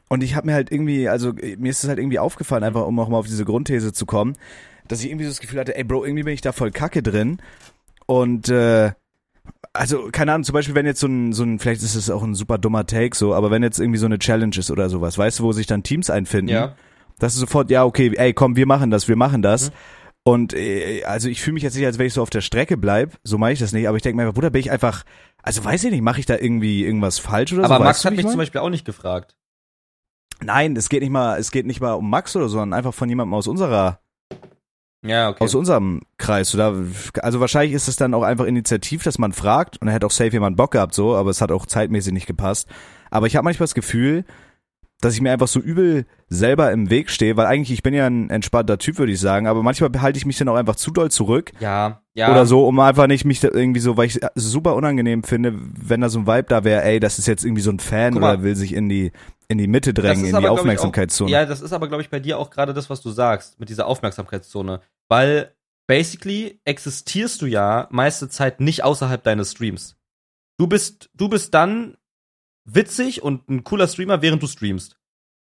und 0.09 0.23
ich 0.23 0.37
habe 0.37 0.47
mir 0.47 0.55
halt 0.55 0.71
irgendwie, 0.71 1.09
also 1.09 1.33
mir 1.33 1.71
ist 1.71 1.83
es 1.83 1.89
halt 1.89 1.99
irgendwie 1.99 2.19
aufgefallen, 2.19 2.63
einfach 2.63 2.87
um 2.87 2.99
auch 3.01 3.09
mal 3.09 3.19
auf 3.19 3.27
diese 3.27 3.45
Grundthese 3.45 3.93
zu 3.93 4.07
kommen, 4.07 4.37
dass 4.87 5.01
ich 5.01 5.11
irgendwie 5.11 5.25
so 5.25 5.31
das 5.31 5.41
Gefühl 5.41 5.59
hatte, 5.59 5.77
ey 5.77 5.85
Bro, 5.85 6.05
irgendwie 6.05 6.25
bin 6.25 6.35
ich 6.35 6.41
da 6.41 6.53
voll 6.53 6.71
kacke 6.71 7.03
drin 7.03 7.39
und 8.07 8.49
äh, 8.49 8.93
also, 9.73 10.09
keine 10.13 10.33
Ahnung, 10.33 10.45
zum 10.45 10.53
Beispiel, 10.55 10.75
wenn 10.75 10.87
jetzt 10.87 11.01
so 11.01 11.07
ein, 11.07 11.33
so 11.33 11.43
ein, 11.45 11.59
vielleicht 11.59 11.83
ist 11.83 11.95
es 11.95 12.11
auch 12.11 12.23
ein 12.23 12.35
super 12.35 12.59
dummer 12.59 12.87
Take 12.87 13.17
so, 13.17 13.35
aber 13.35 13.51
wenn 13.51 13.63
jetzt 13.63 13.79
irgendwie 13.79 13.99
so 13.99 14.07
eine 14.07 14.19
Challenge 14.19 14.57
ist 14.57 14.71
oder 14.71 14.89
sowas, 14.89 15.19
weißt 15.19 15.39
du, 15.41 15.45
wo 15.45 15.53
sich 15.53 15.67
dann 15.67 15.83
Teams 15.83 16.11
einfinden, 16.11 16.55
Ja. 16.55 16.75
das 17.19 17.35
ist 17.35 17.41
sofort, 17.41 17.71
ja, 17.71 17.85
okay, 17.85 18.13
ey, 18.17 18.33
komm, 18.33 18.57
wir 18.57 18.67
machen 18.67 18.91
das, 18.91 19.09
wir 19.09 19.17
machen 19.17 19.43
das. 19.43 19.71
Mhm. 19.71 19.75
Und 20.25 20.53
äh, 20.55 21.05
also 21.05 21.29
ich 21.29 21.41
fühle 21.41 21.55
mich 21.55 21.63
jetzt 21.63 21.77
nicht, 21.77 21.87
als 21.87 21.99
wenn 21.99 22.07
ich 22.07 22.13
so 22.13 22.23
auf 22.23 22.29
der 22.31 22.41
Strecke 22.43 22.77
bleib, 22.77 23.19
so 23.25 23.39
mache 23.39 23.53
ich 23.53 23.59
das 23.61 23.73
nicht, 23.73 23.89
aber 23.89 23.97
ich 23.97 24.03
denke 24.03 24.17
mir 24.17 24.23
einfach, 24.23 24.35
Bruder, 24.35 24.51
bin 24.51 24.61
ich 24.61 24.71
einfach, 24.71 25.05
also 25.43 25.65
weiß 25.65 25.85
ich 25.85 25.91
nicht, 25.91 26.03
mache 26.03 26.21
ich 26.21 26.27
da 26.27 26.37
irgendwie 26.37 26.85
irgendwas 26.85 27.19
falsch 27.19 27.53
oder 27.53 27.67
so? 27.67 27.73
aber 27.75 27.85
Max 27.85 27.99
weißt 27.99 28.05
du, 28.05 28.07
hat 28.07 28.13
mich 28.13 28.19
ich 28.21 28.25
zum 28.27 28.31
mein? 28.33 28.39
Beispiel 28.39 28.61
auch 28.61 28.71
nicht 28.71 28.85
gefragt. 28.85 29.37
Nein, 30.41 30.77
es 30.77 30.89
geht 30.89 31.01
nicht 31.03 31.11
mal, 31.11 31.39
es 31.39 31.51
geht 31.51 31.67
nicht 31.67 31.81
mal 31.81 31.95
um 31.95 32.11
Max 32.11 32.37
oder 32.37 32.49
so, 32.49 32.59
sondern 32.59 32.79
einfach 32.79 32.95
von 32.95 33.09
jemandem 33.09 33.35
aus 33.35 33.47
unserer, 33.49 34.01
Ja, 35.03 35.29
okay. 35.29 35.45
aus 35.45 35.55
unserem 35.55 36.01
Kreis. 36.17 36.51
Da, 36.53 36.75
also 37.23 37.41
wahrscheinlich 37.41 37.73
ist 37.73 37.89
es 37.89 37.97
dann 37.97 38.15
auch 38.15 38.23
einfach 38.23 38.47
initiativ, 38.47 39.05
dass 39.05 39.19
man 39.19 39.33
fragt 39.33 39.81
und 39.81 39.87
da 39.87 39.93
hätte 39.93 40.07
auch 40.07 40.11
safe 40.11 40.33
jemand 40.33 40.57
Bock 40.57 40.73
gehabt, 40.73 40.95
so, 40.95 41.15
aber 41.15 41.31
es 41.31 41.41
hat 41.41 41.53
auch 41.53 41.67
zeitmäßig 41.67 42.13
nicht 42.13 42.27
gepasst. 42.27 42.69
Aber 43.11 43.27
ich 43.27 43.37
habe 43.37 43.45
manchmal 43.45 43.65
das 43.65 43.75
Gefühl, 43.75 44.25
dass 45.01 45.15
ich 45.15 45.21
mir 45.21 45.33
einfach 45.33 45.49
so 45.49 45.61
übel 45.61 46.07
selber 46.29 46.73
im 46.73 46.91
Weg 46.91 47.11
stehe, 47.11 47.37
weil 47.37 47.47
eigentlich 47.47 47.71
ich 47.71 47.83
bin 47.83 47.95
ja 47.95 48.07
ein 48.07 48.31
entspannter 48.31 48.79
Typ, 48.79 48.99
würde 48.99 49.13
ich 49.13 49.21
sagen, 49.21 49.47
aber 49.47 49.63
manchmal 49.63 49.91
behalte 49.91 50.19
ich 50.19 50.27
mich 50.27 50.37
dann 50.39 50.49
auch 50.49 50.57
einfach 50.57 50.77
zu 50.77 50.91
doll 50.91 51.11
zurück 51.11 51.53
ja, 51.61 52.03
ja. 52.15 52.31
oder 52.31 52.47
so, 52.47 52.67
um 52.67 52.79
einfach 52.81 53.07
nicht 53.07 53.25
mich 53.25 53.41
da 53.41 53.49
irgendwie 53.53 53.81
so, 53.81 53.97
weil 53.97 54.07
ich 54.07 54.17
es 54.17 54.45
super 54.45 54.75
unangenehm 54.75 55.23
finde, 55.23 55.55
wenn 55.57 56.01
da 56.01 56.09
so 56.09 56.19
ein 56.21 56.27
Vibe 56.27 56.49
da 56.49 56.65
wäre, 56.65 56.83
ey, 56.83 56.99
das 56.99 57.19
ist 57.19 57.27
jetzt 57.27 57.45
irgendwie 57.45 57.63
so 57.63 57.71
ein 57.71 57.79
Fan 57.79 58.15
mal. 58.15 58.35
oder 58.35 58.43
will 58.43 58.57
sich 58.57 58.75
in 58.75 58.89
die 58.89 59.13
in 59.49 59.59
die 59.59 59.67
Mitte 59.67 59.95
drängen, 59.95 60.27
in 60.27 60.35
aber, 60.35 60.43
die 60.43 60.49
Aufmerksamkeitszone. 60.49 61.29
Auch, 61.29 61.33
ja, 61.33 61.47
das 61.47 61.63
ist 61.63 61.73
aber, 61.73 61.89
glaube 61.89 62.03
ich, 62.03 62.11
bei 62.11 62.21
dir 62.21 62.39
auch 62.39 62.51
gerade 62.51 62.75
das, 62.75 62.91
was 62.91 63.01
du 63.01 63.11
sagst, 63.11 63.59
mit 63.59 63.71
dieser 63.71 63.87
Aufmerksamkeitszone. 63.87 64.83
Weil, 65.09 65.55
basically, 65.87 66.61
existierst 66.65 67.41
du 67.41 67.47
ja 67.47 67.89
meiste 67.91 68.29
Zeit 68.29 68.61
nicht 68.61 68.85
außerhalb 68.85 69.23
deines 69.23 69.53
Streams. 69.53 69.97
Du 70.59 70.67
bist, 70.67 71.09
du 71.15 71.31
bist 71.31 71.55
dann 71.55 71.97
witzig 72.75 73.23
und 73.23 73.49
ein 73.49 73.65
cooler 73.65 73.89
Streamer, 73.89 74.23
während 74.23 74.43
du 74.43 74.47
streamst. 74.47 74.99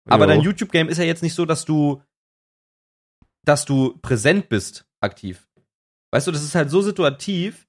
Aber 0.07 0.25
Jo. 0.25 0.29
dein 0.29 0.41
YouTube-Game 0.41 0.89
ist 0.89 0.97
ja 0.97 1.03
jetzt 1.03 1.23
nicht 1.23 1.33
so, 1.33 1.45
dass 1.45 1.65
du, 1.65 2.03
dass 3.43 3.65
du 3.65 3.97
präsent 3.99 4.49
bist, 4.49 4.85
aktiv. 5.01 5.47
Weißt 6.11 6.27
du, 6.27 6.31
das 6.31 6.43
ist 6.43 6.55
halt 6.55 6.69
so 6.69 6.81
situativ. 6.81 7.67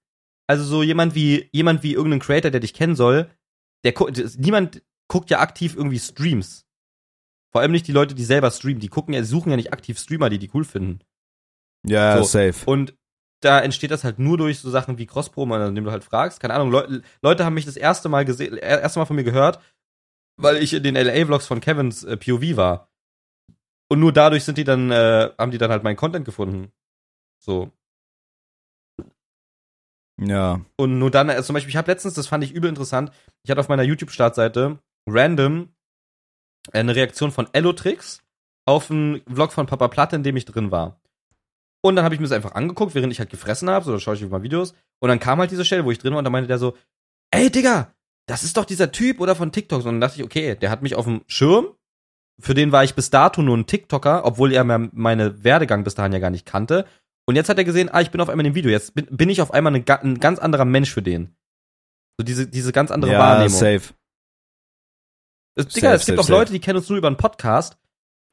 Also 0.49 0.65
so 0.65 0.83
jemand 0.83 1.15
wie, 1.15 1.49
jemand 1.53 1.83
wie 1.83 1.95
irgendein 1.95 2.21
Creator, 2.21 2.51
der 2.51 2.61
dich 2.61 2.75
kennen 2.75 2.95
soll, 2.95 3.31
der, 3.85 3.95
niemand 4.39 4.83
guckt 5.09 5.31
ja 5.31 5.41
aktiv 5.41 5.75
irgendwie 5.75 5.99
Streams. 5.99 6.67
Vor 7.53 7.63
allem 7.63 7.73
nicht 7.73 7.89
die 7.89 7.93
Leute, 7.93 8.15
die 8.15 8.25
selber 8.25 8.51
streamen. 8.51 8.81
Die 8.81 8.89
gucken 8.89 9.15
ja, 9.15 9.21
die 9.21 9.27
suchen 9.27 9.51
ja 9.51 9.57
nicht 9.57 9.73
aktiv 9.73 9.99
Streamer, 9.99 10.29
die 10.31 10.39
die 10.39 10.51
cool 10.53 10.65
finden. 10.65 11.01
ja, 11.85 12.19
so. 12.19 12.25
safe. 12.25 12.71
Und 12.71 12.97
da 13.40 13.61
entsteht 13.61 13.90
das 13.90 14.05
halt 14.05 14.18
nur 14.18 14.38
durch 14.38 14.61
so 14.61 14.70
Sachen 14.70 14.99
wie 14.99 15.07
Cross-Promo, 15.07 15.57
indem 15.57 15.85
du 15.85 15.90
halt 15.90 16.05
fragst. 16.05 16.40
Keine 16.40 16.55
Ahnung, 16.55 16.70
Leu 16.70 17.01
Leute 17.22 17.44
haben 17.44 17.55
mich 17.55 17.66
das 17.66 17.77
erste 17.77 18.09
Mal 18.09 18.25
gesehen, 18.25 18.57
erste 18.57 18.99
Mal 18.99 19.05
von 19.05 19.16
mir 19.16 19.25
gehört, 19.25 19.61
weil 20.37 20.57
ich 20.57 20.72
in 20.72 20.83
den 20.83 20.94
LA-Vlogs 20.94 21.46
von 21.46 21.61
Kevins 21.61 22.05
äh, 22.05 22.16
POV 22.16 22.57
war. 22.57 22.88
Und 23.88 24.01
nur 24.01 24.12
dadurch 24.12 24.44
sind 24.44 24.59
die 24.59 24.64
dann, 24.64 24.90
äh, 24.90 25.31
haben 25.38 25.51
die 25.51 25.59
dann 25.59 25.70
halt 25.70 25.85
meinen 25.85 25.96
Content 25.96 26.25
gefunden. 26.25 26.72
So. 27.38 27.70
Ja. 30.20 30.64
Und 30.77 30.99
nur 30.99 31.11
dann, 31.11 31.31
also 31.31 31.42
zum 31.42 31.55
Beispiel, 31.55 31.70
ich 31.70 31.77
habe 31.77 31.90
letztens, 31.90 32.14
das 32.14 32.27
fand 32.27 32.42
ich 32.42 32.53
übel 32.53 32.68
interessant, 32.68 33.12
ich 33.44 33.51
hatte 33.51 33.61
auf 33.61 33.68
meiner 33.68 33.83
YouTube-Startseite 33.83 34.79
random 35.07 35.68
eine 36.72 36.96
Reaktion 36.96 37.31
von 37.31 37.49
Elotrix 37.53 38.22
auf 38.66 38.90
einen 38.90 39.22
Vlog 39.22 39.53
von 39.53 39.66
Papa 39.66 39.88
Platte, 39.88 40.16
in 40.16 40.22
dem 40.22 40.37
ich 40.37 40.46
drin 40.46 40.70
war. 40.70 41.01
Und 41.87 41.96
dann 41.96 42.05
habe 42.05 42.14
ich 42.14 42.20
mir 42.20 42.27
das 42.27 42.37
einfach 42.37 42.55
angeguckt, 42.55 42.94
während 42.94 43.12
ich 43.12 43.18
halt 43.18 43.31
gefressen 43.31 43.70
habe, 43.70 43.85
so 43.85 43.92
da 43.92 43.99
schaue 43.99 44.14
ich 44.14 44.29
mal 44.29 44.42
Videos. 44.42 44.75
Und 45.01 45.09
dann 45.09 45.20
kam 45.20 45.38
halt 45.38 45.51
diese 45.51 45.64
Stelle, 45.64 45.85
wo 45.85 45.90
ich 45.90 45.99
drin 45.99 46.12
war, 46.12 46.18
und 46.18 46.25
dann 46.25 46.33
meinte 46.33 46.49
der 46.49 46.59
so, 46.59 46.77
ey 47.31 47.51
Digga, 47.51 47.92
das 48.27 48.42
ist 48.42 48.57
doch 48.57 48.64
dieser 48.64 48.92
Typ 48.92 49.20
oder 49.20 49.37
von 49.37 49.53
TikTok. 49.53 49.81
Und 49.81 49.87
dann 49.87 50.01
dachte 50.01 50.18
ich, 50.18 50.25
okay, 50.25 50.57
der 50.57 50.70
hat 50.70 50.83
mich 50.83 50.94
auf 50.94 51.05
dem 51.05 51.22
Schirm. 51.27 51.68
Für 52.38 52.55
den 52.55 52.72
war 52.72 52.85
ich 52.85 52.94
bis 52.94 53.11
dato 53.11 53.40
nur 53.40 53.57
ein 53.57 53.66
TikToker, 53.66 54.25
obwohl 54.25 54.53
er 54.53 54.64
meine 54.64 55.44
Werdegang 55.44 55.85
bis 55.85 55.94
dahin 55.94 56.12
ja 56.12 56.18
gar 56.18 56.31
nicht 56.31 56.44
kannte. 56.44 56.87
Und 57.25 57.37
jetzt 57.37 57.49
hat 57.49 57.59
er 57.59 57.64
gesehen, 57.64 57.88
ah, 57.88 58.01
ich 58.01 58.11
bin 58.11 58.20
auf 58.20 58.29
einmal 58.29 58.44
in 58.44 58.53
dem 58.53 58.57
Video. 58.57 58.70
Jetzt 58.70 58.94
bin, 58.94 59.07
bin 59.07 59.31
ich 59.31 59.40
auf 59.40 59.53
einmal 59.53 59.75
ein, 59.75 59.85
ein, 59.88 60.20
ganz 60.20 60.38
anderer 60.38 60.64
Mensch 60.64 60.92
für 60.92 61.03
den. 61.03 61.35
So 62.18 62.25
diese, 62.25 62.46
diese 62.46 62.72
ganz 62.72 62.90
andere 62.90 63.12
ja, 63.12 63.18
Wahrnehmung. 63.18 63.59
safe. 63.59 63.94
Es, 65.55 65.68
Digga, 65.68 65.88
Safe, 65.88 65.96
es 65.96 66.07
gibt 66.07 66.18
safe, 66.18 66.27
auch 66.27 66.38
Leute, 66.38 66.53
die 66.53 66.61
kennen 66.61 66.79
uns 66.79 66.88
nur 66.88 66.99
über 66.99 67.09
einen 67.09 67.16
Podcast. 67.16 67.79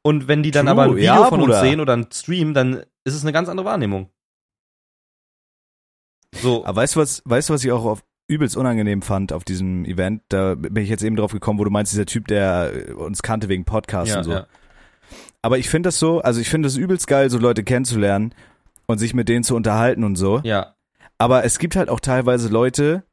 Und 0.04 0.28
wenn 0.28 0.44
die 0.44 0.52
dann 0.52 0.66
True, 0.66 0.72
aber 0.72 0.84
ein 0.84 0.96
Video 0.98 1.04
ja, 1.06 1.26
von 1.26 1.40
Bruder. 1.40 1.56
uns 1.56 1.62
sehen 1.62 1.80
oder 1.80 1.94
einen 1.94 2.12
Stream, 2.12 2.54
dann 2.54 2.84
ist 3.06 3.16
es 3.16 3.24
eine 3.24 3.32
ganz 3.32 3.50
andere 3.50 3.66
Wahrnehmung. 3.66 4.10
So. 6.42 6.66
Aber 6.66 6.82
weißt 6.82 6.96
du 6.96 7.00
was, 7.00 7.22
weißt 7.26 7.50
du, 7.50 7.54
was 7.54 7.64
ich 7.64 7.72
auch 7.72 7.86
auf 7.86 8.04
übelst 8.28 8.58
unangenehm 8.58 9.02
fand 9.02 9.32
auf 9.34 9.44
diesem 9.44 9.86
Event? 9.86 10.22
Da 10.30 10.56
bin 10.56 10.84
ich 10.84 10.90
jetzt 10.90 11.04
eben 11.04 11.16
drauf 11.16 11.32
gekommen, 11.32 11.60
wo 11.60 11.64
du 11.64 11.72
meinst, 11.72 11.94
dieser 11.94 12.06
Typ, 12.06 12.28
der 12.28 12.96
uns 12.98 13.22
kannte 13.22 13.50
wegen 13.50 13.66
Podcasts 13.66 14.14
ja, 14.14 14.18
und 14.20 14.24
so. 14.26 14.32
ja. 14.32 14.48
Aber 15.42 15.58
ich 15.58 15.70
finde 15.70 15.88
das 15.88 16.00
so, 16.00 16.22
also 16.22 16.40
ich 16.40 16.50
finde 16.50 16.68
es 16.68 16.78
übelst 16.78 17.08
geil, 17.08 17.30
so 17.30 17.38
Leute 17.38 17.64
kennenzulernen 17.64 18.34
und 18.88 18.98
sich 18.98 19.14
mit 19.14 19.30
denen 19.30 19.44
zu 19.44 19.56
unterhalten 19.56 20.04
und 20.04 20.16
so. 20.16 20.42
ja. 20.44 20.76
Aber 21.20 21.46
es 21.46 21.60
gibt 21.60 21.76
halt 21.76 21.90
auch 21.90 22.00
teilweise 22.00 22.50
Leute, 22.50 23.04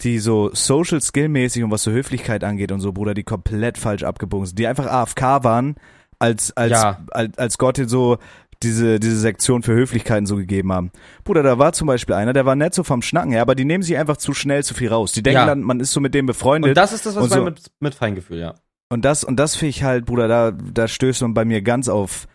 die 0.00 0.18
so 0.18 0.50
social 0.54 1.00
skill 1.02 1.28
mäßig 1.28 1.62
und 1.62 1.70
was 1.70 1.82
so 1.82 1.90
Höflichkeit 1.90 2.44
angeht 2.44 2.72
und 2.72 2.80
so, 2.80 2.92
Bruder, 2.92 3.12
die 3.12 3.24
komplett 3.24 3.76
falsch 3.76 4.02
abgebogen 4.02 4.46
sind, 4.46 4.58
die 4.58 4.66
einfach 4.66 4.86
AFK 4.86 5.44
waren, 5.44 5.74
als, 6.20 6.56
als, 6.56 6.70
Ja. 6.70 7.00
als, 7.10 7.36
als 7.36 7.58
Gott 7.58 7.76
dir 7.78 7.88
so 7.88 8.18
diese, 8.62 9.00
diese 9.00 9.16
Sektion 9.18 9.62
für 9.62 9.72
Höflichkeiten 9.72 10.26
so 10.26 10.36
gegeben 10.36 10.70
haben. 10.72 10.92
Bruder, 11.24 11.42
da 11.42 11.58
war 11.58 11.72
zum 11.72 11.86
Beispiel 11.86 12.14
einer, 12.14 12.32
der 12.34 12.44
war 12.46 12.54
nett 12.56 12.74
so 12.74 12.82
vom 12.84 13.00
Schnacken 13.02 13.32
her, 13.32 13.40
aber 13.42 13.54
die 13.54 13.64
nehmen 13.64 13.82
sich 13.82 13.96
einfach 13.96 14.18
zu 14.18 14.34
schnell 14.34 14.62
zu 14.62 14.74
viel 14.74 14.90
raus. 14.90 15.12
Die 15.12 15.22
denken 15.22 15.40
Ja. 15.40 15.46
dann, 15.46 15.62
man 15.62 15.80
ist 15.80 15.92
so 15.92 16.00
mit 16.00 16.12
dem 16.14 16.26
befreundet. 16.26 16.68
Und 16.70 16.74
das 16.76 16.92
ist 16.92 17.06
das, 17.06 17.16
was 17.16 17.30
meine 17.30 17.40
so. 17.40 17.44
mit, 17.46 17.62
mit 17.80 17.94
Feingefühl, 17.94 18.38
ja. 18.38 18.54
Und 18.90 19.04
das, 19.04 19.24
und 19.24 19.36
das 19.36 19.56
finde 19.56 19.70
ich 19.70 19.82
halt, 19.82 20.04
Bruder, 20.04 20.28
da, 20.28 20.50
da 20.50 20.88
stößt 20.88 21.22
man 21.22 21.32
bei 21.32 21.44
mir 21.46 21.62
ganz 21.62 21.88
auf, 21.88 22.26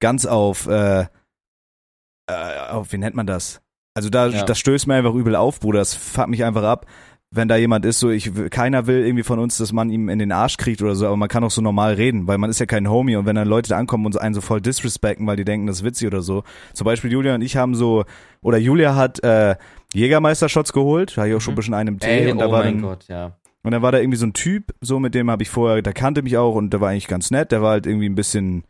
ganz 0.00 0.26
auf, 0.26 0.66
äh, 0.68 1.06
äh, 2.26 2.58
auf, 2.70 2.92
wie 2.92 2.98
nennt 2.98 3.16
man 3.16 3.26
das? 3.26 3.60
Also 3.94 4.10
da, 4.10 4.26
Ja. 4.28 4.44
das 4.44 4.58
stößt 4.58 4.86
mir 4.86 4.94
einfach 4.94 5.14
übel 5.14 5.34
auf, 5.36 5.60
Bruder, 5.60 5.78
das 5.80 5.94
fuckt 5.94 6.28
mich 6.28 6.44
einfach 6.44 6.62
ab. 6.64 6.86
Wenn 7.36 7.48
da 7.48 7.56
jemand 7.56 7.84
ist, 7.84 7.98
so 7.98 8.10
ich, 8.10 8.36
will- 8.36 8.48
keiner 8.48 8.86
will 8.86 9.04
irgendwie 9.04 9.24
von 9.24 9.38
uns, 9.40 9.58
dass 9.58 9.72
man 9.72 9.90
ihm 9.90 10.08
in 10.08 10.18
den 10.20 10.30
Arsch 10.30 10.56
kriegt 10.56 10.80
oder 10.82 10.94
so, 10.94 11.06
aber 11.06 11.16
man 11.16 11.28
kann 11.28 11.42
auch 11.42 11.50
so 11.50 11.60
normal 11.60 11.94
reden, 11.94 12.26
weil 12.28 12.38
man 12.38 12.48
ist 12.50 12.60
ja 12.60 12.66
kein 12.66 12.88
Homie 12.88 13.16
und 13.16 13.26
wenn 13.26 13.34
dann 13.36 13.48
Leute 13.48 13.70
da 13.70 13.76
ankommen 13.78 14.06
und 14.06 14.20
einen 14.20 14.34
so 14.34 14.40
voll 14.40 14.60
disrespekten, 14.60 15.26
weil 15.26 15.36
die 15.36 15.44
denken, 15.44 15.66
das 15.66 15.78
ist 15.78 15.84
witzig 15.84 16.06
oder 16.06 16.22
so. 16.22 16.44
Zum 16.74 16.84
Beispiel 16.84 17.10
Julia 17.10 17.34
und 17.34 17.42
ich 17.42 17.56
haben 17.56 17.74
so, 17.74 18.04
oder 18.42 18.58
Julia 18.58 18.94
hat 18.94 19.22
äh, 19.24 19.56
Jägermeister-Shots 19.94 20.72
geholt, 20.72 21.16
da 21.16 21.22
hatte 21.22 21.30
ich 21.30 21.36
auch 21.36 21.40
schon 21.40 21.52
ein 21.52 21.54
Mhm. 21.54 21.56
bisschen 21.56 21.74
einen 21.74 21.88
im 21.88 21.98
Tee 22.00 22.06
Ey, 22.08 22.32
und 22.32 22.38
da 22.38 22.46
oh 22.48 22.52
war 22.52 22.62
mein 22.64 22.74
dann, 22.74 22.82
Gott, 22.82 23.06
ja. 23.08 23.36
und 23.62 23.70
dann 23.72 23.82
war 23.82 23.92
da 23.92 23.98
irgendwie 23.98 24.18
so 24.18 24.26
ein 24.26 24.32
Typ, 24.32 24.72
so 24.80 24.98
mit 25.00 25.14
dem 25.14 25.30
habe 25.30 25.42
ich 25.42 25.50
vorher, 25.50 25.82
der 25.82 25.92
kannte 25.92 26.22
mich 26.22 26.36
auch 26.36 26.54
und 26.54 26.72
der 26.72 26.80
war 26.80 26.90
eigentlich 26.90 27.08
ganz 27.08 27.30
nett. 27.30 27.52
Der 27.52 27.62
war 27.62 27.70
halt 27.70 27.86
irgendwie 27.86 28.06
ein 28.08 28.14
bisschen 28.14 28.64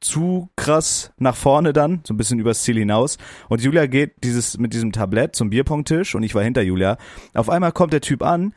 zu 0.00 0.48
krass 0.56 1.12
nach 1.18 1.36
vorne 1.36 1.72
dann, 1.72 2.00
so 2.04 2.14
ein 2.14 2.16
bisschen 2.16 2.38
übers 2.38 2.62
Ziel 2.62 2.78
hinaus. 2.78 3.18
Und 3.48 3.62
Julia 3.62 3.86
geht 3.86 4.24
dieses 4.24 4.58
mit 4.58 4.72
diesem 4.72 4.92
Tablett 4.92 5.36
zum 5.36 5.50
Bierpongtisch 5.50 6.14
und 6.14 6.22
ich 6.22 6.34
war 6.34 6.42
hinter 6.42 6.62
Julia. 6.62 6.96
Auf 7.34 7.50
einmal 7.50 7.72
kommt 7.72 7.92
der 7.92 8.00
Typ 8.00 8.22
an, 8.22 8.54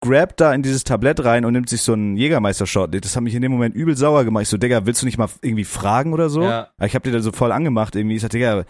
grabt 0.00 0.40
da 0.40 0.52
in 0.52 0.62
dieses 0.62 0.84
Tablett 0.84 1.24
rein 1.24 1.44
und 1.44 1.52
nimmt 1.52 1.68
sich 1.68 1.82
so 1.82 1.92
einen 1.92 2.16
Jägermeister-Shot. 2.16 2.94
Das 3.04 3.14
hat 3.14 3.22
mich 3.22 3.34
in 3.34 3.42
dem 3.42 3.52
Moment 3.52 3.74
übel 3.74 3.96
sauer 3.96 4.24
gemacht. 4.24 4.42
Ich 4.42 4.48
so, 4.48 4.56
Digga, 4.56 4.86
willst 4.86 5.02
du 5.02 5.06
nicht 5.06 5.18
mal 5.18 5.28
irgendwie 5.42 5.64
fragen 5.64 6.12
oder 6.12 6.28
so? 6.28 6.42
Ja. 6.42 6.68
Ich 6.82 6.94
hab 6.94 7.02
dir 7.02 7.12
da 7.12 7.20
so 7.20 7.32
voll 7.32 7.52
angemacht 7.52 7.94
irgendwie. 7.94 8.16
Ich 8.16 8.22
sag, 8.22 8.30
Digga, 8.30 8.64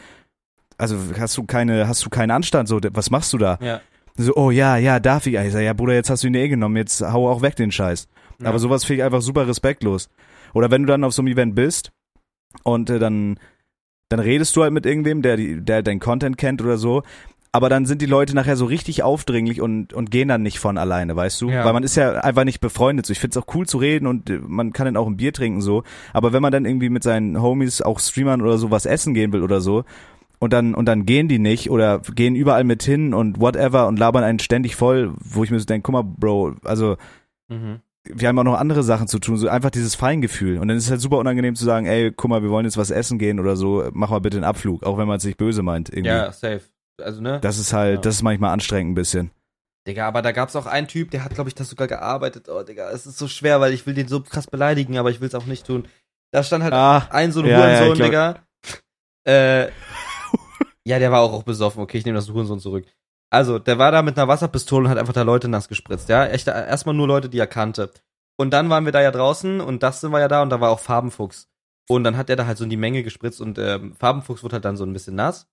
also 0.77 0.97
hast 1.19 1.37
du 1.37 1.45
keine, 1.45 1.89
hast 1.89 2.05
du 2.05 2.11
keinen 2.11 2.31
Anstand? 2.31 2.69
So, 2.69 2.81
was 2.93 3.11
machst 3.11 3.33
du 3.33 3.39
da? 3.39 3.59
Ja. 3.61 3.81
So, 4.17 4.35
oh 4.35 4.51
ja, 4.51 4.77
ja, 4.77 4.99
darf 4.99 5.27
ich? 5.27 5.35
Ich 5.35 5.53
sag, 5.53 5.63
ja, 5.63 5.73
Bruder, 5.73 5.95
jetzt 5.95 6.11
hast 6.11 6.25
du 6.25 6.27
ihn 6.27 6.35
eh 6.35 6.49
genommen, 6.49 6.77
jetzt 6.77 7.01
hau 7.01 7.31
auch 7.31 7.43
weg 7.43 7.57
den 7.57 7.71
Scheiß. 7.71 8.09
Ja. 8.41 8.49
Aber 8.49 8.59
sowas 8.59 8.85
finde 8.85 9.01
ich 9.01 9.05
einfach 9.05 9.23
super 9.23 9.47
respektlos. 9.47 10.11
Oder 10.53 10.71
wenn 10.71 10.83
du 10.83 10.89
dann 10.89 11.05
auf 11.05 11.13
so 11.13 11.23
einem 11.23 11.33
Event 11.33 11.55
bist 11.55 11.93
und 12.63 12.91
äh, 12.91 12.99
dann, 12.99 13.39
dann 14.09 14.21
redest 14.21 14.57
du 14.57 14.63
halt 14.63 14.73
mit 14.73 14.87
irgendwem, 14.87 15.23
der, 15.23 15.37
der 15.37 15.83
dein 15.83 16.01
Content 16.01 16.39
kennt 16.39 16.63
oder 16.63 16.77
so, 16.77 17.03
aber 17.53 17.69
dann 17.69 17.85
sind 17.85 18.01
die 18.01 18.07
Leute 18.07 18.35
nachher 18.35 18.57
so 18.57 18.65
richtig 18.65 19.03
aufdringlich 19.03 19.61
und, 19.61 19.93
und 19.93 20.11
gehen 20.11 20.29
dann 20.29 20.43
nicht 20.43 20.61
von 20.61 20.79
alleine, 20.79 21.17
weißt 21.17 21.41
du? 21.41 21.51
Ja. 21.51 21.65
Weil 21.65 21.73
man 21.73 21.83
ist 21.83 21.97
ja 21.97 22.13
einfach 22.13 22.45
nicht 22.45 22.61
befreundet. 22.61 23.07
So, 23.07 23.13
ich 23.13 23.19
find's 23.19 23.37
auch 23.37 23.47
cool 23.55 23.67
zu 23.67 23.79
reden 23.79 24.07
und 24.07 24.31
äh, 24.31 24.39
man 24.39 24.73
kann 24.73 24.85
dann 24.85 24.97
auch 24.97 25.09
ein 25.09 25.17
Bier 25.17 25.33
trinken 25.33 25.61
so. 25.61 25.83
Aber 26.13 26.33
wenn 26.33 26.43
man 26.43 26.53
dann 26.53 26.65
irgendwie 26.65 26.91
mit 26.91 27.03
seinen 27.03 27.43
Homies, 27.43 27.83
auch 27.83 27.99
Streamern 27.99 28.41
oder 28.41 28.57
so, 28.57 28.71
was 28.71 28.87
essen 28.87 29.15
gehen 29.15 29.33
will 29.33 29.43
oder 29.43 29.61
so, 29.61 29.85
und 30.39 30.53
dann 30.55 30.75
und 30.75 30.87
dann 30.87 31.05
gehen 31.05 31.29
die 31.29 31.39
nicht 31.39 31.71
oder 31.71 31.99
gehen 31.99 32.35
überall 32.35 32.65
mit 32.65 32.83
hin 32.83 33.13
und 33.13 33.41
whatever 33.41 33.89
und 33.89 33.99
labern 33.99 34.25
einen 34.25 34.39
ständig 34.39 34.75
voll, 34.75 35.13
wo 35.19 35.45
ich 35.45 35.51
mir 35.51 35.59
so 35.59 35.67
denke, 35.67 35.83
guck 35.87 35.93
mal, 35.93 36.03
Bro, 36.03 36.55
also 36.65 36.97
Mhm. 37.51 37.81
Wir 38.05 38.29
haben 38.29 38.39
auch 38.39 38.45
noch 38.45 38.59
andere 38.59 38.83
Sachen 38.83 39.09
zu 39.09 39.19
tun, 39.19 39.37
so 39.37 39.49
einfach 39.49 39.71
dieses 39.71 39.95
Feingefühl. 39.95 40.59
Und 40.59 40.69
dann 40.69 40.77
ist 40.77 40.85
es 40.85 40.91
halt 40.91 41.01
super 41.01 41.19
unangenehm 41.19 41.55
zu 41.55 41.65
sagen, 41.65 41.87
ey, 41.87 42.11
guck 42.13 42.31
mal, 42.31 42.43
wir 42.43 42.51
wollen 42.51 42.65
jetzt 42.65 42.77
was 42.79 42.91
essen 42.91 43.19
gehen 43.19 43.39
oder 43.41 43.57
so, 43.57 43.89
mach 43.93 44.11
mal 44.11 44.21
bitte 44.21 44.37
einen 44.39 44.45
Abflug, 44.45 44.83
auch 44.85 44.97
wenn 44.99 45.07
man 45.09 45.19
es 45.19 45.25
nicht 45.25 45.37
böse 45.39 45.63
meint. 45.63 45.89
Irgendwie. 45.91 46.09
Ja, 46.09 46.33
safe. 46.33 46.63
Also, 47.01 47.21
ne? 47.21 47.39
Das 47.41 47.59
ist 47.59 47.73
halt, 47.73 47.97
Ja. 47.97 48.01
das 48.01 48.17
ist 48.17 48.23
manchmal 48.23 48.53
anstrengend 48.53 48.93
ein 48.93 48.95
bisschen. 48.95 49.31
Digga, 49.87 50.07
aber 50.07 50.21
da 50.23 50.33
gab's 50.33 50.57
auch 50.57 50.67
einen 50.67 50.89
Typ, 50.89 51.11
der 51.11 51.25
hat, 51.25 51.35
glaube 51.35 51.49
ich, 51.49 51.55
das 51.55 51.69
sogar 51.71 51.89
gearbeitet. 51.89 52.49
Oh, 52.51 52.63
Digga, 52.63 52.91
es 52.91 53.07
ist 53.07 53.17
so 53.19 53.29
schwer, 53.29 53.61
weil 53.61 53.73
ich 53.73 53.87
will 53.87 53.95
den 53.95 54.09
so 54.09 54.21
krass 54.21 54.47
beleidigen, 54.47 54.99
aber 54.99 55.11
ich 55.11 55.21
will's 55.21 55.35
auch 55.35 55.47
nicht 55.47 55.67
tun. 55.67 55.87
Da 56.33 56.43
stand 56.43 56.63
halt 56.65 56.75
Ah, 56.75 57.09
ein 57.11 57.33
so 57.33 57.41
ein 57.41 57.47
ja, 57.47 57.59
ja, 57.71 57.81
Hurensohn, 57.81 57.95
glaub- 57.97 58.07
Digga. 58.09 58.35
Äh, 59.29 59.69
ja, 60.85 60.99
der 60.99 61.13
war 61.13 61.21
auch, 61.21 61.33
auch 61.33 61.43
besoffen. 61.43 61.83
Okay, 61.83 61.99
ich 61.99 62.05
nehme 62.07 62.17
das 62.17 62.31
Hurensohn 62.31 62.59
zurück. 62.61 62.87
Also, 63.31 63.59
der 63.59 63.79
war 63.79 63.93
da 63.93 64.03
mit 64.03 64.19
einer 64.19 64.29
Wasserpistole 64.29 64.85
und 64.85 64.91
hat 64.91 64.99
einfach 64.99 65.13
da 65.13 65.23
Leute 65.23 65.49
nass 65.49 65.69
gespritzt, 65.69 66.09
ja? 66.09 66.27
Echt, 66.27 66.49
erstmal 66.49 66.95
nur 66.95 67.07
Leute, 67.07 67.29
die 67.29 67.39
er 67.39 67.47
kannte. 67.47 67.91
Und 68.37 68.51
dann 68.51 68.71
waren 68.71 68.85
wir 68.85 68.93
da 68.93 69.01
ja 69.01 69.11
draußen 69.11 69.61
und 69.61 69.83
Dustin 69.83 70.13
war 70.13 70.21
ja 70.21 70.29
da 70.29 70.43
und 70.43 70.51
da 70.51 70.61
war 70.61 70.71
auch 70.71 70.81
Farbenfuchs. 70.81 71.49
Und 71.89 72.05
dann 72.05 72.17
hat 72.17 72.31
er 72.31 72.37
da 72.37 72.47
halt 72.47 72.59
so 72.59 72.65
in 72.65 72.71
die 72.71 72.77
Menge 72.77 73.03
gespritzt 73.03 73.41
und 73.41 73.59
ähm, 73.59 73.95
Farbenfuchs 73.97 74.43
wurde 74.43 74.55
halt 74.55 74.65
dann 74.65 74.77
so 74.77 74.85
ein 74.85 74.93
bisschen 74.93 75.15
nass 75.15 75.49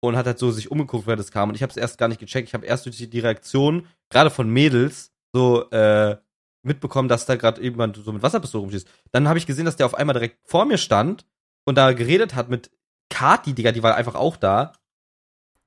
und 0.00 0.16
hat 0.16 0.26
halt 0.26 0.38
so 0.38 0.50
sich 0.50 0.70
umgeguckt, 0.70 1.06
wer 1.06 1.16
das 1.16 1.30
kam. 1.30 1.48
Und 1.48 1.54
ich 1.54 1.62
habe 1.62 1.70
es 1.70 1.76
erst 1.76 1.98
gar 1.98 2.08
nicht 2.08 2.20
gecheckt. 2.20 2.48
Ich 2.48 2.54
habe 2.54 2.66
erst 2.66 2.86
durch 2.86 2.96
die, 2.96 3.10
die 3.10 3.20
Reaktion, 3.20 3.86
gerade 4.10 4.30
von 4.30 4.48
Mädels, 4.48 5.12
so 5.32 5.68
äh, 5.70 6.16
mitbekommen, 6.62 7.08
dass 7.08 7.26
da 7.26 7.36
gerade 7.36 7.62
jemand 7.62 7.96
so 7.96 8.12
mit 8.12 8.22
Wasserpistole 8.22 8.62
rumschießt. 8.62 8.88
Dann 9.12 9.28
habe 9.28 9.38
ich 9.38 9.46
gesehen, 9.46 9.64
dass 9.64 9.76
der 9.76 9.86
auf 9.86 9.94
einmal 9.94 10.14
direkt 10.14 10.38
vor 10.48 10.64
mir 10.64 10.78
stand 10.78 11.26
und 11.64 11.76
da 11.76 11.92
geredet 11.92 12.34
hat 12.34 12.48
mit 12.48 12.70
Kati, 13.10 13.52
Digga, 13.52 13.72
die 13.72 13.82
war 13.82 13.94
einfach 13.94 14.14
auch 14.14 14.36
da. 14.36 14.72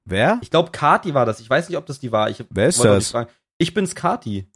Wer? 0.10 0.40
Ich 0.42 0.50
glaube, 0.50 0.72
Kati 0.72 1.14
war 1.14 1.26
das. 1.26 1.40
Ich 1.40 1.50
weiß 1.50 1.70
nicht, 1.70 1.78
ob 1.78 1.86
das 1.86 2.00
die 2.00 2.12
war. 2.12 2.30
Ich 2.30 2.44
Wer 2.50 2.68
ist 2.68 2.84
das? 2.84 3.14
Ich 3.58 3.74
bin's 3.74 3.96
Kati. 3.96 4.48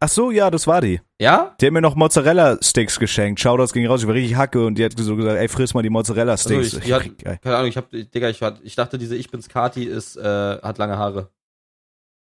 Ach 0.00 0.08
so, 0.08 0.30
ja, 0.30 0.50
das 0.50 0.66
war 0.66 0.80
die. 0.80 1.00
Ja? 1.20 1.56
Die 1.60 1.66
hat 1.66 1.72
mir 1.72 1.80
noch 1.80 1.94
Mozzarella-Sticks 1.94 2.98
geschenkt. 2.98 3.40
Shoutouts 3.40 3.72
ging 3.72 3.86
raus, 3.86 4.02
ich 4.02 4.06
war 4.06 4.14
richtig 4.14 4.36
hacke 4.36 4.64
und 4.66 4.76
die 4.76 4.84
hat 4.84 4.92
so 4.98 5.16
gesagt, 5.16 5.38
ey, 5.38 5.48
friss 5.48 5.72
mal 5.74 5.82
die 5.82 5.90
Mozzarella-Sticks. 5.90 6.74
Also 6.74 6.78
ich- 6.78 6.84
die 6.84 6.94
hat- 6.94 7.40
Keine 7.42 7.56
Ahnung, 7.56 7.68
ich 7.68 7.76
hab, 7.76 7.90
Digga, 7.90 8.28
ich, 8.28 8.40
ich 8.62 8.74
dachte, 8.74 8.98
diese 8.98 9.16
Ich 9.16 9.30
bin's 9.30 9.48
Kati 9.48 9.84
ist, 9.84 10.16
äh, 10.16 10.22
hat 10.60 10.78
lange 10.78 10.98
Haare. 10.98 11.30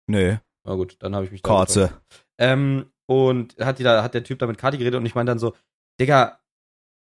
nee, 0.06 0.38
Na 0.64 0.74
gut, 0.74 0.96
dann 1.00 1.14
habe 1.14 1.24
ich 1.24 1.32
mich 1.32 1.42
Korze. 1.42 1.90
Ähm, 2.38 2.86
und 3.06 3.56
hat, 3.58 3.78
die 3.78 3.82
da, 3.82 4.02
hat 4.02 4.14
der 4.14 4.24
Typ 4.24 4.38
da 4.38 4.46
mit 4.46 4.58
Kati 4.58 4.78
geredet 4.78 4.98
und 4.98 5.06
ich 5.06 5.14
meine 5.14 5.26
dann 5.28 5.38
so, 5.38 5.54
Digga, 6.00 6.38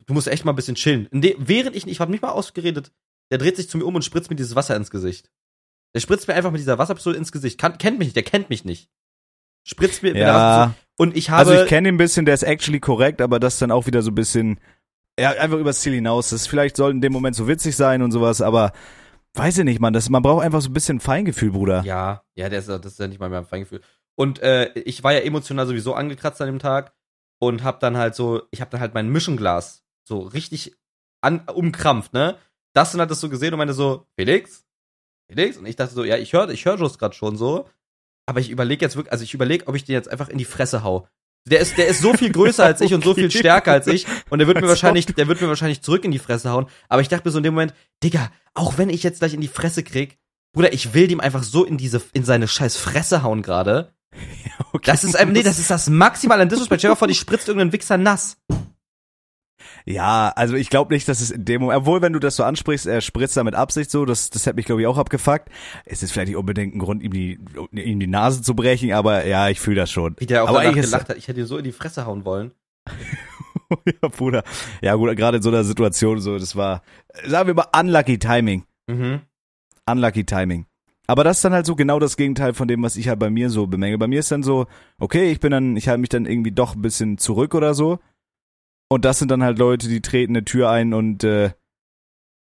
du 0.07 0.15
musst 0.15 0.29
echt 0.29 0.45
mal 0.45 0.53
ein 0.53 0.57
bisschen 0.57 0.75
chillen. 0.77 1.09
De, 1.13 1.37
während 1.39 1.77
ich, 1.77 1.87
ich 1.87 2.01
habe 2.01 2.11
nicht 2.11 2.23
mal 2.23 2.31
ausgeredet, 2.31 2.93
der 3.35 3.39
dreht 3.39 3.57
sich 3.57 3.69
zu 3.69 3.79
mir 3.79 3.85
um 3.85 3.97
und 3.97 4.05
spritzt 4.05 4.31
mir 4.31 4.37
dieses 4.37 4.55
Wasser 4.55 4.77
ins 4.77 4.93
Gesicht. 4.93 5.29
Der 5.93 5.99
spritzt 5.99 6.29
mir 6.29 6.35
einfach 6.35 6.53
mit 6.53 6.61
dieser 6.61 6.79
Wasserpistole 6.79 7.17
ins 7.17 7.33
Gesicht. 7.33 7.59
Kann, 7.61 7.79
kennt 7.79 7.99
mich 7.99 8.07
nicht, 8.07 8.15
der 8.15 8.23
kennt 8.23 8.49
mich 8.49 8.65
nicht. 8.65 8.91
Spritzt 9.65 10.05
mir 10.05 10.11
mit 10.11 10.19
der 10.21 10.29
Ja, 10.29 10.35
Wasserpistole. 10.35 10.85
Und 10.99 11.17
ich 11.17 11.31
habe. 11.31 11.39
also 11.41 11.65
ich 11.65 11.69
kenne 11.69 11.89
ihn 11.89 11.97
ein 11.97 11.99
bisschen, 11.99 12.27
der 12.27 12.35
ist 12.35 12.45
actually 12.45 12.79
korrekt, 12.79 13.21
aber 13.21 13.41
das 13.41 13.59
dann 13.59 13.73
auch 13.73 13.87
wieder 13.89 14.03
so 14.03 14.13
ein 14.13 14.15
bisschen, 14.15 14.61
ja, 15.19 15.31
einfach 15.31 15.59
übers 15.59 15.81
Ziel 15.81 15.95
hinaus. 15.95 16.31
Das 16.31 16.47
vielleicht 16.47 16.77
soll 16.77 16.93
in 16.93 17.01
dem 17.01 17.13
Moment 17.13 17.35
so 17.35 17.49
witzig 17.49 17.75
sein 17.75 18.03
und 18.03 18.13
sowas, 18.13 18.41
aber 18.41 18.73
weiß 19.35 19.59
ich 19.59 19.65
nicht, 19.65 19.81
man, 19.81 19.93
das, 19.93 20.09
man 20.11 20.23
braucht 20.23 20.45
einfach 20.45 20.61
so 20.61 20.71
ein 20.71 20.75
bisschen 20.75 21.01
Feingefühl, 21.01 21.51
Bruder. 21.51 21.83
Ja, 21.85 22.23
ja, 22.37 22.49
der 22.49 22.61
ist, 22.61 22.69
das 22.69 22.87
ist 22.87 23.01
ja 23.01 23.09
nicht 23.09 23.19
mal 23.19 23.29
mehr 23.31 23.41
ein 23.41 23.47
Feingefühl. 23.47 23.81
Und 24.15 24.39
äh, 24.39 24.71
ich 24.79 25.03
war 25.03 25.13
ja 25.13 25.19
emotional 25.21 25.67
sowieso 25.67 25.95
angekratzt 25.95 26.41
an 26.41 26.47
dem 26.47 26.61
Tag 26.61 26.93
und 27.41 27.65
hab 27.65 27.81
dann 27.81 27.97
halt 27.97 28.15
so, 28.15 28.43
ich 28.53 28.61
hab 28.61 28.71
dann 28.71 28.81
halt 28.81 28.95
mein 28.95 29.09
Mischenglas 29.09 29.85
so 30.05 30.21
richtig 30.21 30.77
an, 31.21 31.41
umkrampft, 31.53 32.13
ne? 32.13 32.37
Dustin 32.75 33.01
hat 33.01 33.11
das 33.11 33.21
so 33.21 33.29
gesehen 33.29 33.55
und 33.55 33.59
meinte 33.59 33.75
so, 33.75 34.07
Felix? 34.17 34.65
Felix? 35.29 35.57
Und 35.57 35.67
ich 35.67 35.77
dachte 35.77 35.95
so, 35.95 36.05
ja, 36.05 36.17
ich 36.17 36.33
höre 36.33 36.51
ich 36.51 36.65
hör 36.65 36.77
Jost 36.77 36.99
gerade 36.99 37.15
schon 37.15 37.37
so, 37.37 37.69
aber 38.27 38.41
ich 38.41 38.51
überlege 38.51 38.85
jetzt 38.85 38.97
wirklich, 38.97 39.13
also 39.13 39.25
ich 39.25 39.35
überlege, 39.35 39.67
ob 39.69 39.75
ich 39.75 39.85
den 39.85 39.95
jetzt 39.95 40.11
einfach 40.11 40.29
in 40.29 40.39
die 40.39 40.45
Fresse 40.45 40.83
hau. 40.83 41.09
Der 41.47 41.61
ist, 41.61 41.77
der 41.77 41.89
ist 41.89 42.01
so 42.01 42.15
viel 42.15 42.33
größer 42.33 42.65
als 42.65 42.81
ich 42.81 42.95
und 42.95 43.05
so 43.05 43.15
viel 43.15 43.31
stärker 43.31 43.73
als 43.73 43.87
ich 43.87 44.07
und 44.31 44.39
der 44.39 44.49
wird 44.49 44.61
mir 44.63 44.69
wahrscheinlich, 44.69 45.07
der 45.07 45.29
wird 45.29 45.41
mir 45.41 45.49
wahrscheinlich 45.49 45.83
zurück 45.83 46.05
in 46.05 46.11
die 46.11 46.19
Fresse 46.19 46.51
hauen. 46.51 46.67
Aber 46.89 47.03
ich 47.03 47.09
dachte 47.09 47.29
mir 47.29 47.33
so 47.33 47.39
in 47.39 47.45
dem 47.45 47.55
Moment, 47.55 47.75
Digga, 48.03 48.33
auch 48.55 48.79
wenn 48.79 48.89
ich 48.89 49.03
jetzt 49.03 49.19
gleich 49.19 49.35
in 49.35 49.41
die 49.41 49.49
Fresse 49.49 49.83
krieg, 49.83 50.19
Bruder, 50.55 50.73
ich 50.73 50.95
will 50.95 51.07
dem 51.07 51.21
einfach 51.21 51.43
so 51.43 51.65
in 51.65 51.77
diese, 51.77 52.01
in 52.13 52.25
seine 52.25 52.49
scheiß 52.49 52.77
Fresse 52.77 53.23
hauen 53.23 53.43
gerade. 53.43 53.95
Okay, 54.73 54.91
Das 54.91 55.05
ist 55.05 55.15
einfach, 55.15 55.33
nee, 55.33 55.43
das 55.43 55.61
ist 55.61 55.71
das 55.71 55.89
Maximal 55.89 56.41
an 56.41 56.49
Disrespect. 56.49 56.81
Stell 56.81 56.91
dir 56.91 56.97
vor, 56.97 57.07
die 57.07 57.15
spritzt 57.15 57.47
irgendein 57.47 57.73
Wichser 57.73 57.97
nass. 57.97 58.37
Ja, 59.87 60.33
also 60.35 60.55
ich 60.55 60.71
glaube 60.71 60.95
nicht, 60.95 61.07
dass 61.09 61.21
es 61.21 61.31
in 61.31 61.45
dem 61.45 61.61
Moment, 61.61 61.81
obwohl 61.81 62.01
wenn 62.01 62.15
du 62.15 62.19
das 62.19 62.37
so 62.37 62.45
ansprichst, 62.45 62.87
er 62.87 63.03
spritzt 63.03 63.37
da 63.37 63.45
mit 63.45 63.55
Absicht 63.55 63.91
so, 63.91 64.07
das, 64.07 64.31
das 64.31 64.47
hätte 64.47 64.57
mich 64.57 64.65
glaube 64.65 64.81
ich 64.81 64.87
auch 64.87 64.97
abgefuckt. 64.97 65.51
Es 65.85 66.03
ist 66.03 66.13
vielleicht 66.13 66.29
nicht 66.29 66.39
unbedingt 66.39 66.75
ein 66.75 66.79
Grund, 66.79 67.03
ihm 67.03 67.13
die, 67.13 67.39
ihm 67.73 68.01
die 68.01 68.07
Nase 68.07 68.41
zu 68.41 68.55
brechen, 68.55 68.93
aber 68.93 69.27
ja, 69.27 69.51
ich 69.51 69.61
fühle 69.61 69.77
das 69.77 69.91
schon. 69.91 70.17
Wie 70.19 70.27
der 70.27 70.45
auch 70.45 70.49
aber 70.49 70.63
danach 70.63 70.75
gelacht 70.75 71.11
hat. 71.11 71.19
Ich 71.19 71.29
hätte 71.29 71.41
ihn 71.41 71.47
so 71.47 71.59
in 71.59 71.65
die 71.65 71.73
Fresse 71.73 72.07
hauen 72.07 72.25
wollen. 72.25 72.53
ja, 74.03 74.09
Bruder. 74.09 74.43
Ja, 74.81 74.95
gut, 74.95 75.15
gerade 75.17 75.37
in 75.37 75.43
so 75.43 75.51
einer 75.51 75.65
Situation 75.65 76.19
so, 76.21 76.39
das 76.39 76.57
war, 76.57 76.83
sagen 77.27 77.49
wir 77.49 77.55
mal, 77.55 77.69
unlucky 77.79 78.19
Timing. 78.19 78.65
Mhm. 78.87 79.21
Unlucky 79.87 80.25
Timing. 80.25 80.65
Aber 81.07 81.25
das 81.25 81.39
ist 81.39 81.45
dann 81.45 81.53
halt 81.53 81.67
so 81.67 81.77
genau 81.77 81.99
das 81.99 82.17
Gegenteil 82.17 82.55
von 82.55 82.69
dem, 82.69 82.83
was 82.83 82.97
ich 82.97 83.09
halt 83.09 83.19
bei 83.19 83.29
mir 83.29 83.51
so 83.51 83.67
bemänge. 83.67 83.99
Bei 83.99 84.07
mir 84.07 84.21
ist 84.21 84.31
dann 84.31 84.43
so, 84.43 84.67
okay, 84.99 85.31
ich 85.31 85.41
bin 85.41 85.51
dann, 85.51 85.77
ich 85.77 85.89
halte 85.89 86.01
mich 86.01 86.09
dann 86.09 86.25
irgendwie 86.25 86.53
doch 86.53 86.75
ein 86.75 86.81
bisschen 86.83 87.19
zurück 87.19 87.55
oder 87.55 87.75
so. 87.75 87.99
Und 88.95 89.05
das 89.05 89.19
sind 89.19 89.29
dann 89.33 89.43
halt 89.43 89.59
Leute, 89.59 89.89
die 89.89 90.01
treten 90.01 90.37
eine 90.37 90.45
Tür 90.45 90.71
ein 90.71 90.95
und 90.95 91.25
äh, 91.25 91.51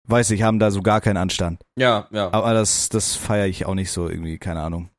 weiß 0.03 0.31
ich, 0.33 0.43
haben 0.43 0.59
da 0.59 0.71
so 0.71 0.83
gar 0.83 1.01
keinen 1.01 1.17
Anstand. 1.17 1.65
Ja, 1.75 2.07
ja. 2.11 2.31
Aber 2.35 2.53
das, 2.53 2.91
das 2.91 3.17
feiere 3.17 3.47
ich 3.47 3.65
auch 3.65 3.75
nicht 3.75 3.91
so 3.91 4.11
irgendwie, 4.11 4.37
keine 4.37 4.61
Ahnung. 4.61 4.91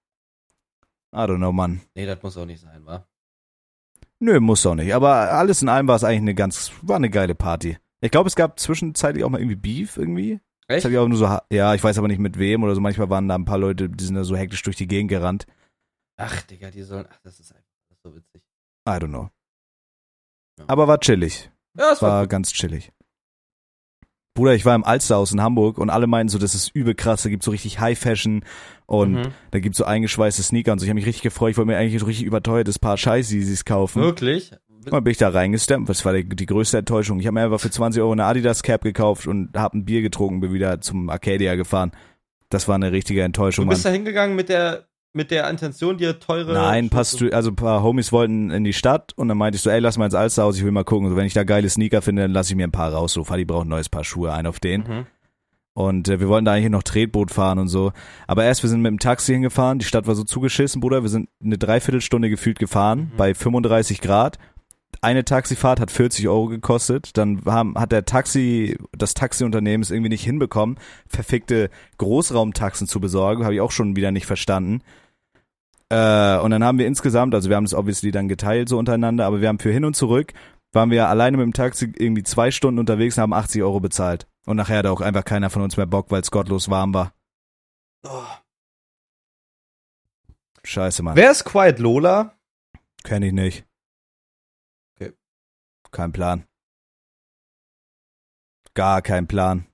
I 1.14 1.20
don't 1.20 1.38
know, 1.38 1.52
Mann. 1.52 1.82
Nee, 1.94 2.08
das 2.08 2.24
muss 2.24 2.36
auch 2.36 2.48
nicht 2.48 2.62
sein, 2.62 2.84
wa? 2.88 3.08
Nö, 4.18 4.40
muss 4.40 4.66
auch 4.66 4.74
nicht. 4.74 4.92
Aber 4.96 5.34
alles 5.34 5.62
in 5.62 5.70
allem 5.70 5.88
war 5.88 5.98
es 5.98 6.04
eigentlich 6.04 6.22
eine 6.22 6.34
ganz, 6.34 6.72
war 6.82 6.96
eine 6.96 7.12
geile 7.12 7.36
Party. 7.36 7.78
Ich 8.02 8.10
glaube, 8.10 8.28
es 8.28 8.36
gab 8.36 8.60
zwischenzeitlich 8.60 9.24
auch 9.24 9.30
mal 9.30 9.40
irgendwie 9.40 9.56
Beef 9.56 9.98
irgendwie. 9.98 10.40
Das 10.68 10.78
Echt? 10.78 10.86
hab 10.86 10.94
ich 10.94 10.98
auch 10.98 11.08
nur 11.08 11.20
so, 11.20 11.38
ja, 11.52 11.76
ich 11.76 11.84
weiß 11.84 12.00
aber 12.00 12.08
nicht 12.08 12.18
mit 12.18 12.40
wem 12.40 12.64
oder 12.64 12.74
so. 12.74 12.82
Manchmal 12.82 13.12
waren 13.12 13.28
da 13.28 13.36
ein 13.36 13.46
paar 13.46 13.60
Leute, 13.60 13.88
die 13.88 14.04
sind 14.04 14.16
da 14.16 14.24
so 14.24 14.36
hektisch 14.36 14.64
durch 14.64 14.78
die 14.78 14.88
Gegend 14.88 15.12
gerannt. 15.12 15.46
Ach, 16.18 16.42
Digga, 16.42 16.72
die 16.72 16.82
sollen, 16.82 17.06
ach, 17.08 17.20
das 17.22 17.40
ist 17.40 17.52
einfach 17.52 17.70
das 17.90 18.02
so 18.02 18.16
witzig. 18.16 18.42
I 18.90 18.94
don't 18.94 19.10
know. 19.10 19.30
Aber 20.68 20.88
war 20.88 21.00
chillig. 21.00 21.52
Ja, 21.78 21.92
es 21.92 22.02
war, 22.02 22.10
War 22.12 22.28
ganz 22.28 22.54
chillig. 22.54 22.92
Bruder, 24.34 24.54
ich 24.54 24.66
war 24.66 24.76
im 24.76 24.84
Alsterhaus 24.84 25.32
in 25.32 25.42
Hamburg 25.42 25.78
und 25.78 25.90
alle 25.90 26.08
meinten 26.08 26.28
so, 26.30 26.38
das 26.38 26.56
ist 26.56 26.70
übel 26.76 26.94
krass, 26.94 27.24
da 27.24 27.30
gibt's 27.30 27.46
so 27.46 27.52
richtig 27.52 27.80
High 27.80 27.98
Fashion 27.98 28.44
und 28.86 29.14
Mhm. 29.14 29.28
da 29.52 29.60
gibt's 29.60 29.78
so 29.78 29.86
eingeschweißte 29.86 30.44
Sneaker 30.44 30.74
und 30.74 30.80
so. 30.80 30.84
Ich 30.86 30.90
habe 30.90 30.96
mich 30.96 31.06
richtig 31.06 31.24
gefreut, 31.24 31.52
ich 31.52 31.58
wollte 31.58 31.68
mir 31.72 31.78
eigentlich 31.78 32.00
so 32.02 32.06
richtig 32.06 32.26
überteuertes 32.26 32.78
Paar 32.78 32.98
Scheiß-Yeezys 32.98 33.64
kaufen. 33.64 34.02
Wirklich? 34.02 34.52
Und 34.68 34.92
dann 34.92 35.04
bin 35.06 35.12
ich 35.12 35.18
da 35.18 35.30
reingestempelt. 35.30 35.90
Das 35.90 36.04
war 36.04 36.12
die, 36.14 36.28
die 36.28 36.46
größte 36.46 36.78
Enttäuschung. 36.78 37.20
Ich 37.22 37.28
habe 37.28 37.34
mir 37.36 37.44
einfach 37.46 37.62
für 37.62 37.72
20 37.72 38.02
Euro 38.02 38.12
eine 38.12 38.26
Adidas 38.26 38.62
Cap 38.62 38.84
gekauft 38.84 39.26
und 39.26 39.56
habe 39.58 39.78
ein 39.78 39.86
Bier 39.86 40.02
getrunken, 40.02 40.42
bin 40.42 40.52
wieder 40.54 40.82
zum 40.82 41.10
Arcadia 41.10 41.56
gefahren. 41.56 41.92
Das 42.50 42.68
war 42.68 42.76
eine 42.76 42.92
richtige 42.92 43.22
Du 43.22 43.26
Enttäuschung, 43.26 43.66
Mann. 43.66 43.74
bist 43.74 43.86
da 43.86 43.90
hingegangen 43.90 44.36
mit 44.36 44.50
der, 44.50 44.86
mit 45.16 45.32
der 45.32 45.50
Intention, 45.50 45.98
dir 45.98 46.20
teure. 46.20 46.54
Nein, 46.54 46.90
passt 46.90 47.20
du, 47.22 47.30
also 47.32 47.52
ein 47.52 47.56
paar 47.56 47.82
Homies 47.84 48.12
wollten 48.12 48.52
in 48.52 48.64
die 48.64 48.74
Stadt 48.74 49.14
und 49.16 49.28
dann 49.28 49.38
meinte 49.38 49.56
ich 49.56 49.62
so, 49.62 49.70
ey, 49.70 49.80
lass 49.80 49.98
mal 49.98 50.06
ins 50.06 50.16
Alsterhaus, 50.16 50.58
ich 50.58 50.64
will 50.64 50.72
mal 50.72 50.84
gucken. 50.84 51.10
So, 51.10 51.16
wenn 51.16 51.26
ich 51.26 51.34
da 51.34 51.44
geile 51.44 51.70
Sneaker 51.70 52.02
finde, 52.02 52.24
dann 52.24 52.32
lass 52.32 52.50
ich 52.50 52.56
mir 52.56 52.68
ein 52.68 52.72
paar 52.72 52.94
raus. 52.94 53.14
So, 53.14 53.24
Fadi 53.24 53.46
braucht 53.46 53.66
ein 53.66 53.70
neues 53.70 53.90
Paar 53.90 54.04
Schuhe, 54.04 54.32
ein 54.34 54.46
auf 54.48 54.60
den. 54.60 54.82
Mhm. 54.82 55.06
Und 55.74 56.08
äh, 56.08 56.20
wir 56.22 56.30
wollten 56.30 56.46
da 56.46 56.54
eigentlich 56.54 56.72
noch 56.72 56.84
Tretboot 56.84 57.32
fahren 57.32 57.60
und 57.60 57.68
so. 57.68 57.92
Aber 58.28 58.46
erst, 58.46 58.64
wir 58.64 58.70
sind 58.70 58.82
mit 58.82 58.92
dem 58.92 59.00
Taxi 59.00 59.34
hingefahren, 59.34 59.80
die 59.80 59.86
Stadt 59.86 60.08
war 60.08 60.16
so 60.16 60.24
zugeschissen, 60.24 60.80
Bruder. 60.80 61.02
Wir 61.04 61.10
sind 61.10 61.28
eine 61.44 61.58
Dreiviertelstunde 61.58 62.30
gefühlt 62.30 62.60
gefahren, 62.60 63.12
Mhm. 63.12 63.18
bei 63.18 63.34
35 63.34 64.00
Grad. 64.00 64.38
Eine 65.02 65.26
Taxifahrt 65.26 65.82
hat 65.82 65.92
40 65.92 66.30
Euro 66.30 66.48
gekostet. 66.48 67.18
Dann 67.18 67.42
haben, 67.46 67.76
hat 67.78 67.92
der 67.92 68.06
Taxi, 68.06 68.78
das 68.98 69.14
Taxiunternehmen 69.14 69.82
es 69.84 69.92
irgendwie 69.92 70.10
nicht 70.10 70.24
hinbekommen, 70.24 70.78
verfickte 71.08 71.70
Großraumtaxen 71.98 72.88
zu 72.88 73.02
besorgen. 73.02 73.44
Habe 73.44 73.56
ich 73.56 73.62
auch 73.62 73.72
schon 73.72 73.98
wieder 73.98 74.12
nicht 74.12 74.26
verstanden. 74.26 74.82
Äh, 75.90 76.38
und 76.40 76.52
dann 76.52 76.64
haben 76.64 76.80
wir 76.80 76.88
insgesamt, 76.88 77.36
also 77.36 77.50
wir 77.50 77.56
haben 77.56 77.66
das 77.66 77.74
obviously 77.74 78.12
dann 78.12 78.28
geteilt 78.28 78.70
so 78.70 78.78
untereinander, 78.80 79.26
aber 79.26 79.42
wir 79.42 79.48
haben 79.48 79.60
für 79.60 79.72
hin 79.72 79.86
und 79.86 79.96
zurück, 79.96 80.34
waren 80.72 80.90
wir 80.90 81.08
alleine 81.08 81.38
mit 81.38 81.46
dem 81.46 81.54
Taxi 81.54 81.94
irgendwie 81.98 82.24
zwei 82.24 82.52
Stunden 82.52 82.80
unterwegs 82.80 83.18
und 83.18 83.22
haben 83.22 83.34
80 83.34 83.62
Euro 83.62 83.80
bezahlt. 83.80 84.28
Und 84.46 84.58
nachher 84.58 84.80
hatte 84.80 84.92
auch 84.92 85.02
einfach 85.02 85.24
keiner 85.24 85.50
von 85.50 85.62
uns 85.62 85.78
mehr 85.78 85.86
Bock, 85.86 86.12
weil 86.12 86.22
es 86.22 86.32
gottlos 86.32 86.70
warm 86.70 86.94
war. 86.94 87.14
Oh. 88.04 88.26
Scheiße, 90.64 91.04
Mann. 91.04 91.16
Wer 91.16 91.32
ist 91.32 91.46
Quiet 91.46 91.80
Lola? 91.80 92.36
Kenn 93.04 93.22
ich 93.24 93.34
nicht. 93.34 93.66
Okay. 94.96 95.14
Kein 95.92 96.12
Plan. 96.12 96.46
Gar 98.74 99.02
kein 99.02 99.28
Plan. 99.28 99.68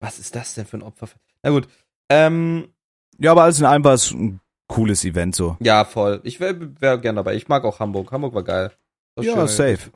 Was 0.00 0.18
ist 0.18 0.34
das 0.34 0.54
denn 0.54 0.66
für 0.66 0.78
ein 0.78 0.82
Opfer? 0.82 1.08
Na 1.42 1.50
gut. 1.50 1.68
Ähm, 2.08 2.74
Ja, 3.18 3.30
aber 3.30 3.44
alles 3.44 3.60
in 3.60 3.66
allem 3.66 3.84
war 3.84 3.94
es 3.94 4.10
ein 4.10 4.40
cooles 4.74 5.04
Event 5.04 5.34
so. 5.36 5.56
ja, 5.60 5.84
voll. 5.84 6.20
Ich 6.24 6.40
wäre 6.40 6.56
wär 6.80 6.98
gern 6.98 7.16
dabei. 7.16 7.34
Ich 7.34 7.48
mag 7.48 7.64
auch 7.64 7.78
Hamburg. 7.80 8.10
Hamburg 8.12 8.34
war 8.34 8.42
geil. 8.42 8.72
War 9.14 9.24
Ja, 9.24 9.34
schön, 9.34 9.48
safe. 9.48 9.90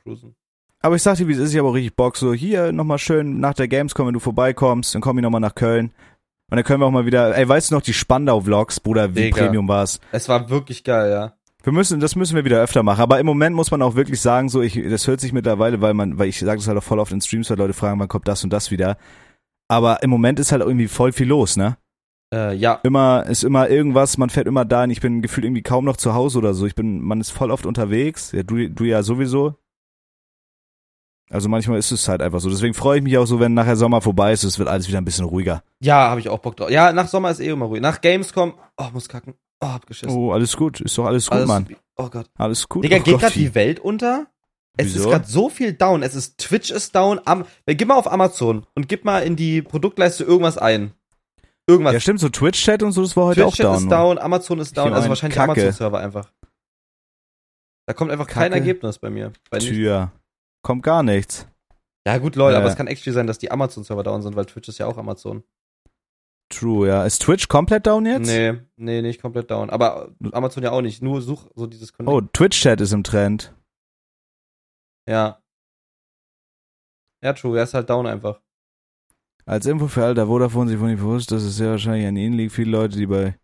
Aber 0.81 0.95
ich 0.95 1.03
sag 1.03 1.17
dir, 1.17 1.27
wie 1.27 1.33
es 1.33 1.39
ist, 1.39 1.51
ich 1.51 1.57
habe 1.57 1.67
auch 1.67 1.73
richtig 1.73 1.95
Bock. 1.95 2.15
So, 2.15 2.33
hier 2.33 2.71
nochmal 2.71 2.97
schön 2.97 3.39
nach 3.39 3.53
der 3.53 3.67
Gamescom, 3.67 4.07
wenn 4.07 4.13
du 4.13 4.19
vorbeikommst, 4.21 4.95
dann 4.95 5.01
komm 5.01 5.17
ich 5.17 5.23
nochmal 5.23 5.41
nach 5.41 5.55
Köln. 5.55 5.91
Und 6.51 6.55
dann 6.55 6.63
können 6.63 6.81
wir 6.81 6.85
auch 6.85 6.91
mal 6.91 7.05
wieder, 7.05 7.37
ey, 7.37 7.47
weißt 7.47 7.69
du 7.69 7.75
noch, 7.75 7.81
die 7.81 7.93
Spandau-Vlogs, 7.93 8.79
Bruder, 8.79 9.13
wie 9.13 9.23
Digga. 9.23 9.43
Premium 9.45 9.67
war's. 9.67 9.99
Es 10.11 10.29
war 10.29 10.49
wirklich 10.49 10.83
geil, 10.83 11.11
ja. 11.11 11.33
Wir 11.61 11.73
müssen, 11.73 11.99
das 11.99 12.15
müssen 12.15 12.35
wir 12.35 12.45
wieder 12.45 12.61
öfter 12.61 12.81
machen. 12.81 13.01
Aber 13.01 13.19
im 13.19 13.25
Moment 13.25 13.55
muss 13.55 13.69
man 13.69 13.81
auch 13.81 13.95
wirklich 13.95 14.21
sagen, 14.21 14.47
so, 14.47 14.61
ich, 14.61 14.81
das 14.89 15.05
hört 15.05 15.19
sich 15.19 15.33
mittlerweile, 15.33 15.81
weil 15.81 15.93
man, 15.93 16.17
weil 16.17 16.29
ich 16.29 16.39
sage 16.39 16.57
das 16.57 16.67
halt 16.67 16.77
auch 16.77 16.83
voll 16.83 16.99
oft 16.99 17.11
in 17.11 17.19
Streams, 17.19 17.49
weil 17.49 17.57
Leute 17.57 17.73
fragen, 17.73 17.99
wann 17.99 18.07
kommt 18.07 18.27
das 18.29 18.43
und 18.45 18.51
das 18.51 18.71
wieder. 18.71 18.97
Aber 19.67 20.01
im 20.01 20.09
Moment 20.09 20.39
ist 20.39 20.53
halt 20.53 20.61
irgendwie 20.61 20.87
voll 20.87 21.11
viel 21.11 21.27
los, 21.27 21.57
ne? 21.57 21.77
Äh, 22.33 22.55
ja. 22.55 22.79
Immer, 22.83 23.25
ist 23.27 23.43
immer 23.43 23.69
irgendwas, 23.69 24.17
man 24.17 24.29
fährt 24.29 24.47
immer 24.47 24.65
dahin, 24.65 24.91
ich 24.91 25.01
bin 25.01 25.21
gefühlt 25.21 25.45
irgendwie 25.45 25.63
kaum 25.63 25.85
noch 25.85 25.97
zu 25.97 26.13
Hause 26.13 26.37
oder 26.37 26.53
so. 26.53 26.65
Ich 26.65 26.75
bin, 26.75 27.01
man 27.01 27.19
ist 27.21 27.31
voll 27.31 27.49
oft 27.51 27.65
unterwegs. 27.65 28.31
Ja, 28.31 28.43
du, 28.43 28.69
du 28.69 28.83
ja 28.83 29.01
sowieso. 29.03 29.55
Also 31.31 31.47
manchmal 31.47 31.77
ist 31.77 31.91
es 31.91 32.07
halt 32.07 32.21
einfach 32.21 32.39
so. 32.39 32.49
Deswegen 32.49 32.73
freue 32.73 32.97
ich 32.97 33.03
mich 33.03 33.17
auch 33.17 33.25
so, 33.25 33.39
wenn 33.39 33.53
nachher 33.53 33.75
Sommer 33.75 34.01
vorbei 34.01 34.31
ist, 34.33 34.43
es 34.43 34.57
wird 34.57 34.67
alles 34.67 34.87
wieder 34.87 34.97
ein 34.97 35.05
bisschen 35.05 35.25
ruhiger. 35.25 35.63
Ja, 35.79 36.09
habe 36.09 36.19
ich 36.19 36.29
auch 36.29 36.39
Bock 36.39 36.55
drauf. 36.57 36.71
Ja, 36.71 36.91
nach 36.91 37.07
Sommer 37.07 37.29
ist 37.29 37.39
eh 37.39 37.49
immer 37.49 37.65
ruhig. 37.67 37.81
Nach 37.81 38.01
Gamescom, 38.01 38.53
oh, 38.77 38.85
muss 38.93 39.07
kacken. 39.09 39.35
Oh, 39.61 39.67
hab 39.67 39.85
geschissen. 39.85 40.15
Oh, 40.15 40.31
alles 40.31 40.55
gut. 40.57 40.81
Ist 40.81 40.97
doch 40.97 41.05
alles 41.05 41.27
gut, 41.27 41.35
Alles- 41.37 41.47
Mann. 41.47 41.67
Oh 41.97 42.09
Gott. 42.09 42.29
Alles 42.37 42.67
gut. 42.67 42.83
Digga, 42.83 42.97
Oh 42.97 43.03
geht 43.03 43.19
gerade 43.19 43.33
die 43.33 43.53
Welt 43.55 43.79
unter? 43.79 44.27
Es 44.77 44.87
ist 44.87 44.95
Wieso? 44.95 45.09
gerade 45.09 45.27
so 45.27 45.49
viel 45.49 45.73
down. 45.73 46.01
Es 46.01 46.15
ist 46.15 46.37
Twitch 46.39 46.71
ist 46.71 46.95
down. 46.95 47.19
Am, 47.25 47.45
gib 47.65 47.87
mal 47.87 47.95
auf 47.95 48.09
Amazon 48.11 48.65
und 48.73 48.87
gib 48.87 49.03
mal 49.03 49.19
in 49.19 49.35
die 49.35 49.61
Produktleiste 49.61 50.23
irgendwas 50.23 50.57
ein. 50.57 50.93
Irgendwas. 51.69 51.93
Ja, 51.93 51.99
stimmt, 51.99 52.19
so 52.19 52.29
Twitch-Chat 52.29 52.81
und 52.83 52.91
so, 52.93 53.01
das 53.03 53.15
war 53.15 53.25
heute 53.25 53.41
Twitch 53.41 53.61
auch 53.61 53.63
down. 53.63 53.75
ist 53.75 53.81
Mann. 53.81 53.89
down, 53.89 54.17
Amazon 54.17 54.59
ist 54.59 54.75
down, 54.77 54.93
also 54.93 55.07
wahrscheinlich. 55.09 55.39
Amazon-Server 55.39 55.99
einfach. 55.99 56.31
Da 57.87 57.93
kommt 57.93 58.11
einfach 58.11 58.27
kein 58.27 58.51
Kacke. 58.51 58.55
Ergebnis 58.55 58.99
bei 58.99 59.09
mir. 59.09 59.31
Bei 59.49 59.57
nicht- 59.59 59.69
Tür. 59.69 60.11
Kommt 60.63 60.83
gar 60.83 61.03
nichts. 61.03 61.47
ja 62.07 62.17
gut, 62.17 62.35
Leute, 62.35 62.57
aber 62.57 62.65
Äh. 62.65 62.69
es 62.69 62.75
kann 62.75 62.87
actually 62.87 63.13
sein, 63.13 63.27
dass 63.27 63.37
die 63.37 63.51
Amazon-Server 63.51 64.03
down 64.03 64.21
sind, 64.21 64.35
weil 64.35 64.45
Twitch 64.45 64.67
ist 64.67 64.77
ja 64.79 64.87
auch 64.87 64.97
Amazon. 64.97 65.43
True, 66.51 66.87
ja. 66.87 67.05
Ist 67.05 67.21
Twitch 67.21 67.47
komplett 67.47 67.85
down 67.85 68.05
jetzt? 68.07 68.25
Nee, 68.27 68.59
nee, 68.75 69.01
nicht 69.03 69.21
komplett 69.21 69.51
down. 69.51 69.69
Aber 69.69 70.11
Amazon 70.31 70.63
ja 70.63 70.71
auch 70.71 70.81
nicht. 70.81 71.03
Nur 71.03 71.21
such 71.21 71.47
so 71.55 71.67
dieses 71.67 71.93
Connect. 71.93 72.11
Oh, 72.11 72.21
Twitch-Chat 72.21 72.81
ist 72.81 72.91
im 72.91 73.03
Trend. 73.03 73.53
Ja. 75.07 75.39
Ja, 77.23 77.33
true, 77.33 77.57
er 77.57 77.63
ist 77.65 77.73
halt 77.75 77.89
down 77.89 78.07
einfach. 78.07 78.41
Als 79.49 79.65
Info 79.65 79.87
für 79.87 80.03
all 80.03 80.13
der 80.13 80.27
Vodafone 80.27 80.69
sich 80.69 80.79
wohl 80.79 80.89
nicht 80.89 80.99
bewusst, 80.99 81.31
dass 81.31 81.41
es 81.41 81.57
sehr 81.57 81.71
wahrscheinlich 81.71 82.05
an 82.05 82.15
ihnen 82.15 82.35
liegt. 82.35 82.51
Viele 82.51 82.69
Leute, 82.69 82.97
die 82.97 83.07
bei 83.07 83.35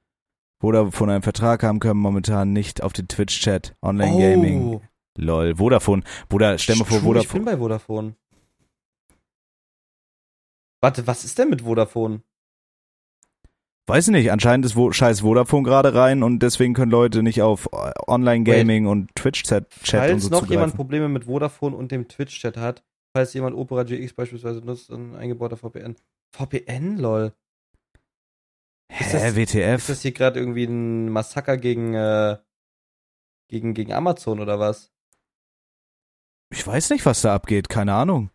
Vodafone 0.61 1.13
einen 1.13 1.23
Vertrag 1.23 1.63
haben, 1.63 1.79
können 1.79 1.99
momentan 1.99 2.53
nicht 2.53 2.83
auf 2.83 2.93
den 2.93 3.07
Twitch-Chat, 3.07 3.75
Online-Gaming. 3.81 4.67
Oh. 4.67 4.81
Lol, 5.17 5.55
Vodafone. 5.55 6.03
Bruder, 6.29 6.59
stell 6.59 6.75
mal 6.75 6.85
vor, 6.85 6.99
True, 6.99 7.17
Ich 7.17 7.27
bin 7.27 7.43
Vodafone. 7.43 7.45
bei 7.45 7.57
Vodafone. 7.57 8.15
Warte, 10.79 11.07
was 11.07 11.25
ist 11.25 11.39
denn 11.39 11.49
mit 11.49 11.63
Vodafone? 11.63 12.21
Weiß 13.87 14.09
nicht, 14.09 14.31
anscheinend 14.31 14.67
ist 14.67 14.75
wo 14.75 14.91
scheiß 14.91 15.21
Vodafone 15.21 15.63
gerade 15.63 15.95
rein 15.95 16.21
und 16.21 16.37
deswegen 16.37 16.75
können 16.75 16.91
Leute 16.91 17.23
nicht 17.23 17.41
auf 17.41 17.67
äh, 17.71 17.91
Online-Gaming 18.05 18.85
und 18.85 19.09
Twitch-Chat 19.15 19.71
Chat 19.81 20.01
und 20.01 20.07
Falls 20.09 20.23
so 20.25 20.29
noch 20.29 20.41
jemand 20.41 20.49
zugreifen. 20.51 20.75
Probleme 20.75 21.09
mit 21.09 21.23
Vodafone 21.23 21.75
und 21.75 21.91
dem 21.91 22.07
Twitch-Chat 22.07 22.57
hat, 22.57 22.83
falls 23.15 23.33
jemand 23.33 23.55
Opera 23.55 23.83
GX 23.83 24.13
beispielsweise 24.13 24.59
nutzt, 24.59 24.91
ein 24.91 25.15
eingebauter 25.15 25.55
VPN. 25.55 25.95
VPN, 26.35 26.97
lol. 26.97 27.33
ist 28.89 29.13
das- 29.13 29.23
Hä, 29.23 29.35
WTF? 29.37 29.77
Ist 29.77 29.89
das 29.89 30.01
hier 30.01 30.11
gerade 30.11 30.37
irgendwie 30.37 30.65
ein 30.65 31.07
Massaker 31.09 31.55
gegen, 31.55 31.93
äh, 31.93 32.37
gegen, 33.47 33.73
gegen 33.73 33.93
Amazon 33.93 34.41
oder 34.41 34.59
was? 34.59 34.91
Ich 36.51 36.67
weiß 36.67 36.89
nicht, 36.89 37.05
was 37.05 37.21
da 37.21 37.33
abgeht, 37.33 37.69
keine 37.69 37.93
Ahnung. 37.93 38.31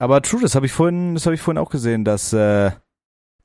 Aber 0.00 0.22
true, 0.22 0.40
das 0.40 0.54
habe 0.54 0.66
ich 0.66 0.72
vorhin, 0.72 1.14
das 1.14 1.26
habe 1.26 1.34
ich 1.34 1.40
vorhin 1.40 1.58
auch 1.58 1.70
gesehen, 1.70 2.04
dass 2.04 2.32
äh, 2.32 2.70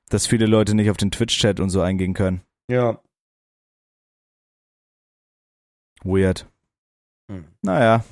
dass 0.09 0.27
viele 0.27 0.45
Leute 0.45 0.75
nicht 0.75 0.91
auf 0.91 0.97
den 0.97 1.09
Twitch-Chat 1.09 1.59
und 1.59 1.71
so 1.71 1.81
eingehen 1.81 2.13
können. 2.13 2.43
Ja. 2.69 3.01
Weird. 6.03 6.45
Hm. 7.31 7.47
Naja. 7.63 8.03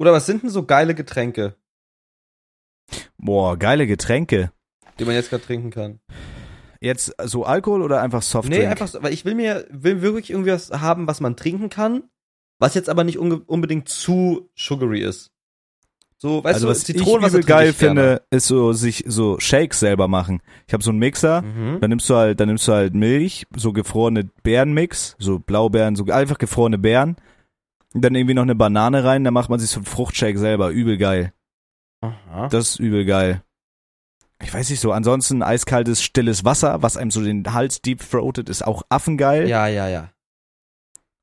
Oder 0.00 0.12
was 0.14 0.24
sind 0.24 0.42
denn 0.42 0.48
so 0.50 0.64
geile 0.64 0.94
Getränke, 0.94 1.54
Boah, 3.18 3.56
geile 3.58 3.86
Getränke. 3.86 4.50
die 4.98 5.04
man 5.04 5.14
jetzt 5.14 5.28
gerade 5.30 5.44
trinken 5.44 5.70
kann? 5.70 6.00
Jetzt 6.80 7.14
so 7.24 7.44
Alkohol 7.44 7.82
oder 7.82 8.00
einfach 8.00 8.22
Softdrink? 8.22 8.62
Nee, 8.62 8.66
einfach 8.66 8.88
so, 8.88 9.02
weil 9.02 9.12
ich 9.12 9.26
will 9.26 9.34
mir, 9.34 9.66
will 9.70 10.00
wirklich 10.00 10.30
irgendwie 10.30 10.52
was 10.52 10.70
haben, 10.70 11.06
was 11.06 11.20
man 11.20 11.36
trinken 11.36 11.68
kann, 11.68 12.04
was 12.58 12.74
jetzt 12.74 12.88
aber 12.88 13.04
nicht 13.04 13.18
unbedingt 13.18 13.88
zu 13.90 14.48
sugary 14.56 15.02
ist. 15.02 15.30
So, 16.16 16.42
weißt 16.44 16.54
also 16.54 16.66
du, 16.66 16.70
was 16.70 16.78
ich 16.88 16.96
Zitronenwasser 16.96 17.32
trinke 17.34 17.46
geil 17.48 17.70
ich 17.70 17.76
finde, 17.76 18.22
ist 18.30 18.46
so 18.46 18.72
sich 18.72 19.04
so 19.06 19.38
Shakes 19.38 19.80
selber 19.80 20.08
machen. 20.08 20.40
Ich 20.66 20.72
habe 20.72 20.82
so 20.82 20.90
einen 20.90 20.98
Mixer, 20.98 21.42
Mhm. 21.42 21.78
dann 21.80 21.90
nimmst 21.90 22.08
du 22.08 22.14
halt, 22.14 22.40
dann 22.40 22.48
nimmst 22.48 22.66
du 22.68 22.72
halt 22.72 22.94
Milch, 22.94 23.46
so 23.54 23.72
gefrorene 23.74 24.24
Beerenmix, 24.42 25.16
so 25.18 25.38
Blaubeeren, 25.38 25.96
so 25.96 26.04
einfach 26.06 26.38
gefrorene 26.38 26.78
Beeren. 26.78 27.16
Dann 27.92 28.14
irgendwie 28.14 28.34
noch 28.34 28.42
eine 28.42 28.54
Banane 28.54 29.04
rein, 29.04 29.24
dann 29.24 29.34
macht 29.34 29.50
man 29.50 29.58
sich 29.58 29.70
so 29.70 29.78
einen 29.78 29.86
Fruchtshake 29.86 30.38
selber, 30.38 30.70
übel 30.70 30.96
geil. 30.96 31.32
Aha. 32.00 32.48
Das 32.48 32.70
ist 32.70 32.78
übel 32.78 33.04
geil. 33.04 33.42
Ich 34.42 34.54
weiß 34.54 34.70
nicht 34.70 34.80
so, 34.80 34.92
ansonsten 34.92 35.42
eiskaltes, 35.42 36.02
stilles 36.02 36.44
Wasser, 36.44 36.82
was 36.82 36.96
einem 36.96 37.10
so 37.10 37.22
den 37.22 37.52
Hals 37.52 37.82
deep 37.82 38.00
throatet, 38.08 38.48
ist 38.48 38.66
auch 38.66 38.82
affengeil. 38.88 39.48
Ja, 39.48 39.66
ja, 39.66 39.88
ja. 39.88 40.10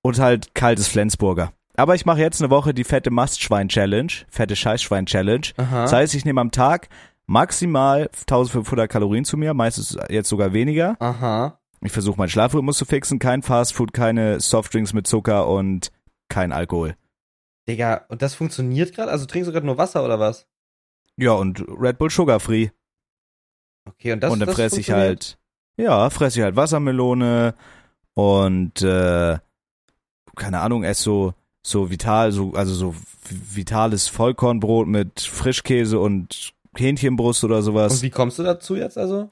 Und 0.03 0.20
halt 0.20 0.53
kaltes 0.53 0.88
Flensburger. 0.88 1.51
Aber 1.76 1.95
ich 1.95 2.05
mache 2.05 2.20
jetzt 2.20 2.41
eine 2.41 2.49
Woche 2.49 2.74
die 2.74 2.84
fette 2.84 3.11
Mastschwein-Challenge, 3.11 4.11
fette 4.30 4.55
Scheißschwein-Challenge. 4.55 5.47
Das 5.57 5.93
heißt, 5.93 6.15
ich 6.15 6.26
nehme 6.26 6.41
am 6.41 6.51
Tag 6.51 6.89
maximal 7.26 8.09
1500 8.28 8.89
Kalorien 8.89 9.26
zu 9.26 9.38
mir, 9.38 9.53
meistens 9.53 9.97
jetzt 10.09 10.30
sogar 10.30 10.53
weniger. 10.53 10.95
Aha. 10.99 11.59
Ich 11.82 11.91
versuche 11.91 12.18
meinen 12.18 12.30
Schlafrhythmus 12.30 12.78
zu 12.78 12.86
fixen, 12.86 13.20
kein 13.20 13.43
Fastfood, 13.43 13.93
keine 13.93 14.39
Softdrinks 14.39 14.93
mit 14.93 15.05
Zucker 15.07 15.47
und 15.47 15.91
kein 16.30 16.52
Alkohol. 16.52 16.96
Digga, 17.68 18.06
und 18.10 18.22
das 18.22 18.34
funktioniert 18.36 18.94
gerade? 18.96 19.12
Also 19.12 19.26
trinkst 19.26 19.48
du 19.48 19.52
gerade 19.52 19.66
nur 19.66 19.78
Wasser 19.78 20.04
oder 20.06 20.20
was? 20.20 20.48
Ja, 21.18 21.32
und 21.34 21.64
Red 21.68 21.98
Bull 21.98 22.10
Sugar 22.10 22.40
Free. 22.40 22.70
Okay, 23.86 24.14
und 24.14 24.22
das 24.22 24.32
und 24.32 24.40
dann 24.40 24.48
das 24.48 24.56
fresse 24.56 24.80
ich 24.80 24.92
halt, 24.92 25.38
ja, 25.78 26.10
fresse 26.10 26.40
ich 26.40 26.44
halt 26.44 26.56
Wassermelone 26.56 27.56
und 28.14 28.82
äh, 28.82 29.38
keine 30.36 30.60
Ahnung, 30.60 30.84
esse 30.84 31.04
so 31.04 31.34
so 31.66 31.90
vital, 31.90 32.32
so 32.32 32.54
also 32.54 32.74
so 32.74 32.96
vitales 33.30 34.08
Vollkornbrot 34.08 34.88
mit 34.88 35.20
Frischkäse 35.20 36.00
und 36.00 36.54
Hähnchenbrust 36.78 37.44
oder 37.44 37.62
sowas, 37.62 37.94
Und 37.96 38.02
wie 38.04 38.10
kommst 38.10 38.40
du 38.40 38.44
dazu 38.44 38.76
jetzt 38.76 38.98
also? 38.98 39.30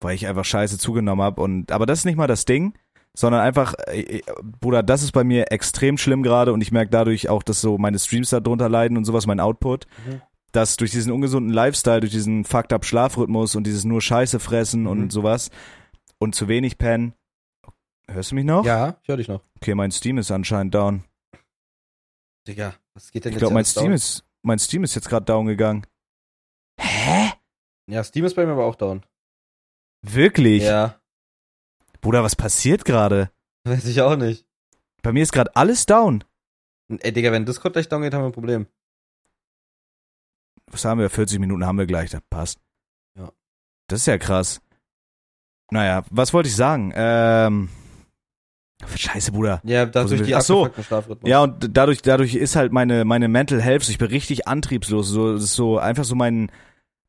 weil 0.00 0.14
ich 0.14 0.26
einfach 0.26 0.44
Scheiße 0.44 0.78
zugenommen 0.78 1.22
habe 1.24 1.40
und 1.42 1.72
aber 1.72 1.86
das 1.86 2.00
ist 2.00 2.04
nicht 2.04 2.16
mal 2.16 2.26
das 2.26 2.44
Ding, 2.44 2.74
sondern 3.18 3.40
einfach 3.40 3.74
äh, 3.88 4.18
äh, 4.18 4.22
Bruder, 4.60 4.82
das 4.84 5.02
ist 5.02 5.12
bei 5.12 5.24
mir 5.24 5.50
extrem 5.50 5.98
schlimm 5.98 6.22
gerade 6.22 6.52
und 6.52 6.60
ich 6.60 6.70
merke 6.70 6.90
dadurch 6.90 7.28
auch, 7.28 7.42
dass 7.42 7.60
so 7.60 7.78
meine 7.78 7.98
Streams 7.98 8.30
darunter 8.30 8.68
leiden 8.68 8.96
und 8.96 9.04
sowas, 9.04 9.26
mein 9.26 9.40
Output. 9.40 9.86
Mhm. 10.06 10.20
Dass 10.52 10.76
durch 10.76 10.90
diesen 10.92 11.12
ungesunden 11.12 11.52
Lifestyle, 11.52 12.00
durch 12.00 12.12
diesen 12.12 12.44
fucked 12.44 12.72
up 12.72 12.84
Schlafrhythmus 12.84 13.56
und 13.56 13.66
dieses 13.66 13.84
nur 13.84 14.00
Scheiße 14.00 14.38
fressen 14.38 14.82
Mhm. 14.82 14.86
und 14.86 15.10
sowas 15.12 15.50
und 16.18 16.34
zu 16.34 16.46
wenig 16.48 16.78
pennen. 16.78 17.12
Hörst 18.08 18.30
du 18.30 18.36
mich 18.36 18.44
noch? 18.44 18.64
Ja, 18.64 18.96
ich 19.02 19.08
höre 19.08 19.16
dich 19.16 19.28
noch. 19.28 19.42
Okay, 19.56 19.74
mein 19.74 19.90
Steam 19.90 20.16
ist 20.18 20.30
anscheinend 20.30 20.74
down. 20.74 21.02
Digga, 22.46 22.74
was 22.94 23.10
geht 23.10 23.24
denn 23.24 23.30
Ich 23.32 23.34
jetzt 23.34 23.40
glaube, 23.40 23.54
mein 23.54 23.60
alles 23.62 23.70
Steam 23.72 23.84
down? 23.86 23.92
ist, 23.94 24.24
mein 24.42 24.58
Steam 24.60 24.84
ist 24.84 24.94
jetzt 24.94 25.08
gerade 25.08 25.24
down 25.26 25.46
gegangen. 25.46 25.84
Hä? 26.80 27.32
Ja, 27.90 28.04
Steam 28.04 28.24
ist 28.24 28.34
bei 28.36 28.46
mir 28.46 28.52
aber 28.52 28.64
auch 28.66 28.76
down. 28.76 29.04
Wirklich? 30.02 30.62
Ja, 30.62 31.00
Bruder, 32.00 32.22
was 32.22 32.36
passiert 32.36 32.84
gerade? 32.84 33.30
weiß 33.64 33.86
ich 33.86 34.00
auch 34.00 34.16
nicht. 34.16 34.46
Bei 35.02 35.12
mir 35.12 35.22
ist 35.22 35.32
gerade 35.32 35.54
alles 35.56 35.86
down. 35.86 36.24
Ey, 36.88 37.12
Digga, 37.12 37.32
wenn 37.32 37.46
Discord 37.46 37.74
gleich 37.74 37.88
down 37.88 38.02
geht, 38.02 38.14
haben 38.14 38.22
wir 38.22 38.26
ein 38.26 38.32
Problem. 38.32 38.66
Was 40.70 40.84
haben 40.84 41.00
wir? 41.00 41.10
40 41.10 41.38
Minuten 41.38 41.64
haben 41.64 41.78
wir 41.78 41.86
gleich, 41.86 42.10
das 42.10 42.22
passt. 42.30 42.58
Ja. 43.16 43.32
Das 43.88 44.00
ist 44.00 44.06
ja 44.06 44.18
krass. 44.18 44.60
Naja, 45.70 46.04
was 46.10 46.32
wollte 46.32 46.48
ich 46.48 46.56
sagen? 46.56 46.92
Ähm, 46.94 47.68
Scheiße, 48.94 49.32
Bruder. 49.32 49.60
Ja, 49.64 49.86
dadurch 49.86 50.22
die? 50.22 50.34
Ach 50.34 50.42
so. 50.42 50.64
abgefuckten 50.64 50.84
Schlafrhythmus. 50.84 51.30
Ja, 51.30 51.42
und 51.42 51.76
dadurch, 51.76 52.02
dadurch 52.02 52.34
ist 52.34 52.56
halt 52.56 52.72
meine, 52.72 53.04
meine 53.04 53.28
Mental 53.28 53.60
Health, 53.60 53.88
ich 53.88 53.98
bin 53.98 54.08
richtig 54.08 54.46
antriebslos. 54.46 55.08
So, 55.08 55.32
das 55.32 55.44
ist 55.44 55.54
so 55.54 55.78
einfach 55.78 56.04
so 56.04 56.14
mein, 56.14 56.50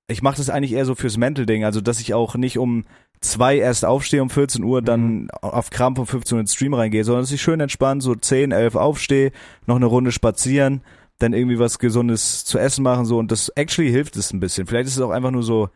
ich 0.08 0.22
mache 0.22 0.38
das 0.38 0.50
eigentlich 0.50 0.72
eher 0.72 0.86
so 0.86 0.96
fürs 0.96 1.18
Mental-Ding, 1.18 1.66
also 1.66 1.82
dass 1.82 2.00
ich 2.00 2.14
auch 2.14 2.36
nicht 2.36 2.58
um 2.58 2.86
zwei 3.22 3.58
erst 3.58 3.86
aufstehe 3.86 4.22
um 4.22 4.30
14 4.30 4.64
Uhr, 4.64 4.82
dann 4.82 5.30
auf 5.42 5.70
Krampf 5.70 6.00
um 6.00 6.08
15 6.08 6.36
Uhr 6.36 6.40
ins 6.42 6.54
Stream 6.54 6.74
reingehe, 6.74 7.04
sondern 7.04 7.24
dass 7.24 7.32
ich 7.32 7.42
schön 7.42 7.60
entspannt 7.60 8.04
so 8.04 8.16
10, 8.16 8.52
11 8.52 8.76
aufstehe, 8.76 9.32
noch 9.66 9.76
eine 9.78 9.86
Runde 9.88 10.12
spazieren, 10.12 10.82
dann 11.20 11.34
irgendwie 11.34 11.58
was 11.60 11.80
Gesundes 11.80 12.46
zu 12.46 12.60
essen 12.60 12.84
machen 12.84 13.06
so 13.06 13.18
und 13.18 13.32
das 13.32 13.50
actually 13.50 13.90
hilft 13.92 14.16
es 14.18 14.32
ein 14.34 14.40
bisschen. 14.40 14.68
Vielleicht 14.68 14.88
ist 14.88 14.96
es 14.98 15.02
auch 15.02 15.10
einfach 15.10 15.32
nur 15.32 15.44
so 15.44 15.70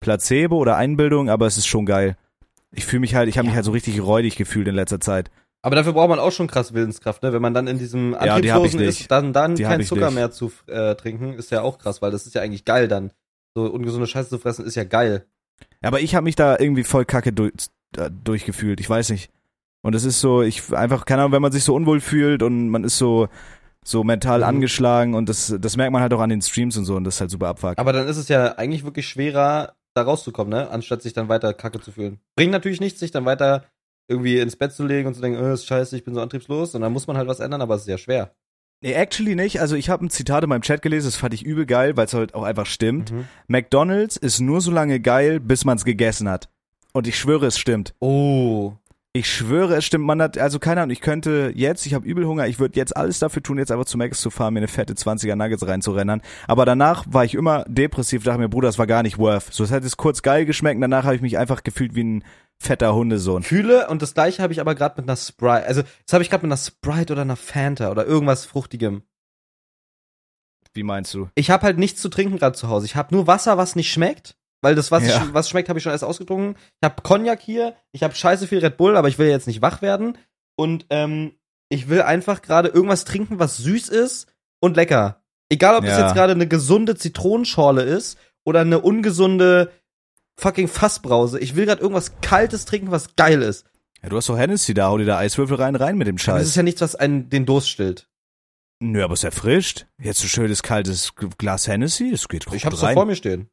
Placebo 0.00 0.56
oder 0.58 0.76
Einbildung, 0.76 1.30
aber 1.30 1.46
es 1.46 1.56
ist 1.56 1.66
schon 1.66 1.86
geil. 1.86 2.16
Ich 2.72 2.84
fühle 2.84 3.00
mich 3.00 3.14
halt, 3.14 3.28
ich 3.28 3.38
habe 3.38 3.46
mich 3.46 3.52
Ja. 3.52 3.56
halt 3.56 3.64
so 3.64 3.70
richtig 3.72 4.02
räudig 4.02 4.36
gefühlt 4.36 4.68
in 4.68 4.74
letzter 4.74 5.00
Zeit. 5.00 5.30
Aber 5.62 5.76
dafür 5.76 5.94
braucht 5.94 6.10
man 6.10 6.18
auch 6.18 6.32
schon 6.32 6.46
krass 6.46 6.74
Willenskraft, 6.74 7.22
ne? 7.22 7.32
Wenn 7.32 7.40
man 7.40 7.54
dann 7.54 7.66
in 7.68 7.78
diesem 7.78 8.12
Ja, 8.12 8.18
Antriebslosen 8.18 8.80
nicht. 8.80 9.00
ist, 9.02 9.10
dann, 9.10 9.32
dann 9.32 9.54
Die 9.54 9.62
kein 9.62 9.80
Zucker 9.82 10.06
nicht. 10.06 10.14
mehr 10.16 10.30
zu 10.30 10.52
äh, 10.66 10.94
trinken, 10.94 11.32
ist 11.34 11.50
ja 11.50 11.62
auch 11.62 11.78
krass, 11.78 12.02
weil 12.02 12.10
das 12.10 12.26
ist 12.26 12.34
ja 12.34 12.42
eigentlich 12.42 12.66
geil 12.66 12.86
dann. 12.86 13.12
So 13.54 13.64
ungesunde 13.72 14.06
Scheiße 14.06 14.28
zu 14.28 14.38
fressen 14.38 14.66
ist 14.66 14.74
ja 14.74 14.84
geil. 14.84 15.24
Aber 15.82 16.00
ich 16.00 16.14
habe 16.14 16.24
mich 16.24 16.36
da 16.36 16.58
irgendwie 16.58 16.84
voll 16.84 17.04
kacke 17.04 17.32
durch, 17.32 17.52
äh, 17.96 18.10
durchgefühlt. 18.24 18.80
Ich 18.80 18.88
weiß 18.88 19.10
nicht. 19.10 19.30
Und 19.82 19.94
es 19.94 20.04
ist 20.04 20.20
so, 20.20 20.42
ich 20.42 20.72
einfach, 20.72 21.04
keine 21.04 21.22
Ahnung, 21.22 21.32
wenn 21.32 21.42
man 21.42 21.52
sich 21.52 21.64
so 21.64 21.74
unwohl 21.74 22.00
fühlt 22.00 22.42
und 22.42 22.70
man 22.70 22.84
ist 22.84 22.96
so, 22.96 23.28
so 23.84 24.02
mental 24.02 24.38
Mhm. 24.38 24.44
angeschlagen 24.44 25.14
und 25.14 25.28
das, 25.28 25.54
das 25.60 25.76
merkt 25.76 25.92
man 25.92 26.00
halt 26.00 26.14
auch 26.14 26.20
an 26.20 26.30
den 26.30 26.40
Streams 26.40 26.76
und 26.78 26.86
so 26.86 26.96
und 26.96 27.04
das 27.04 27.16
ist 27.16 27.20
halt 27.20 27.30
super 27.30 27.48
abfuck. 27.48 27.74
Aber 27.76 27.92
dann 27.92 28.08
ist 28.08 28.16
es 28.16 28.28
ja 28.28 28.52
eigentlich 28.56 28.84
wirklich 28.84 29.06
schwerer, 29.06 29.74
da 29.92 30.02
rauszukommen, 30.02 30.50
ne? 30.50 30.70
Anstatt 30.70 31.02
sich 31.02 31.12
dann 31.12 31.28
weiter 31.28 31.52
kacke 31.52 31.80
zu 31.80 31.92
fühlen. 31.92 32.18
Bringt 32.34 32.50
natürlich 32.52 32.80
nichts, 32.80 32.98
sich 32.98 33.10
dann 33.10 33.26
weiter 33.26 33.64
irgendwie 34.08 34.38
ins 34.40 34.56
Bett 34.56 34.72
zu 34.72 34.84
legen 34.86 35.06
und 35.06 35.14
zu 35.14 35.20
denken, 35.20 35.38
äh, 35.38 35.52
ist 35.52 35.66
scheiße, 35.66 35.96
ich 35.96 36.04
bin 36.04 36.14
so 36.14 36.20
antriebslos. 36.22 36.74
Und 36.74 36.80
dann 36.80 36.92
muss 36.92 37.06
man 37.06 37.16
halt 37.18 37.28
was 37.28 37.40
ändern, 37.40 37.60
aber 37.62 37.74
es 37.74 37.82
ist 37.82 37.86
sehr 37.86 37.98
schwer. 37.98 38.34
Nee, 38.84 38.92
actually 38.92 39.34
nicht. 39.34 39.62
Also 39.62 39.76
ich 39.76 39.88
habe 39.88 40.04
ein 40.04 40.10
Zitat 40.10 40.42
in 40.44 40.50
meinem 40.50 40.60
Chat 40.60 40.82
gelesen, 40.82 41.06
das 41.06 41.16
fand 41.16 41.32
ich 41.32 41.42
übel 41.42 41.64
geil, 41.64 41.96
weil 41.96 42.04
es 42.04 42.12
halt 42.12 42.34
auch 42.34 42.42
einfach 42.42 42.66
stimmt. 42.66 43.12
Mhm. 43.12 43.24
McDonalds 43.46 44.18
ist 44.18 44.40
nur 44.40 44.60
so 44.60 44.70
lange 44.70 45.00
geil, 45.00 45.40
bis 45.40 45.64
man 45.64 45.78
es 45.78 45.86
gegessen 45.86 46.28
hat. 46.28 46.50
Und 46.92 47.06
ich 47.06 47.18
schwöre, 47.18 47.46
es 47.46 47.58
stimmt. 47.58 47.94
Oh. 48.00 48.74
Ich 49.14 49.32
schwöre, 49.32 49.76
es 49.76 49.86
stimmt. 49.86 50.04
Man 50.04 50.20
hat, 50.20 50.36
also 50.36 50.58
keine 50.58 50.82
Ahnung, 50.82 50.90
ich 50.90 51.00
könnte 51.00 51.50
jetzt, 51.54 51.86
ich 51.86 51.94
habe 51.94 52.06
übel 52.06 52.26
Hunger, 52.26 52.46
ich 52.46 52.58
würde 52.58 52.76
jetzt 52.76 52.94
alles 52.94 53.18
dafür 53.20 53.42
tun, 53.42 53.56
jetzt 53.56 53.72
einfach 53.72 53.86
zu 53.86 53.96
Max 53.96 54.20
zu 54.20 54.28
fahren, 54.28 54.52
mir 54.52 54.60
eine 54.60 54.68
fette 54.68 54.92
20er 54.92 55.34
Nuggets 55.34 55.66
reinzurennen. 55.66 56.20
Aber 56.46 56.66
danach 56.66 57.06
war 57.08 57.24
ich 57.24 57.34
immer 57.34 57.64
depressiv, 57.66 58.22
dachte 58.22 58.40
mir, 58.40 58.50
Bruder, 58.50 58.68
das 58.68 58.78
war 58.78 58.86
gar 58.86 59.02
nicht 59.02 59.16
worth. 59.16 59.50
So, 59.50 59.64
es 59.64 59.70
hat 59.70 59.84
jetzt 59.84 59.96
kurz 59.96 60.20
geil 60.20 60.44
geschmeckt 60.44 60.74
und 60.74 60.82
danach 60.82 61.04
habe 61.04 61.16
ich 61.16 61.22
mich 61.22 61.38
einfach 61.38 61.62
gefühlt 61.62 61.94
wie 61.94 62.04
ein 62.04 62.24
fetter 62.60 62.94
Hundesohn. 62.94 63.42
Fühle 63.42 63.88
und 63.88 64.00
das 64.02 64.14
gleiche 64.14 64.42
habe 64.42 64.52
ich 64.52 64.60
aber 64.60 64.74
gerade 64.74 65.00
mit 65.00 65.08
einer 65.08 65.16
Sprite. 65.16 65.66
Also, 65.66 65.82
das 65.82 66.12
habe 66.12 66.22
ich 66.22 66.30
gerade 66.30 66.46
mit 66.46 66.52
einer 66.52 66.56
Sprite 66.56 67.12
oder 67.12 67.22
einer 67.22 67.36
Fanta 67.36 67.90
oder 67.90 68.06
irgendwas 68.06 68.44
Fruchtigem. 68.44 69.02
Wie 70.72 70.82
meinst 70.82 71.14
du? 71.14 71.28
Ich 71.34 71.50
habe 71.50 71.62
halt 71.64 71.78
nichts 71.78 72.00
zu 72.00 72.08
trinken 72.08 72.38
gerade 72.38 72.56
zu 72.56 72.68
Hause. 72.68 72.86
Ich 72.86 72.96
habe 72.96 73.14
nur 73.14 73.26
Wasser, 73.26 73.56
was 73.58 73.76
nicht 73.76 73.92
schmeckt. 73.92 74.36
Weil 74.60 74.74
das, 74.74 74.90
was, 74.90 75.06
Ja. 75.06 75.18
sch- 75.20 75.34
was 75.34 75.50
schmeckt, 75.50 75.68
habe 75.68 75.78
ich 75.78 75.82
schon 75.82 75.92
erst 75.92 76.04
ausgetrunken. 76.04 76.56
Ich 76.80 76.86
habe 76.88 77.02
Cognac 77.02 77.40
hier. 77.40 77.76
Ich 77.92 78.02
habe 78.02 78.14
scheiße 78.14 78.46
viel 78.46 78.60
Red 78.60 78.78
Bull, 78.78 78.96
aber 78.96 79.08
ich 79.08 79.18
will 79.18 79.28
jetzt 79.28 79.46
nicht 79.46 79.60
wach 79.60 79.82
werden. 79.82 80.16
Und 80.56 80.86
ähm, 80.88 81.32
ich 81.68 81.88
will 81.90 82.00
einfach 82.02 82.40
gerade 82.40 82.70
irgendwas 82.70 83.04
trinken, 83.04 83.38
was 83.38 83.58
süß 83.58 83.90
ist 83.90 84.26
und 84.60 84.76
lecker. 84.76 85.22
Egal, 85.50 85.76
ob 85.76 85.84
das 85.84 85.98
Ja. 85.98 86.06
jetzt 86.06 86.14
gerade 86.14 86.32
eine 86.32 86.48
gesunde 86.48 86.96
Zitronenschorle 86.96 87.82
ist 87.82 88.18
oder 88.46 88.60
eine 88.62 88.80
ungesunde 88.80 89.70
fucking 90.38 90.68
Fassbrause. 90.68 91.38
Ich 91.40 91.56
will 91.56 91.66
gerade 91.66 91.80
irgendwas 91.82 92.20
Kaltes 92.20 92.64
trinken, 92.64 92.90
was 92.90 93.16
geil 93.16 93.42
ist. 93.42 93.66
Ja, 94.02 94.08
du 94.10 94.16
hast 94.16 94.28
doch 94.28 94.36
Hennessy 94.38 94.74
da, 94.74 94.88
hau 94.88 94.98
dir 94.98 95.06
da 95.06 95.18
Eiswürfel 95.18 95.56
rein, 95.56 95.76
rein 95.76 95.96
mit 95.96 96.06
dem 96.06 96.16
Aber 96.16 96.38
das 96.38 96.42
ist 96.44 96.50
Scheiß. 96.50 96.56
ja 96.56 96.62
nichts, 96.62 96.80
was 96.80 96.94
einen 96.94 97.30
den 97.30 97.46
Durst 97.46 97.70
stillt. 97.70 98.08
Nö, 98.80 99.02
aber 99.02 99.14
es 99.14 99.24
erfrischt. 99.24 99.86
Jetzt 100.02 100.18
so 100.20 100.28
schönes 100.28 100.62
kaltes 100.62 101.14
Glas 101.38 101.68
Hennessy, 101.68 102.10
das 102.10 102.28
geht 102.28 102.44
gut 102.44 102.56
Ich 102.56 102.66
hab's 102.66 102.82
rein. 102.82 102.94
vor 102.94 103.06
mir 103.06 103.14
stehen. 103.16 103.48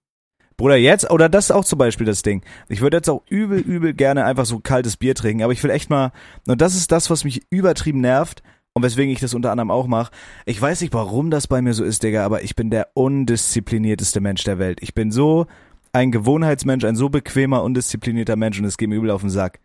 Bruder, 0.57 0.75
jetzt, 0.75 1.09
oder 1.09 1.29
das 1.29 1.45
ist 1.45 1.51
auch 1.51 1.63
zum 1.63 1.79
Beispiel 1.79 2.05
das 2.05 2.21
Ding. 2.21 2.43
Ich 2.67 2.81
würde 2.81 2.97
jetzt 2.97 3.09
auch 3.09 3.23
übel, 3.29 3.59
übel 3.59 3.93
gerne 3.93 4.25
einfach 4.25 4.45
so 4.45 4.59
kaltes 4.59 4.97
Bier 4.97 5.15
trinken, 5.15 5.43
aber 5.43 5.53
ich 5.53 5.63
will 5.63 5.71
echt 5.71 5.89
mal, 5.89 6.11
und 6.47 6.59
das 6.61 6.75
ist 6.75 6.91
das, 6.91 7.09
was 7.09 7.23
mich 7.23 7.43
übertrieben 7.49 8.01
nervt 8.01 8.43
und 8.73 8.83
weswegen 8.83 9.11
ich 9.11 9.19
das 9.21 9.33
unter 9.33 9.51
anderem 9.51 9.71
auch 9.71 9.87
mache. 9.87 10.11
Ich 10.45 10.61
weiß 10.61 10.81
nicht, 10.81 10.93
warum 10.93 11.31
das 11.31 11.47
bei 11.47 11.61
mir 11.61 11.73
so 11.73 11.83
ist, 11.83 12.03
Digga, 12.03 12.25
aber 12.25 12.43
ich 12.43 12.55
bin 12.55 12.69
der 12.69 12.89
undisziplinierteste 12.93 14.19
Mensch 14.19 14.43
der 14.43 14.59
Welt. 14.59 14.79
Ich 14.81 14.93
bin 14.93 15.11
so 15.11 15.47
ein 15.93 16.11
Gewohnheitsmensch, 16.11 16.83
ein 16.85 16.95
so 16.95 17.09
bequemer, 17.09 17.63
undisziplinierter 17.63 18.35
Mensch 18.35 18.59
und 18.59 18.65
es 18.65 18.77
geht 18.77 18.89
mir 18.89 18.95
übel 18.95 19.11
auf 19.11 19.21
den 19.21 19.29
Sack. 19.29 19.59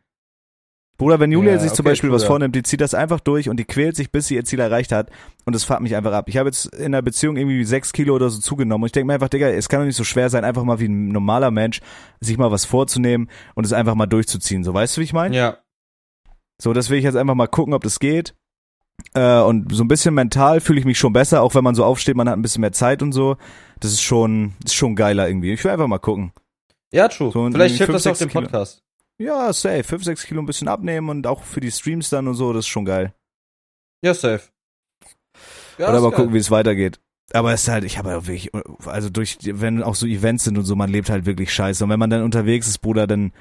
Bruder, 0.98 1.20
wenn 1.20 1.30
Julia 1.30 1.52
Ja, 1.52 1.58
sich 1.58 1.72
zum 1.72 1.84
okay, 1.84 1.92
Beispiel 1.92 2.10
was 2.10 2.22
Bruder. 2.22 2.28
vornimmt, 2.28 2.54
die 2.56 2.62
zieht 2.62 2.80
das 2.80 2.94
einfach 2.94 3.20
durch 3.20 3.50
und 3.50 3.58
die 3.58 3.66
quält 3.66 3.96
sich, 3.96 4.10
bis 4.10 4.28
sie 4.28 4.34
ihr 4.34 4.44
Ziel 4.46 4.60
erreicht 4.60 4.92
hat 4.92 5.10
und 5.44 5.54
das 5.54 5.64
fuckt 5.64 5.82
mich 5.82 5.94
einfach 5.94 6.12
ab. 6.12 6.28
Ich 6.28 6.38
habe 6.38 6.48
jetzt 6.48 6.74
in 6.74 6.86
einer 6.86 7.02
Beziehung 7.02 7.36
irgendwie 7.36 7.64
sechs 7.64 7.92
Kilo 7.92 8.14
oder 8.14 8.30
so 8.30 8.40
zugenommen 8.40 8.84
und 8.84 8.86
ich 8.86 8.92
denke 8.92 9.08
mir 9.08 9.12
einfach, 9.12 9.28
Digga, 9.28 9.48
es 9.48 9.68
kann 9.68 9.80
doch 9.80 9.86
nicht 9.86 9.96
so 9.96 10.04
schwer 10.04 10.30
sein, 10.30 10.44
einfach 10.44 10.64
mal 10.64 10.80
wie 10.80 10.88
ein 10.88 11.08
normaler 11.08 11.50
Mensch 11.50 11.80
sich 12.20 12.38
mal 12.38 12.50
was 12.50 12.64
vorzunehmen 12.64 13.28
und 13.54 13.66
es 13.66 13.74
einfach 13.74 13.94
mal 13.94 14.06
durchzuziehen. 14.06 14.64
So, 14.64 14.72
weißt 14.72 14.96
du, 14.96 15.02
wie 15.02 15.04
ich 15.04 15.12
meine? 15.12 15.36
Ja. 15.36 15.58
So, 16.60 16.72
das 16.72 16.88
will 16.88 16.96
ich 16.96 17.04
jetzt 17.04 17.16
einfach 17.16 17.34
mal 17.34 17.46
gucken, 17.46 17.74
ob 17.74 17.82
das 17.82 18.00
geht. 18.00 18.34
Äh, 19.14 19.40
und 19.40 19.74
so 19.74 19.84
ein 19.84 19.88
bisschen 19.88 20.14
mental 20.14 20.60
fühle 20.60 20.78
ich 20.78 20.84
mich 20.84 20.98
schon 20.98 21.12
besser, 21.12 21.42
auch 21.42 21.54
wenn 21.54 21.64
man 21.64 21.74
so 21.74 21.84
aufsteht, 21.84 22.16
man 22.16 22.28
hat 22.28 22.36
ein 22.36 22.42
bisschen 22.42 22.60
mehr 22.60 22.72
Zeit 22.72 23.02
und 23.02 23.12
so. 23.12 23.36
Das 23.80 23.92
ist 23.92 24.02
schon, 24.02 24.54
ist 24.64 24.74
schon 24.74 24.96
geiler 24.96 25.28
irgendwie. 25.28 25.52
Ich 25.52 25.64
will 25.64 25.70
einfach 25.70 25.86
mal 25.86 25.98
gucken. 25.98 26.32
Ja, 26.92 27.08
true. 27.08 27.30
So 27.32 27.50
Vielleicht 27.50 27.76
hilft 27.76 27.92
das 27.92 28.06
auch 28.06 28.16
dem 28.16 28.28
Kilo. 28.28 28.42
Podcast. 28.42 28.82
Ja, 29.18 29.52
safe. 29.52 29.82
5, 29.84 30.04
6 30.04 30.24
Kilo 30.24 30.42
ein 30.42 30.46
bisschen 30.46 30.68
abnehmen 30.68 31.08
und 31.08 31.26
auch 31.26 31.42
für 31.42 31.60
die 31.60 31.70
Streams 31.70 32.10
dann 32.10 32.28
und 32.28 32.34
so, 32.34 32.52
das 32.52 32.60
ist 32.60 32.68
schon 32.68 32.84
geil. 32.84 33.14
Ja, 34.02 34.14
safe. 34.14 34.42
Ja, 35.78 35.88
Oder 35.88 36.00
mal 36.00 36.10
geil. 36.10 36.16
gucken, 36.18 36.34
wie 36.34 36.38
es 36.38 36.50
weitergeht. 36.50 37.00
Aber 37.32 37.52
es 37.52 37.62
ist 37.62 37.68
halt, 37.68 37.84
ich 37.84 37.98
habe 37.98 38.10
halt 38.10 38.22
auch 38.22 38.26
wirklich, 38.26 38.50
also 38.86 39.10
durch, 39.10 39.38
wenn 39.42 39.82
auch 39.82 39.94
so 39.94 40.06
Events 40.06 40.44
sind 40.44 40.56
und 40.58 40.64
so, 40.64 40.76
man 40.76 40.90
lebt 40.90 41.10
halt 41.10 41.26
wirklich 41.26 41.52
scheiße. 41.52 41.82
Und 41.84 41.90
wenn 41.90 41.98
man 41.98 42.10
dann 42.10 42.22
unterwegs 42.22 42.68
ist, 42.68 42.78
Bruder, 42.78 43.06
dann, 43.06 43.32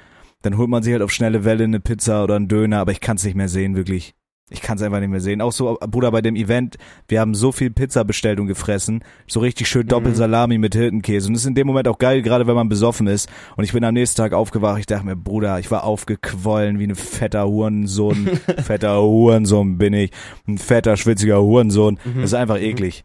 dann 0.42 0.56
holt 0.56 0.68
man 0.68 0.82
sich 0.82 0.92
halt 0.92 1.02
auf 1.02 1.12
schnelle 1.12 1.44
Welle 1.44 1.64
eine 1.64 1.80
Pizza 1.80 2.24
oder 2.24 2.36
einen 2.36 2.48
Döner, 2.48 2.80
aber 2.80 2.92
ich 2.92 3.00
kann 3.00 3.16
es 3.16 3.24
nicht 3.24 3.36
mehr 3.36 3.48
sehen, 3.48 3.76
wirklich. 3.76 4.14
Ich 4.48 4.62
kann 4.62 4.76
es 4.76 4.82
einfach 4.82 5.00
nicht 5.00 5.08
mehr 5.08 5.20
sehen. 5.20 5.40
Auch 5.40 5.50
so, 5.50 5.76
Bruder, 5.90 6.12
bei 6.12 6.22
dem 6.22 6.36
Event, 6.36 6.76
wir 7.08 7.18
haben 7.20 7.34
so 7.34 7.50
viel 7.50 7.70
Pizza 7.70 8.04
bestellt 8.04 8.38
und 8.38 8.46
gefressen. 8.46 9.02
So 9.26 9.40
richtig 9.40 9.68
schön 9.68 9.88
Doppelsalami 9.88 10.56
mit 10.58 10.74
Hirtenkäse. 10.76 11.26
Und 11.26 11.34
das 11.34 11.42
ist 11.42 11.48
in 11.48 11.56
dem 11.56 11.66
Moment 11.66 11.88
auch 11.88 11.98
geil, 11.98 12.22
gerade 12.22 12.46
wenn 12.46 12.54
man 12.54 12.68
besoffen 12.68 13.08
ist. 13.08 13.28
Und 13.56 13.64
ich 13.64 13.72
bin 13.72 13.82
am 13.82 13.94
nächsten 13.94 14.16
Tag 14.18 14.32
aufgewacht. 14.32 14.78
Ich 14.78 14.86
dachte 14.86 15.04
mir, 15.04 15.16
Bruder, 15.16 15.58
ich 15.58 15.72
war 15.72 15.82
aufgequollen 15.82 16.78
wie 16.78 16.86
ein 16.86 16.94
fetter 16.94 17.48
Hurensohn. 17.48 18.26
fetter 18.62 19.02
Hurensohn 19.02 19.78
bin 19.78 19.94
ich. 19.94 20.12
Ein 20.46 20.58
fetter, 20.58 20.96
schwitziger 20.96 21.42
Hurensohn. 21.42 21.98
Mhm. 22.04 22.20
Das 22.20 22.30
ist 22.30 22.34
einfach 22.34 22.58
Mhm. 22.58 22.62
eklig. 22.64 23.04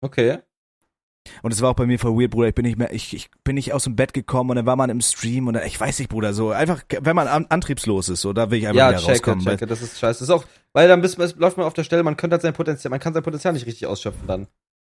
Okay. 0.00 0.38
Und 1.42 1.52
es 1.52 1.60
war 1.62 1.70
auch 1.70 1.74
bei 1.74 1.86
mir 1.86 1.98
voll 1.98 2.12
weird, 2.20 2.30
Bruder. 2.30 2.48
Ich 2.48 2.54
bin 2.54 2.64
nicht 2.64 2.78
mehr, 2.78 2.92
ich, 2.92 3.14
ich 3.14 3.30
bin 3.44 3.54
nicht 3.54 3.72
aus 3.72 3.84
dem 3.84 3.96
Bett 3.96 4.12
gekommen 4.14 4.50
und 4.50 4.56
dann 4.56 4.66
war 4.66 4.76
man 4.76 4.90
im 4.90 5.00
Stream 5.00 5.46
und 5.48 5.54
dann, 5.54 5.66
ich 5.66 5.80
weiß 5.80 5.98
nicht, 5.98 6.08
Bruder, 6.08 6.32
so 6.34 6.50
einfach, 6.50 6.82
wenn 7.00 7.16
man 7.16 7.28
an, 7.28 7.46
antriebslos 7.48 8.08
ist, 8.08 8.20
so, 8.20 8.32
da 8.32 8.50
will 8.50 8.58
ich 8.58 8.66
einfach 8.66 8.78
Ja, 8.78 8.88
wieder 8.90 8.98
checke, 9.00 9.30
rauskommen. 9.30 9.44
checke. 9.44 9.66
Das 9.66 9.82
ist 9.82 9.98
scheiße. 9.98 10.20
Das 10.20 10.28
ist 10.28 10.30
auch, 10.30 10.44
weil 10.72 10.88
dann 10.88 11.00
bist, 11.02 11.18
läuft 11.18 11.56
man 11.56 11.66
auf 11.66 11.74
der 11.74 11.84
Stelle, 11.84 12.02
man 12.02 12.16
könnte 12.16 12.34
halt 12.34 12.42
sein 12.42 12.52
Potenzial, 12.54 12.90
man 12.90 13.00
kann 13.00 13.14
sein 13.14 13.22
Potenzial 13.22 13.52
nicht 13.52 13.66
richtig 13.66 13.86
ausschöpfen 13.86 14.26
dann. 14.26 14.46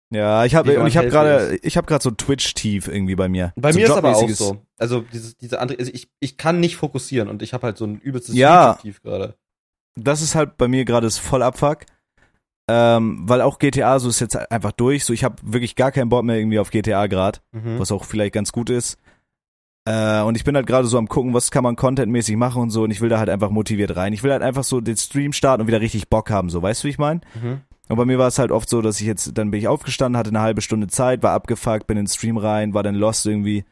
Ja, 0.09 0.45
ich 0.45 0.55
habe 0.55 0.79
und 0.79 0.87
ich 0.87 0.95
habe 0.95 1.09
gerade, 1.09 1.59
ich 1.63 1.75
habe 1.75 1.85
gerade 1.85 2.01
so 2.01 2.11
Twitch-Tief 2.11 2.87
irgendwie 2.87 3.15
bei 3.15 3.27
mir. 3.27 3.51
Bei 3.57 3.73
so 3.73 3.79
mir 3.79 3.85
ist 3.87 3.91
aber 3.91 4.15
auch 4.15 4.29
so. 4.29 4.61
Also 4.77 5.01
dieses, 5.01 5.35
diese 5.35 5.59
andere, 5.59 5.79
also 5.79 5.91
ich, 5.93 6.07
ich 6.21 6.37
kann 6.37 6.61
nicht 6.61 6.77
fokussieren 6.77 7.27
und 7.27 7.41
ich 7.41 7.53
habe 7.53 7.67
halt 7.67 7.77
so 7.77 7.85
ein 7.85 7.99
übelstes 7.99 8.33
Ja. 8.35 8.67
YouTube-Tief 8.69 9.01
gerade. 9.01 9.35
Das 9.95 10.21
ist 10.21 10.35
halt 10.35 10.57
bei 10.57 10.69
mir 10.69 10.85
gerade 10.85 11.07
das 11.07 11.17
voll 11.17 11.43
Abfuck. 11.43 11.79
Ähm, 12.69 13.21
weil 13.23 13.41
auch 13.41 13.59
GTA 13.59 13.97
so 13.99 14.09
ist 14.09 14.19
jetzt 14.19 14.35
einfach 14.51 14.73
durch. 14.73 15.05
So, 15.05 15.13
ich 15.13 15.23
habe 15.23 15.35
wirklich 15.41 15.75
gar 15.75 15.91
keinen 15.91 16.09
Bock 16.09 16.23
mehr 16.25 16.37
irgendwie 16.37 16.59
auf 16.59 16.69
GTA 16.69 17.07
gerade, 17.07 17.39
Mhm. 17.53 17.79
was 17.79 17.91
auch 17.91 18.03
vielleicht 18.03 18.33
ganz 18.33 18.51
gut 18.51 18.69
ist. 18.69 18.97
Äh, 19.85 20.21
und 20.23 20.35
ich 20.35 20.43
bin 20.43 20.53
halt 20.55 20.67
gerade 20.67 20.85
so 20.87 20.97
am 20.97 21.07
gucken, 21.07 21.33
was 21.33 21.49
kann 21.49 21.63
man 21.63 21.77
contentmäßig 21.77 22.35
machen 22.35 22.61
und 22.61 22.71
so. 22.71 22.83
Und 22.83 22.91
ich 22.91 22.99
will 22.99 23.07
da 23.07 23.19
halt 23.19 23.29
einfach 23.29 23.51
motiviert 23.51 23.95
rein. 23.95 24.11
Ich 24.11 24.21
will 24.21 24.31
halt 24.33 24.41
einfach 24.43 24.65
so 24.65 24.81
den 24.81 24.97
Stream 24.97 25.31
starten 25.31 25.61
und 25.61 25.67
wieder 25.67 25.79
richtig 25.79 26.09
Bock 26.09 26.29
haben. 26.29 26.49
So, 26.49 26.61
weißt 26.61 26.83
du, 26.83 26.87
wie 26.87 26.91
ich 26.91 26.97
meine? 26.97 27.21
Mhm. 27.41 27.61
Und 27.87 27.95
bei 27.95 28.03
mir 28.03 28.19
war 28.19 28.27
es 28.27 28.37
halt 28.37 28.51
oft 28.51 28.67
so, 28.67 28.81
dass 28.81 28.99
ich 28.99 29.07
jetzt, 29.07 29.37
dann 29.37 29.49
bin 29.49 29.61
ich 29.61 29.69
aufgestanden, 29.69 30.17
hatte 30.19 30.31
eine 30.31 30.41
halbe 30.41 30.59
Stunde 30.61 30.87
Zeit, 30.87 31.23
war 31.23 31.31
abgefuckt, 31.31 31.87
bin 31.87 31.95
in 31.95 32.03
den 32.03 32.09
Stream 32.11 32.35
rein, 32.35 32.73
war 32.73 32.83
dann 32.83 32.95
lost 32.95 33.25
irgendwie. 33.25 33.63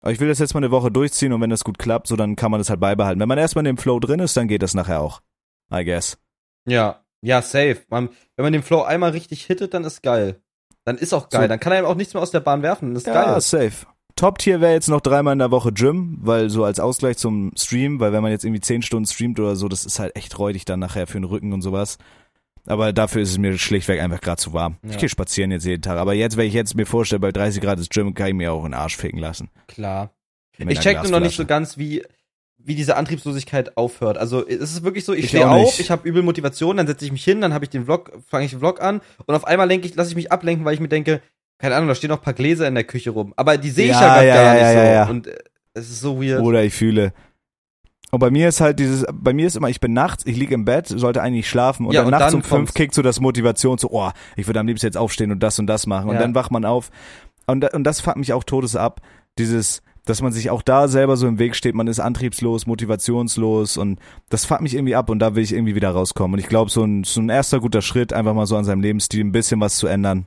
Aber 0.00 0.12
ich 0.12 0.20
will 0.20 0.28
das 0.28 0.38
jetzt 0.38 0.54
mal 0.54 0.60
eine 0.60 0.70
Woche 0.70 0.92
durchziehen 0.92 1.32
und 1.32 1.40
wenn 1.40 1.50
das 1.50 1.64
gut 1.64 1.80
klappt, 1.80 2.06
so 2.06 2.14
dann 2.14 2.36
kann 2.36 2.52
man 2.52 2.60
das 2.60 2.70
halt 2.70 2.78
beibehalten. 2.78 3.18
Wenn 3.18 3.26
man 3.28 3.38
erstmal 3.38 3.66
in 3.66 3.74
dem 3.74 3.78
Flow 3.78 3.98
drin 3.98 4.20
ist, 4.20 4.36
dann 4.36 4.46
geht 4.46 4.62
das 4.62 4.74
nachher 4.74 5.00
auch. 5.00 5.22
I 5.74 5.84
guess. 5.84 6.18
Ja, 6.68 7.00
ja, 7.22 7.42
safe. 7.42 7.78
Man, 7.88 8.08
wenn 8.36 8.44
man 8.44 8.52
den 8.52 8.62
Flow 8.62 8.82
einmal 8.82 9.10
richtig 9.10 9.44
hittet, 9.44 9.74
dann 9.74 9.84
ist 9.84 10.02
geil. 10.02 10.40
Dann 10.84 10.98
ist 10.98 11.12
auch 11.12 11.28
geil. 11.28 11.42
So. 11.42 11.48
Dann 11.48 11.60
kann 11.60 11.72
einem 11.72 11.86
auch 11.86 11.94
nichts 11.96 12.14
mehr 12.14 12.22
aus 12.22 12.30
der 12.30 12.40
Bahn 12.40 12.62
werfen. 12.62 12.94
Das 12.94 13.02
ist 13.02 13.06
Ja, 13.08 13.24
geil. 13.32 13.40
safe. 13.40 13.86
Top-Tier 14.14 14.60
wäre 14.62 14.72
jetzt 14.72 14.88
noch 14.88 15.02
dreimal 15.02 15.34
in 15.34 15.40
der 15.40 15.50
Woche 15.50 15.72
Gym, 15.72 16.18
weil 16.22 16.48
so 16.48 16.64
als 16.64 16.80
Ausgleich 16.80 17.18
zum 17.18 17.52
Stream, 17.54 18.00
weil 18.00 18.12
wenn 18.12 18.22
man 18.22 18.30
jetzt 18.32 18.44
irgendwie 18.44 18.62
zehn 18.62 18.80
Stunden 18.80 19.06
streamt 19.06 19.38
oder 19.38 19.56
so, 19.56 19.68
das 19.68 19.84
ist 19.84 19.98
halt 19.98 20.16
echt 20.16 20.38
räudig 20.38 20.64
dann 20.64 20.80
nachher 20.80 21.06
für 21.06 21.18
den 21.18 21.24
Rücken 21.24 21.52
und 21.52 21.60
sowas. 21.60 21.98
Aber 22.66 22.92
dafür 22.92 23.22
ist 23.22 23.30
es 23.30 23.38
mir 23.38 23.58
schlichtweg 23.58 24.00
einfach 24.00 24.20
gerade 24.20 24.38
zu 24.38 24.52
warm. 24.52 24.78
Ja. 24.82 24.90
Ich 24.90 24.98
gehe 24.98 25.08
spazieren 25.08 25.50
jetzt 25.50 25.66
jeden 25.66 25.82
Tag. 25.82 25.98
Aber 25.98 26.14
jetzt, 26.14 26.36
wenn 26.36 26.46
ich 26.46 26.54
jetzt 26.54 26.74
mir 26.74 26.86
vorstelle, 26.86 27.20
bei 27.20 27.30
30 27.30 27.62
Grad 27.62 27.78
ist 27.78 27.90
Gym, 27.90 28.14
kann 28.14 28.28
ich 28.28 28.34
mir 28.34 28.52
auch 28.52 28.64
in 28.64 28.72
den 28.72 28.74
Arsch 28.80 28.96
ficken 28.96 29.18
lassen. 29.20 29.50
Klar. 29.68 30.10
Mit 30.58 30.72
Ich 30.72 30.80
check 30.80 31.02
nur 31.02 31.12
noch 31.12 31.20
nicht 31.20 31.36
so 31.36 31.44
ganz, 31.44 31.76
wie, 31.76 32.02
wie 32.66 32.74
diese 32.74 32.96
Antriebslosigkeit 32.96 33.76
aufhört. 33.76 34.18
Also 34.18 34.46
es 34.46 34.72
ist 34.72 34.82
wirklich 34.82 35.04
so, 35.04 35.12
ich, 35.12 35.24
Ich 35.24 35.28
stehe 35.30 35.48
auf, 35.48 35.78
ich 35.78 35.90
habe 35.90 36.06
übel 36.06 36.22
Motivation, 36.22 36.76
dann 36.76 36.86
setze 36.86 37.04
ich 37.04 37.12
mich 37.12 37.22
hin, 37.22 37.40
dann 37.40 37.54
habe 37.54 37.64
ich 37.64 37.70
den 37.70 37.84
Vlog, 37.84 38.12
fange 38.28 38.44
ich 38.44 38.50
den 38.50 38.58
Vlog 38.58 38.82
an 38.82 39.00
und 39.24 39.34
auf 39.34 39.46
einmal 39.46 39.68
lenke 39.68 39.86
ich, 39.86 39.94
lasse 39.94 40.10
ich 40.10 40.16
mich 40.16 40.32
ablenken, 40.32 40.64
weil 40.64 40.74
ich 40.74 40.80
mir 40.80 40.88
denke, 40.88 41.22
keine 41.58 41.76
Ahnung, 41.76 41.88
da 41.88 41.94
stehen 41.94 42.10
noch 42.10 42.18
ein 42.18 42.24
paar 42.24 42.34
Gläser 42.34 42.66
in 42.66 42.74
der 42.74 42.84
Küche 42.84 43.10
rum. 43.10 43.32
Aber 43.36 43.56
die 43.56 43.70
sehe 43.70 43.86
ich 43.86 43.92
Ja, 43.92 44.20
ja, 44.20 44.22
ja, 44.22 44.34
gar 44.34 44.44
ja, 44.44 44.52
nicht 44.54 44.74
ja, 44.74 45.04
so. 45.06 45.10
Und 45.12 45.26
äh, 45.28 45.38
es 45.74 45.90
ist 45.90 46.00
so 46.00 46.20
weird. 46.20 46.42
Oder 46.42 46.64
ich 46.64 46.74
fühle. 46.74 47.12
Und 48.10 48.20
bei 48.20 48.30
mir 48.30 48.48
ist 48.48 48.60
halt 48.60 48.78
dieses, 48.78 49.04
bei 49.12 49.32
mir 49.32 49.46
ist 49.46 49.56
immer, 49.56 49.68
ich 49.68 49.80
bin 49.80 49.92
nachts, 49.92 50.26
ich 50.26 50.36
liege 50.36 50.54
im 50.54 50.64
Bett, 50.64 50.88
sollte 50.88 51.22
eigentlich 51.22 51.48
schlafen 51.48 51.86
und 51.86 51.92
Ja, 51.92 52.00
dann 52.00 52.06
und 52.06 52.18
nachts 52.18 52.32
dann 52.32 52.40
um 52.40 52.42
fünf 52.42 52.74
kickt 52.74 52.94
so 52.94 53.02
das 53.02 53.20
Motivation 53.20 53.78
so, 53.78 53.90
oh, 53.90 54.10
ich 54.36 54.46
würde 54.46 54.60
am 54.60 54.66
liebsten 54.66 54.86
jetzt 54.86 54.96
aufstehen 54.96 55.30
und 55.32 55.40
das 55.40 55.58
und 55.58 55.66
das 55.66 55.86
machen. 55.86 56.10
Und 56.10 56.18
dann 56.18 56.34
wacht 56.34 56.50
man 56.50 56.64
auf. 56.64 56.90
Und, 57.46 57.72
und 57.72 57.84
das 57.84 58.00
fuckt 58.00 58.16
mich 58.16 58.32
auch 58.32 58.44
todes 58.44 58.74
ab. 58.74 59.00
Dieses, 59.38 59.82
dass 60.06 60.22
man 60.22 60.32
sich 60.32 60.50
auch 60.50 60.62
da 60.62 60.88
selber 60.88 61.16
so 61.16 61.26
im 61.26 61.38
Weg 61.38 61.54
steht, 61.56 61.74
man 61.74 61.88
ist 61.88 62.00
antriebslos, 62.00 62.66
motivationslos 62.66 63.76
und 63.76 63.98
das 64.30 64.46
fuckt 64.46 64.62
mich 64.62 64.74
irgendwie 64.74 64.94
ab 64.94 65.10
und 65.10 65.18
da 65.18 65.34
will 65.34 65.42
ich 65.42 65.52
irgendwie 65.52 65.74
wieder 65.74 65.90
rauskommen. 65.90 66.34
Und 66.34 66.38
ich 66.38 66.48
glaube, 66.48 66.70
so 66.70 66.84
ein, 66.84 67.04
so 67.04 67.20
ein 67.20 67.28
erster 67.28 67.60
guter 67.60 67.82
Schritt, 67.82 68.12
einfach 68.12 68.32
mal 68.32 68.46
so 68.46 68.56
an 68.56 68.64
seinem 68.64 68.80
Lebensstil 68.80 69.22
ein 69.24 69.32
bisschen 69.32 69.60
was 69.60 69.76
zu 69.76 69.88
ändern. 69.88 70.26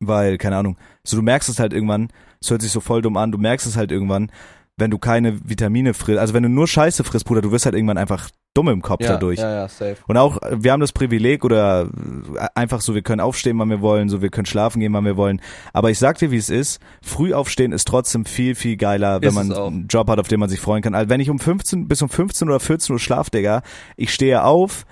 Weil, 0.00 0.38
keine 0.38 0.56
Ahnung, 0.56 0.76
so 1.04 1.16
du 1.16 1.22
merkst 1.22 1.48
es 1.48 1.60
halt 1.60 1.72
irgendwann, 1.72 2.08
es 2.40 2.50
hört 2.50 2.62
sich 2.62 2.72
so 2.72 2.80
voll 2.80 3.02
dumm 3.02 3.16
an, 3.16 3.30
du 3.30 3.38
merkst 3.38 3.66
es 3.66 3.76
halt 3.76 3.92
irgendwann, 3.92 4.32
wenn 4.76 4.90
du 4.90 4.98
keine 4.98 5.48
Vitamine 5.48 5.92
frisst, 5.92 6.18
also 6.18 6.34
wenn 6.34 6.44
du 6.44 6.48
nur 6.48 6.66
Scheiße 6.66 7.04
frisst, 7.04 7.26
Bruder, 7.26 7.42
du 7.42 7.52
wirst 7.52 7.66
halt 7.66 7.74
irgendwann 7.74 7.98
einfach 7.98 8.30
dumm 8.54 8.68
im 8.68 8.82
Kopf 8.82 9.02
ja, 9.02 9.12
dadurch. 9.12 9.38
ja, 9.38 9.50
ja, 9.50 9.68
safe. 9.68 9.96
Und 10.06 10.16
auch, 10.16 10.42
äh, 10.42 10.62
wir 10.62 10.72
haben 10.72 10.80
das 10.80 10.92
Privileg 10.92 11.44
oder 11.44 11.88
äh, 12.36 12.46
einfach 12.54 12.80
so, 12.80 12.94
wir 12.94 13.02
können 13.02 13.20
aufstehen, 13.20 13.58
wann 13.58 13.70
wir 13.70 13.80
wollen, 13.80 14.08
so 14.08 14.22
wir 14.22 14.30
können 14.30 14.46
schlafen 14.46 14.80
gehen, 14.80 14.92
wann 14.92 15.04
wir 15.04 15.16
wollen. 15.16 15.40
Aber 15.72 15.90
ich 15.90 15.98
sag 15.98 16.18
dir, 16.18 16.30
wie 16.30 16.36
es 16.36 16.50
ist, 16.50 16.80
früh 17.02 17.34
aufstehen 17.34 17.72
ist 17.72 17.86
trotzdem 17.86 18.24
viel, 18.24 18.54
viel 18.54 18.76
geiler, 18.76 19.20
wenn 19.20 19.28
Ist 19.28 19.34
man 19.34 19.52
einen 19.52 19.86
Job 19.88 20.08
hat, 20.08 20.18
auf 20.18 20.28
den 20.28 20.40
man 20.40 20.48
sich 20.48 20.60
freuen 20.60 20.82
kann. 20.82 20.94
Also 20.94 21.08
wenn 21.08 21.20
ich 21.20 21.30
um 21.30 21.38
15, 21.38 21.88
bis 21.88 22.02
um 22.02 22.08
15 22.08 22.48
oder 22.48 22.60
14 22.60 22.92
Uhr 22.94 22.98
schlaf, 22.98 23.30
Digga, 23.30 23.62
ich 23.96 24.12
stehe 24.12 24.42
auf 24.44 24.84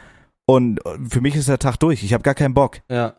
und 0.47 0.85
äh, 0.87 0.99
für 1.09 1.21
mich 1.21 1.35
ist 1.35 1.49
der 1.49 1.59
Tag 1.59 1.77
durch. 1.77 2.05
Ich 2.05 2.13
habe 2.13 2.23
gar 2.23 2.35
keinen 2.35 2.55
Bock. 2.55 2.79
Ja. 2.91 3.15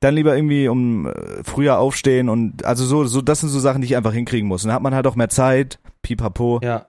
Dann 0.00 0.14
lieber 0.14 0.36
irgendwie 0.36 0.68
um 0.68 1.10
früher 1.44 1.78
aufstehen 1.78 2.28
und 2.28 2.64
also 2.64 2.84
so, 2.84 3.04
so, 3.04 3.22
das 3.22 3.40
sind 3.40 3.48
so 3.48 3.58
Sachen, 3.58 3.80
die 3.80 3.86
ich 3.86 3.96
einfach 3.96 4.12
hinkriegen 4.12 4.48
muss. 4.48 4.62
Und 4.64 4.68
dann 4.68 4.74
hat 4.74 4.82
man 4.82 4.94
halt 4.94 5.06
auch 5.06 5.16
mehr 5.16 5.30
Zeit, 5.30 5.78
pipapo. 6.02 6.60
Ja. 6.62 6.88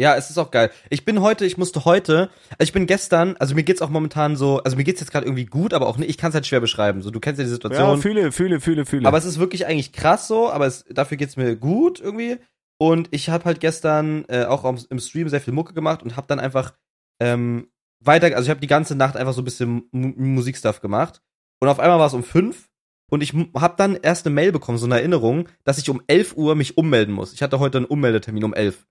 Ja, 0.00 0.16
es 0.16 0.30
ist 0.30 0.38
auch 0.38 0.50
geil. 0.50 0.70
Ich 0.88 1.04
bin 1.04 1.20
heute, 1.20 1.44
ich 1.44 1.58
musste 1.58 1.84
heute, 1.84 2.30
also 2.52 2.62
ich 2.62 2.72
bin 2.72 2.86
gestern, 2.86 3.36
also 3.38 3.54
mir 3.54 3.64
geht's 3.64 3.82
auch 3.82 3.90
momentan 3.90 4.34
so, 4.34 4.62
also 4.62 4.76
mir 4.78 4.84
geht's 4.84 5.00
jetzt 5.00 5.10
gerade 5.12 5.26
irgendwie 5.26 5.44
gut, 5.44 5.74
aber 5.74 5.86
auch 5.86 5.98
nicht, 5.98 6.08
ich 6.08 6.16
kann 6.16 6.30
es 6.30 6.34
halt 6.34 6.46
schwer 6.46 6.60
beschreiben. 6.60 7.02
So, 7.02 7.10
du 7.10 7.20
kennst 7.20 7.38
ja 7.38 7.44
die 7.44 7.50
Ja, 7.50 7.54
Situation. 7.54 8.00
fühle, 8.00 8.32
fühle, 8.32 8.60
fühle, 8.60 8.86
fühle. 8.86 9.06
aber 9.06 9.18
es 9.18 9.26
ist 9.26 9.38
wirklich 9.38 9.66
eigentlich 9.66 9.92
krass 9.92 10.26
so, 10.26 10.50
aber 10.50 10.66
es, 10.66 10.86
dafür 10.88 11.18
geht's 11.18 11.36
mir 11.36 11.54
gut 11.54 12.00
irgendwie. 12.00 12.38
Und 12.78 13.08
ich 13.10 13.28
habe 13.28 13.44
halt 13.44 13.60
gestern 13.60 14.24
äh, 14.28 14.44
auch 14.44 14.64
im 14.64 14.98
Stream 15.00 15.28
sehr 15.28 15.42
viel 15.42 15.52
Mucke 15.52 15.74
gemacht 15.74 16.02
und 16.02 16.16
habe 16.16 16.26
dann 16.28 16.40
einfach 16.40 16.72
ähm, 17.20 17.68
weiter, 18.02 18.34
also 18.34 18.44
ich 18.44 18.50
habe 18.50 18.60
die 18.60 18.66
ganze 18.68 18.94
Nacht 18.94 19.18
einfach 19.18 19.34
so 19.34 19.42
ein 19.42 19.44
bisschen 19.44 19.82
Mu 19.92 20.14
Musikstuff 20.16 20.80
gemacht. 20.80 21.20
Und 21.60 21.68
auf 21.68 21.78
einmal 21.78 21.98
war 21.98 22.06
es 22.06 22.14
um 22.14 22.24
fünf 22.24 22.70
und 23.10 23.22
ich 23.22 23.34
habe 23.54 23.74
dann 23.76 23.96
erst 23.96 24.24
eine 24.24 24.34
Mail 24.34 24.50
bekommen, 24.50 24.78
so 24.78 24.86
eine 24.86 24.94
Erinnerung, 24.98 25.46
dass 25.64 25.76
ich 25.76 25.90
um 25.90 26.00
11 26.06 26.38
Uhr 26.38 26.54
mich 26.54 26.78
ummelden 26.78 27.14
muss. 27.14 27.34
Ich 27.34 27.42
hatte 27.42 27.58
heute 27.58 27.76
einen 27.76 27.86
Ummeldetermin 27.86 28.44
um 28.44 28.54
11. 28.54 28.86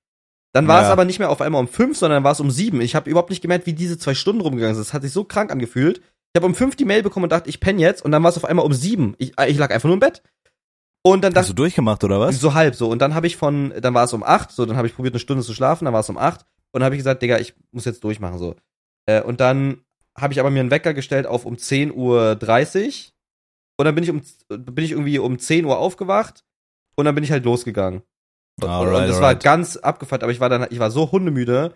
Dann 0.53 0.67
war 0.67 0.81
es 0.81 0.87
Ja. 0.87 0.93
aber 0.93 1.05
nicht 1.05 1.19
mehr 1.19 1.29
auf 1.29 1.41
einmal 1.41 1.61
um 1.61 1.67
fünf, 1.67 1.97
sondern 1.97 2.23
war 2.23 2.31
es 2.31 2.39
um 2.39 2.49
sieben. 2.49 2.81
Ich 2.81 2.95
habe 2.95 3.09
überhaupt 3.09 3.29
nicht 3.29 3.41
gemerkt, 3.41 3.65
wie 3.67 3.73
diese 3.73 3.97
zwei 3.99 4.13
Stunden 4.15 4.41
rumgegangen 4.41 4.75
sind. 4.75 4.85
Das 4.87 4.93
hat 4.93 5.03
sich 5.03 5.11
so 5.11 5.23
krank 5.23 5.51
angefühlt. 5.51 5.99
Ich 5.99 6.37
habe 6.37 6.45
um 6.47 6.55
fünf 6.55 6.75
die 6.75 6.85
Mail 6.85 7.03
bekommen 7.03 7.25
und 7.25 7.31
dachte, 7.31 7.49
ich 7.49 7.59
penne 7.59 7.79
jetzt. 7.81 8.03
Und 8.03 8.11
dann 8.11 8.23
war 8.23 8.29
es 8.29 8.37
auf 8.37 8.45
einmal 8.45 8.65
um 8.65 8.73
sieben. 8.73 9.15
Ich, 9.19 9.37
äh, 9.39 9.49
ich 9.49 9.57
lag 9.57 9.71
einfach 9.71 9.87
nur 9.87 9.93
im 9.95 9.99
Bett. 9.99 10.23
Und 11.01 11.23
dann 11.23 11.31
Hast 11.33 11.45
dachte 11.47 11.55
du 11.55 11.63
durchgemacht 11.63 12.03
oder 12.03 12.19
was? 12.19 12.39
so 12.39 12.53
halb 12.55 12.75
so. 12.75 12.89
Und 12.89 12.99
dann 13.01 13.13
habe 13.15 13.25
ich 13.27 13.37
von, 13.37 13.73
dann 13.79 13.93
war 13.93 14.03
es 14.03 14.13
um 14.13 14.21
acht, 14.23 14.51
so, 14.51 14.65
dann 14.65 14.75
habe 14.75 14.87
ich 14.87 14.95
probiert, 14.95 15.13
eine 15.13 15.19
Stunde 15.19 15.43
zu 15.43 15.53
schlafen, 15.53 15.85
dann 15.85 15.93
war 15.93 16.01
es 16.01 16.09
um 16.09 16.17
acht. 16.17 16.41
Und 16.71 16.81
dann 16.81 16.85
habe 16.85 16.95
ich 16.95 16.99
gesagt, 16.99 17.21
Digga, 17.21 17.39
ich 17.39 17.53
muss 17.71 17.85
jetzt 17.85 18.03
durchmachen, 18.03 18.37
so. 18.37 18.55
Äh, 19.05 19.21
und 19.21 19.39
dann 19.39 19.81
habe 20.17 20.33
ich 20.33 20.39
aber 20.39 20.49
mir 20.49 20.59
einen 20.59 20.71
Wecker 20.71 20.93
gestellt 20.93 21.25
auf 21.25 21.45
um 21.45 21.55
10.30 21.55 21.93
Uhr. 21.93 22.37
Und 23.77 23.85
dann 23.85 23.95
bin 23.95 24.03
ich 24.03 24.09
um, 24.09 24.21
bin 24.49 24.83
ich 24.83 24.91
irgendwie 24.91 25.19
um 25.19 25.39
10 25.39 25.63
Uhr 25.65 25.77
aufgewacht. 25.79 26.43
Und 26.95 27.05
dann 27.05 27.15
bin 27.15 27.23
ich 27.23 27.31
halt 27.31 27.45
losgegangen. 27.45 28.01
Und, 28.63 28.69
Alright, 28.69 29.01
und 29.03 29.07
das 29.09 29.21
war 29.21 29.35
ganz 29.35 29.77
abgefuckt, 29.77 30.23
aber 30.23 30.31
ich 30.31 30.39
war 30.39 30.49
dann, 30.49 30.67
ich 30.69 30.79
war 30.79 30.91
so 30.91 31.11
hundemüde, 31.11 31.73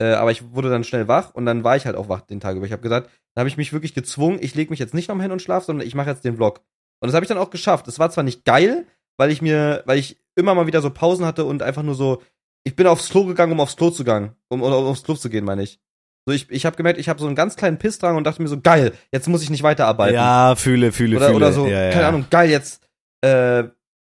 äh, 0.00 0.12
aber 0.12 0.30
ich 0.30 0.52
wurde 0.52 0.70
dann 0.70 0.84
schnell 0.84 1.08
wach 1.08 1.34
und 1.34 1.46
dann 1.46 1.64
war 1.64 1.76
ich 1.76 1.86
halt 1.86 1.96
auch 1.96 2.08
wach 2.08 2.22
den 2.22 2.40
Tag 2.40 2.56
über. 2.56 2.66
Ich 2.66 2.72
habe 2.72 2.82
gesagt, 2.82 3.10
dann 3.34 3.42
habe 3.42 3.48
ich 3.48 3.56
mich 3.56 3.72
wirklich 3.72 3.94
gezwungen, 3.94 4.38
ich 4.40 4.54
lege 4.54 4.70
mich 4.70 4.80
jetzt 4.80 4.94
nicht 4.94 5.08
noch 5.08 5.20
hin 5.20 5.32
und 5.32 5.42
schlaf, 5.42 5.64
sondern 5.64 5.86
ich 5.86 5.94
mache 5.94 6.10
jetzt 6.10 6.24
den 6.24 6.36
Vlog. 6.36 6.60
Und 7.00 7.08
das 7.08 7.14
habe 7.14 7.24
ich 7.24 7.28
dann 7.28 7.38
auch 7.38 7.50
geschafft. 7.50 7.88
Es 7.88 7.98
war 7.98 8.10
zwar 8.10 8.24
nicht 8.24 8.44
geil, 8.44 8.86
weil 9.16 9.30
ich 9.30 9.42
mir, 9.42 9.82
weil 9.86 9.98
ich 9.98 10.18
immer 10.36 10.54
mal 10.54 10.66
wieder 10.66 10.82
so 10.82 10.90
Pausen 10.90 11.24
hatte 11.24 11.44
und 11.44 11.62
einfach 11.62 11.82
nur 11.82 11.94
so, 11.94 12.22
ich 12.64 12.74
bin 12.76 12.86
aufs 12.86 13.10
Klo 13.10 13.24
gegangen, 13.24 13.52
um 13.52 13.60
aufs 13.60 13.76
Klo 13.76 13.90
zu 13.90 14.04
gehen, 14.04 14.32
um, 14.48 14.62
um 14.62 14.72
aufs 14.72 15.02
Klo 15.02 15.14
zu 15.14 15.30
gehen, 15.30 15.44
meine 15.44 15.62
ich. 15.62 15.78
So, 16.26 16.32
ich, 16.32 16.50
ich 16.50 16.64
habe 16.64 16.76
gemerkt, 16.76 16.98
ich 16.98 17.08
habe 17.08 17.20
so 17.20 17.26
einen 17.26 17.36
ganz 17.36 17.54
kleinen 17.54 17.78
Pissdrang 17.78 18.16
und 18.16 18.24
dachte 18.24 18.40
mir 18.40 18.48
so, 18.48 18.58
geil, 18.60 18.94
jetzt 19.12 19.28
muss 19.28 19.42
ich 19.42 19.50
nicht 19.50 19.62
weiterarbeiten. 19.62 20.14
Ja, 20.14 20.56
fühle, 20.56 20.90
fühle, 20.90 21.18
oder, 21.18 21.26
fühle. 21.26 21.36
oder 21.36 21.52
so, 21.52 21.66
ja, 21.66 21.84
ja. 21.84 21.90
keine 21.90 22.06
Ahnung, 22.06 22.26
geil, 22.30 22.48
jetzt, 22.48 22.82
äh, 23.22 23.64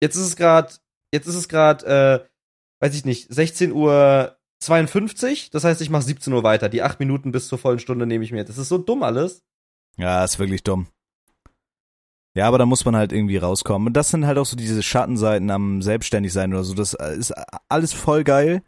jetzt 0.03 0.16
ist 0.16 0.26
es 0.26 0.36
gerade, 0.36 0.74
jetzt 1.12 1.26
ist 1.26 1.34
es 1.34 1.48
gerade, 1.48 1.86
äh, 1.86 2.84
weiß 2.84 2.94
ich 2.94 3.04
nicht, 3.04 3.32
16 3.32 3.72
Uhr 3.72 4.36
52, 4.60 5.50
das 5.50 5.64
heißt, 5.64 5.80
ich 5.80 5.90
mache 5.90 6.02
17 6.02 6.32
Uhr 6.32 6.42
weiter. 6.42 6.68
Die 6.68 6.82
acht 6.82 7.00
Minuten 7.00 7.32
bis 7.32 7.48
zur 7.48 7.58
vollen 7.58 7.78
Stunde 7.78 8.06
nehme 8.06 8.24
ich 8.24 8.32
mir. 8.32 8.44
Das 8.44 8.58
ist 8.58 8.68
so 8.68 8.78
dumm 8.78 9.02
alles. 9.02 9.42
Ja, 9.96 10.24
ist 10.24 10.38
wirklich 10.38 10.62
dumm. 10.62 10.86
Ja, 12.34 12.48
aber 12.48 12.58
da 12.58 12.64
muss 12.64 12.84
man 12.84 12.96
halt 12.96 13.12
irgendwie 13.12 13.36
rauskommen. 13.36 13.88
Und 13.88 13.92
das 13.94 14.08
sind 14.08 14.26
halt 14.26 14.38
auch 14.38 14.46
so 14.46 14.56
diese 14.56 14.82
Schattenseiten 14.82 15.50
am 15.50 15.82
Selbstständigsein 15.82 16.52
oder 16.54 16.64
so. 16.64 16.74
Das 16.74 16.94
ist 16.94 17.32
alles 17.68 17.92
voll 17.92 18.24
geil. 18.24 18.62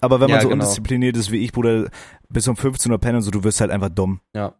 Aber 0.00 0.20
wenn 0.20 0.28
man 0.28 0.36
Ja, 0.36 0.42
so 0.42 0.48
genau. 0.48 0.62
undiszipliniert 0.64 1.16
ist 1.16 1.30
wie 1.30 1.42
ich, 1.42 1.52
Bruder, 1.52 1.88
bis 2.28 2.46
um 2.48 2.56
15 2.56 2.92
Uhr 2.92 2.98
pennen 2.98 3.16
und 3.16 3.22
so, 3.22 3.30
du 3.30 3.42
wirst 3.44 3.60
halt 3.60 3.70
einfach 3.70 3.88
dumm. 3.88 4.20
Ja. 4.34 4.54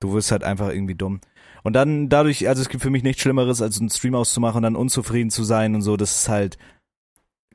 Du 0.00 0.12
wirst 0.12 0.32
halt 0.32 0.42
einfach 0.42 0.70
irgendwie 0.70 0.96
dumm. 0.96 1.20
Und 1.62 1.74
dann 1.74 2.08
dadurch, 2.08 2.48
also 2.48 2.60
es 2.60 2.68
gibt 2.68 2.82
für 2.82 2.90
mich 2.90 3.02
nichts 3.02 3.22
Schlimmeres, 3.22 3.62
als 3.62 3.78
einen 3.78 3.90
Stream 3.90 4.14
auszumachen 4.14 4.58
und 4.58 4.62
dann 4.64 4.76
unzufrieden 4.76 5.30
zu 5.30 5.44
sein 5.44 5.74
und 5.74 5.82
so. 5.82 5.96
Das 5.96 6.16
ist 6.16 6.28
halt, 6.28 6.58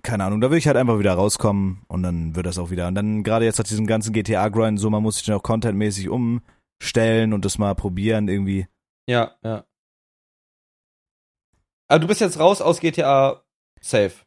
keine 0.03 0.24
Ahnung, 0.24 0.41
da 0.41 0.49
will 0.49 0.58
ich 0.58 0.68
halt 0.68 0.78
einfach 0.78 0.99
wieder 0.99 1.14
rauskommen 1.14 1.84
und 1.88 2.03
dann 2.03 2.36
wird 2.36 2.45
das 2.45 2.58
auch 2.58 2.70
wieder. 2.70 2.88
Und 2.88 2.95
dann 2.95 3.24
gerade 3.24 3.45
jetzt 3.45 3.58
nach 3.58 3.66
diesem 3.66 3.88
ganzen 3.88 4.14
GTA-Grind, 4.14 4.80
so 4.80 4.89
man 4.89 5.03
muss 5.03 5.18
sich 5.18 5.26
dann 5.26 5.36
auch 5.36 5.43
contentmäßig 5.43 6.10
umstellen 6.10 7.34
und 7.34 7.43
das 7.43 7.58
mal 7.58 7.76
probieren 7.76 8.28
irgendwie. 8.28 8.68
Ja, 9.10 9.36
ja. 9.43 9.66
Aber 11.89 11.99
du 11.99 12.08
bist 12.08 12.22
jetzt 12.22 12.39
raus 12.39 12.62
aus 12.62 12.80
GTA 12.80 13.43
safe. 13.82 14.26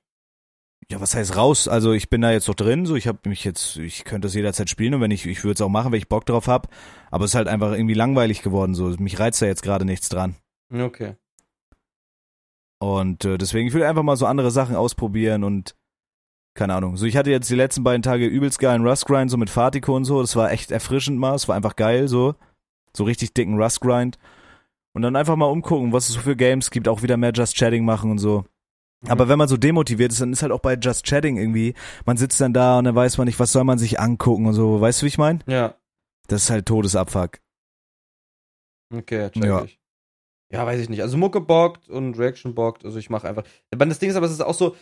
Ja, 0.91 1.01
was 1.01 1.15
heißt 1.15 1.37
raus? 1.37 1.69
Also 1.69 1.93
ich 1.93 2.11
bin 2.11 2.21
da 2.21 2.33
jetzt 2.33 2.49
noch 2.49 2.57
drin, 2.57 2.85
so 2.85 2.97
ich 2.97 3.07
habe 3.07 3.29
mich 3.29 3.45
jetzt, 3.45 3.77
ich 3.77 4.05
könnte 4.05 4.27
das 4.27 4.35
jederzeit 4.35 4.69
spielen 4.69 4.95
und 4.95 5.01
wenn 5.01 5.13
ich, 5.13 5.25
ich 5.25 5.45
würde 5.45 5.55
es 5.55 5.61
auch 5.61 5.69
machen, 5.69 5.93
wenn 5.93 5.99
ich 5.99 6.09
Bock 6.09 6.27
drauf 6.27 6.49
hab. 6.49 6.69
Aber 7.13 7.25
es 7.25 7.31
ist 7.31 7.35
halt 7.37 7.47
einfach 7.47 7.73
irgendwie 7.73 7.95
langweilig 7.95 8.43
geworden, 8.43 8.75
so 8.75 8.89
mich 8.99 9.21
reizt 9.21 9.41
da 9.41 9.47
jetzt 9.47 9.63
gerade 9.63 9.85
nichts 9.85 10.09
dran. 10.09 10.35
Okay. 10.73 11.15
Und 12.81 13.25
äh, 13.25 13.39
deswegen, 13.39 13.69
ich 13.69 13.75
will 13.75 13.85
einfach 13.85 14.03
mal 14.03 14.17
so 14.17 14.27
andere 14.27 14.51
Sachen 14.51 14.75
ausprobieren 14.75 15.45
und 15.45 15.77
keine 16.55 16.75
Ahnung. 16.75 16.97
So, 16.97 17.07
ich 17.07 17.17
hatte 17.17 17.31
jetzt 17.31 17.49
die 17.49 17.55
letzten 17.55 17.85
beiden 17.85 18.03
Tage 18.03 18.27
übelst 18.27 18.59
geilen 18.59 18.85
Rust-Grind, 18.85 19.31
so 19.31 19.37
mit 19.37 19.51
Fatiko 19.51 19.95
und 19.95 20.05
so. 20.05 20.21
Das 20.21 20.35
war 20.35 20.51
echt 20.51 20.73
erfrischend 20.73 21.19
mal. 21.19 21.35
Es 21.37 21.47
war 21.47 21.55
einfach 21.55 21.77
geil, 21.77 22.09
so. 22.09 22.35
So 22.97 23.05
richtig 23.05 23.33
dicken 23.35 23.63
Rust-Grind. 23.63 24.19
Und 24.93 25.03
dann 25.03 25.15
einfach 25.15 25.37
mal 25.37 25.47
umgucken, 25.47 25.93
was 25.93 26.09
es 26.09 26.17
so 26.17 26.21
für 26.21 26.35
Games 26.35 26.73
gibt, 26.73 26.89
auch 26.89 27.03
wieder 27.03 27.17
mehr 27.17 27.33
Just 27.33 27.57
Chatting 27.57 27.85
machen 27.85 28.11
und 28.11 28.19
so. 28.19 28.45
Aber 29.09 29.29
wenn 29.29 29.39
man 29.39 29.49
so 29.49 29.57
demotiviert 29.57 30.13
ist, 30.13 30.21
dann 30.21 30.33
ist 30.33 30.43
halt 30.43 30.53
auch 30.53 30.61
bei 30.61 30.75
Just 30.75 31.05
Chatting 31.07 31.39
irgendwie, 31.39 31.75
man 32.05 32.17
sitzt 32.19 32.41
dann 32.41 32.53
da 32.53 32.79
und 32.79 32.85
dann 32.85 32.95
weiß 32.95 33.17
man 33.19 33.27
nicht, 33.27 33.41
was 33.41 33.53
soll 33.53 33.65
man 33.65 33.79
sich 33.79 33.99
angucken 33.99 34.47
und 34.47 34.53
so. 34.55 34.81
Weißt 34.81 35.01
du, 35.01 35.05
wie 35.05 35.09
ich 35.09 35.19
meine? 35.19 35.39
Ja. 35.47 35.75
Das 36.29 36.45
ist 36.45 36.51
halt 36.51 36.67
Todesabfuck. 36.67 37.39
Okay, 38.95 39.31
check 39.31 39.45
Ja. 39.45 39.65
ich. 39.65 39.79
Ja, 40.53 40.67
weiß 40.67 40.81
ich 40.81 40.89
nicht. 40.89 41.01
Also 41.03 41.17
Mucke 41.17 41.41
bockt 41.41 41.89
und 41.89 42.19
Reaction 42.19 42.55
bockt. 42.55 42.85
Also 42.85 42.99
ich 42.99 43.09
mache 43.09 43.29
einfach. 43.29 43.45
Aber 43.73 43.87
das 43.87 44.01
Ding 44.01 44.11
ist 44.11 44.17
aber, 44.17 44.27
es 44.27 44.33
ist 44.33 44.41
auch 44.41 44.55
so, 44.55 44.77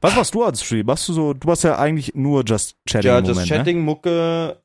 Was 0.00 0.16
machst 0.16 0.34
du 0.34 0.42
als 0.42 0.62
Stream? 0.62 0.86
Machst 0.86 1.08
du 1.08 1.12
so, 1.12 1.32
du 1.34 1.46
machst 1.46 1.62
ja 1.64 1.78
eigentlich 1.78 2.14
nur 2.14 2.42
Just 2.44 2.76
Chatting 2.86 3.08
ja, 3.08 3.18
just 3.20 3.28
Moment, 3.30 3.50
ne? 3.50 3.56
Chatting, 3.56 3.80
Mucke, 3.80 4.60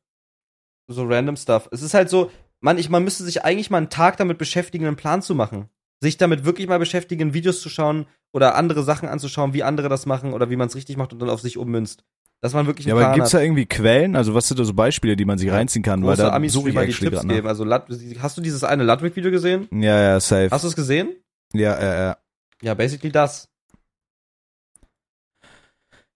so 0.88 1.04
random 1.06 1.38
Stuff. 1.38 1.70
Es 1.72 1.84
ist 1.84 1.94
halt 1.94 2.10
so, 2.10 2.32
man, 2.62 2.78
ich, 2.80 2.90
man 2.90 3.04
müsste 3.04 3.24
sich 3.24 3.46
eigentlich 3.46 3.70
mal 3.70 3.78
einen 3.78 3.90
Tag 3.92 4.18
damit 4.18 4.40
beschäftigen, 4.40 4.86
einen 4.88 4.96
Plan 4.96 5.22
zu 5.22 5.36
machen. 5.36 5.70
Sich 6.02 6.18
damit 6.18 6.46
wirklich 6.46 6.68
mal 6.68 6.80
beschäftigen, 6.80 7.34
Videos 7.34 7.62
zu 7.62 7.70
schauen 7.70 8.06
oder 8.32 8.56
andere 8.56 8.84
Sachen 8.84 9.10
anzuschauen, 9.10 9.54
wie 9.54 9.64
andere 9.64 9.90
das 9.90 10.06
machen 10.06 10.34
oder 10.34 10.50
wie 10.50 10.56
man 10.56 10.68
es 10.68 10.76
richtig 10.76 10.96
macht 10.98 11.12
und 11.14 11.20
dann 11.20 11.30
auf 11.30 11.42
sich 11.42 11.58
ummünzt. 11.58 12.04
Dass 12.42 12.54
man 12.54 12.68
wirklich 12.68 12.86
Ja, 12.88 12.94
einen 12.94 13.00
aber 13.02 13.08
Plan 13.10 13.16
gibt's 13.16 13.34
hat. 13.34 13.40
da 13.42 13.44
irgendwie 13.44 13.66
Quellen? 13.66 14.16
Also 14.16 14.34
was 14.34 14.48
sind 14.48 14.60
da 14.60 14.64
so 14.64 14.74
Beispiele, 14.74 15.18
die 15.18 15.26
man 15.26 15.38
sich 15.38 15.48
Ja, 15.50 15.56
reinziehen 15.56 15.84
kann? 15.84 16.02
Weil 16.02 16.12
Große 16.12 16.22
da 16.22 16.30
Amis, 16.34 16.54
suche 16.54 16.64
die 16.66 16.70
ich 16.70 16.76
mal 16.76 16.86
die 16.88 16.94
Tipps 16.94 17.24
nach. 17.24 17.36
geben. 17.36 17.48
Also, 17.48 17.66
hast 17.70 18.38
du 18.38 18.42
dieses 18.42 18.64
eine 18.64 18.84
Ludwig-Video 18.86 19.30
gesehen? 19.30 19.68
Ja, 19.74 20.00
ja, 20.02 20.20
safe. 20.22 20.48
Hast 20.50 20.64
du 20.64 20.70
es 20.70 20.76
gesehen? 20.76 21.16
Ja, 21.54 21.78
ja, 21.82 21.96
ja. 22.02 22.18
Ja, 22.62 22.74
basically 22.76 23.12
das. 23.12 23.50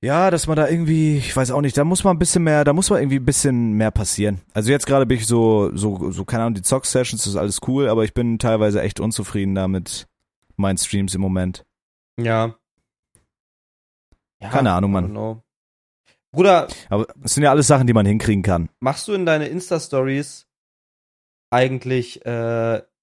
Ja, 0.04 0.32
dass 0.32 0.47
man 0.47 0.58
da 0.58 0.68
irgendwie, 0.68 1.16
ich 1.16 1.34
weiß 1.34 1.51
auch 1.51 1.62
nicht, 1.62 1.78
da 1.78 1.86
muss 1.86 2.04
man 2.04 2.18
ein 2.18 2.20
bisschen 2.20 2.43
mehr, 2.43 2.66
da 2.66 2.74
muss 2.74 2.89
man 2.89 2.99
irgendwie 2.99 3.20
ein 3.20 3.26
bisschen 3.26 3.72
mehr 3.72 3.89
passieren. 3.89 4.41
Also 4.54 4.70
jetzt 4.70 4.86
gerade 4.86 5.06
bin 5.06 5.18
ich 5.18 5.26
so, 5.26 5.74
so, 5.78 6.12
so, 6.12 6.26
keine 6.26 6.43
Ahnung, 6.43 6.56
die 6.56 6.62
Zock-Sessions 6.62 7.26
ist 7.26 7.38
alles 7.38 7.62
cool, 7.70 7.88
aber 7.88 8.04
ich 8.04 8.14
bin 8.14 8.38
teilweise 8.38 8.82
echt 8.82 8.99
unzufrieden 8.99 9.56
da 9.56 9.70
mit 9.70 10.10
meinen 10.58 10.78
Streams 10.78 11.16
im 11.16 11.22
Moment. 11.22 11.66
Ja. 12.20 12.54
ja 14.41 14.49
Keine 14.49 14.74
Ahnung, 14.74 14.91
Mann. 14.91 15.41
Bruder, 16.34 16.68
Aber 16.89 17.08
es 17.24 17.36
sind 17.36 17.43
ja 17.43 17.51
alles 17.51 17.68
Sachen, 17.68 17.88
die 17.88 17.93
man 17.93 18.06
hinkriegen 18.06 18.43
kann. 18.43 18.68
machst 18.82 19.08
du 19.08 19.14
in 19.14 19.26
deine 19.26 19.47
Insta-Stories 19.47 20.47
eigentlich 21.49 22.26
äh, 22.26 22.30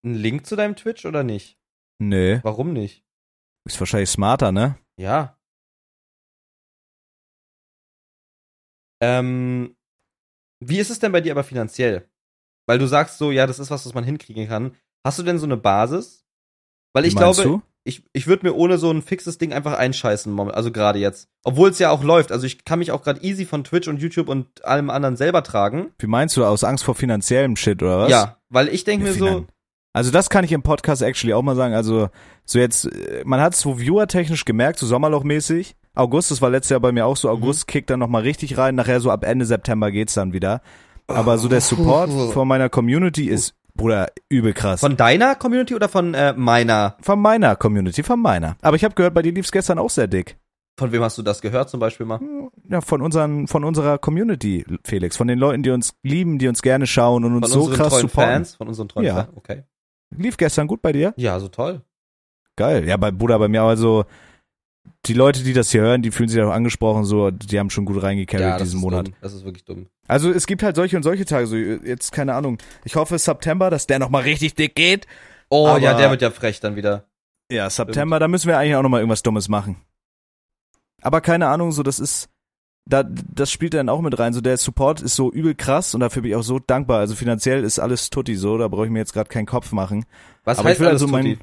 einen 0.05 0.15
Link 0.15 0.45
zu 0.45 0.55
deinem 0.55 0.77
Twitch 0.77 1.07
oder 1.07 1.23
nicht? 1.23 1.57
Nö. 1.99 2.41
Warum 2.43 2.75
nicht? 2.75 3.05
Ist 3.65 3.81
wahrscheinlich 3.81 4.11
smarter, 4.11 4.53
ne? 4.53 4.77
Ja. 4.99 5.40
Ähm, 9.01 9.77
wie 10.61 10.79
ist 10.79 10.91
es 10.91 10.99
denn 10.99 11.13
bei 11.13 11.21
dir 11.21 11.33
aber 11.33 11.45
finanziell? 11.45 12.09
Weil 12.67 12.79
du 12.79 12.87
sagst 12.87 13.19
so, 13.19 13.31
ja, 13.31 13.47
das 13.47 13.59
ist 13.59 13.71
was, 13.71 13.87
was 13.87 13.95
man 13.95 14.05
hinkriegen 14.05 14.47
kann. 14.47 14.77
Hast 15.05 15.19
du 15.19 15.23
denn 15.23 15.39
so 15.39 15.47
eine 15.47 15.57
Basis? 15.57 16.25
Weil 16.93 17.07
ich 17.07 17.17
glaube, 17.17 17.43
du? 17.43 17.63
ich, 17.85 18.05
ich 18.13 18.27
würde 18.27 18.47
mir 18.47 18.55
ohne 18.55 18.79
so 18.79 18.91
ein 18.91 19.03
fixes 19.03 19.39
Ding 19.39 19.53
einfach 19.53 19.77
einscheißen, 19.77 20.39
also 20.51 20.71
gerade 20.71 20.99
jetzt. 20.99 21.29
Obwohl 21.45 21.71
es 21.71 21.79
ja 21.79 21.91
auch 21.91 22.05
läuft. 22.05 22.33
Also 22.33 22.47
ich 22.47 22.65
kann 22.65 22.79
mich 22.79 22.93
auch 22.93 23.03
gerade 23.03 23.23
easy 23.23 23.47
von 23.47 23.65
Twitch 23.65 23.89
und 23.89 24.01
YouTube 24.01 24.29
und 24.29 24.65
allem 24.65 24.91
anderen 24.91 25.17
selber 25.17 25.43
tragen. 25.43 25.93
Wie 25.99 26.07
meinst 26.07 26.37
du, 26.37 26.45
aus 26.45 26.65
Angst 26.65 26.85
vor 26.85 26.95
finanziellem 26.95 27.57
Shit 27.57 27.83
oder 27.83 28.01
was? 28.01 28.11
Ja, 28.11 28.37
weil 28.51 28.69
ich 28.69 28.85
denke 28.85 29.05
mir 29.05 29.15
so, 29.15 29.47
Also 29.93 30.11
das 30.11 30.31
kann 30.31 30.45
ich 30.45 30.53
im 30.53 30.63
Podcast 30.63 31.03
actually 31.03 31.35
auch 31.35 31.43
mal 31.43 31.57
sagen. 31.57 31.75
Also 31.75 32.11
so 32.45 32.59
jetzt, 32.59 32.85
äh, 32.85 33.23
man 33.25 33.41
hat 33.41 33.55
es 33.55 33.61
so 33.61 33.77
viewertechnisch 33.77 34.45
gemerkt, 34.45 34.79
so 34.79 34.87
Sommerlochmäßig. 34.87 35.77
August, 35.95 36.31
das 36.31 36.41
war 36.41 36.51
letztes 36.51 36.71
Jahr 36.71 36.81
bei 36.81 36.93
mir 36.93 37.07
auch 37.07 37.17
so. 37.17 37.29
August 37.29 37.67
kickt 37.67 37.91
dann 37.91 38.01
noch 38.01 38.09
mal 38.09 38.23
richtig 38.23 38.57
rein. 38.59 38.75
Nachher 38.75 39.01
so 39.01 39.11
ab 39.11 39.25
Ende 39.25 39.45
September 39.45 39.91
geht's 39.91 40.15
dann 40.15 40.33
wieder. 40.33 40.63
Aber 41.07 41.39
so 41.39 41.49
der 41.49 41.61
Support 41.61 42.11
von 42.33 42.47
meiner 42.47 42.69
Community 42.69 43.27
ist, 43.29 43.55
Bruder, 43.75 44.09
übel 44.29 44.53
krass. 44.53 44.81
Von, 44.81 44.91
von 44.93 44.97
deiner 44.97 45.35
Community 45.35 45.75
oder 45.75 45.89
von 45.89 46.15
äh, 46.15 46.33
meiner? 46.35 46.97
meiner 47.17 47.57
Community, 47.57 48.03
von 48.03 48.21
meiner. 48.21 48.57
Aber 48.63 48.77
ich 48.77 48.85
habe 48.85 48.95
gehört, 48.95 49.15
bei 49.15 49.23
dir 49.23 49.33
lief's 49.33 49.53
gestern 49.53 49.79
auch 49.79 49.91
sehr 49.91 50.07
dick. 50.07 50.37
Von 50.79 50.93
wem 50.93 51.03
hast 51.03 51.19
du 51.19 51.23
das 51.23 51.41
gehört 51.43 51.69
zum 51.69 51.79
Beispiel 51.81 52.07
mal? 52.07 52.21
Ja, 52.69 52.81
von 52.81 53.03
unseren, 53.03 53.47
von 53.49 53.65
unserer 53.65 53.99
Community, 53.99 54.65
Felix. 54.85 55.17
Von 55.17 55.29
den 55.29 55.39
Leuten, 55.39 55.63
die 55.63 55.71
uns 55.71 55.95
lieben, 56.03 56.39
die 56.39 56.49
uns 56.49 56.63
gerne 56.63 56.87
schauen 56.87 57.25
und 57.25 57.37
uns 57.37 57.53
Von 57.53 57.65
so 57.65 57.71
krass 57.71 57.99
supporten. 58.01 58.33
Fans? 58.33 58.55
Von 58.57 58.69
unseren 58.69 58.89
treuen 58.89 59.07
Ja. 59.07 59.15
Fans? 59.15 59.29
Okay. 59.37 59.65
Lief 60.17 60.37
gestern 60.37 60.67
gut 60.67 60.81
bei 60.83 60.93
dir? 60.93 61.13
Ja, 61.17 61.39
so 61.39 61.49
toll. 61.49 61.83
Geil. 62.57 62.89
Ja, 62.89 62.97
bei 62.97 63.11
Bruder, 63.11 63.39
bei 63.39 63.49
mir 63.49 63.63
also 63.63 64.05
die 65.07 65.15
Leute, 65.15 65.43
die 65.43 65.53
das 65.53 65.71
hier 65.71 65.81
hören, 65.81 66.03
die 66.03 66.11
fühlen 66.11 66.29
sich 66.29 66.41
auch 66.43 66.51
angesprochen, 66.51 67.05
so, 67.05 67.31
die 67.31 67.59
haben 67.59 67.71
schon 67.71 67.85
gut 67.87 68.03
reingecarried 68.03 68.45
ja, 68.47 68.59
diesen 68.59 68.81
Monat. 68.81 69.09
Dumm. 69.09 69.15
Das 69.21 69.33
ist 69.33 69.45
wirklich 69.45 69.65
dumm. 69.65 69.87
Also 70.07 70.31
es 70.31 70.47
gibt 70.47 70.63
halt 70.63 70.77
solche 70.77 70.97
und 70.97 71.03
solche 71.03 71.25
Tage, 71.25 71.47
so 71.47 71.57
jetzt 71.57 72.13
keine 72.13 72.35
Ahnung. 72.35 72.59
Ich 72.85 72.97
hoffe 72.97 73.19
September, 73.19 73.71
dass 73.71 73.87
der 73.87 73.99
nochmal 73.99 74.23
richtig 74.23 74.55
dick 74.55 74.75
geht. 74.75 75.07
Oh 75.49 75.67
Aber- 75.69 75.79
ja, 75.81 75.95
der 75.95 76.11
wird 76.11 76.23
ja 76.23 76.31
frech 76.31 76.61
dann 76.61 76.77
wieder. 76.77 77.07
Ja, 77.51 77.69
September, 77.69 78.19
da 78.21 78.29
müssen 78.29 78.47
wir 78.47 78.59
eigentlich 78.59 78.77
auch 78.77 78.83
nochmal 78.83 79.01
irgendwas 79.01 79.23
Dummes 79.25 79.49
machen. 79.49 79.77
Aber 81.03 81.21
keine 81.21 81.49
Ahnung, 81.49 81.73
so 81.73 81.83
das 81.83 81.99
ist, 81.99 82.29
da, 82.85 83.03
das 83.03 83.51
spielt 83.51 83.75
dann 83.75 83.89
auch 83.89 84.01
mit 84.03 84.19
rein. 84.19 84.33
So 84.33 84.41
der 84.41 84.57
Support 84.57 85.01
ist 85.01 85.17
so 85.17 85.33
übel 85.33 85.55
krass 85.55 85.95
und 85.95 86.01
dafür 86.01 86.23
bin 86.23 86.31
ich 86.31 86.37
auch 86.37 86.43
so 86.43 86.59
dankbar. 86.59 86.99
Also 87.01 87.15
finanziell 87.17 87.65
ist 87.65 87.79
alles 87.79 88.11
tutti 88.11 88.37
so, 88.37 88.59
da 88.59 88.69
brauche 88.69 88.85
ich 88.85 88.91
mir 88.93 88.99
jetzt 89.01 89.13
gerade 89.15 89.29
keinen 89.29 89.47
Kopf 89.47 89.73
machen. 89.73 90.05
Was 90.45 90.59
Aber 90.59 90.69
heißt 90.69 90.77
ich 90.77 90.81
will 90.81 90.89
alles 90.89 91.03
also 91.03 91.11
mein- 91.13 91.25
Tutti? 91.25 91.39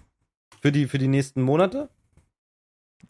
Für 0.62 0.72
die, 0.72 0.88
für 0.88 0.98
die 0.98 1.08
nächsten 1.08 1.42
Monate? 1.42 1.90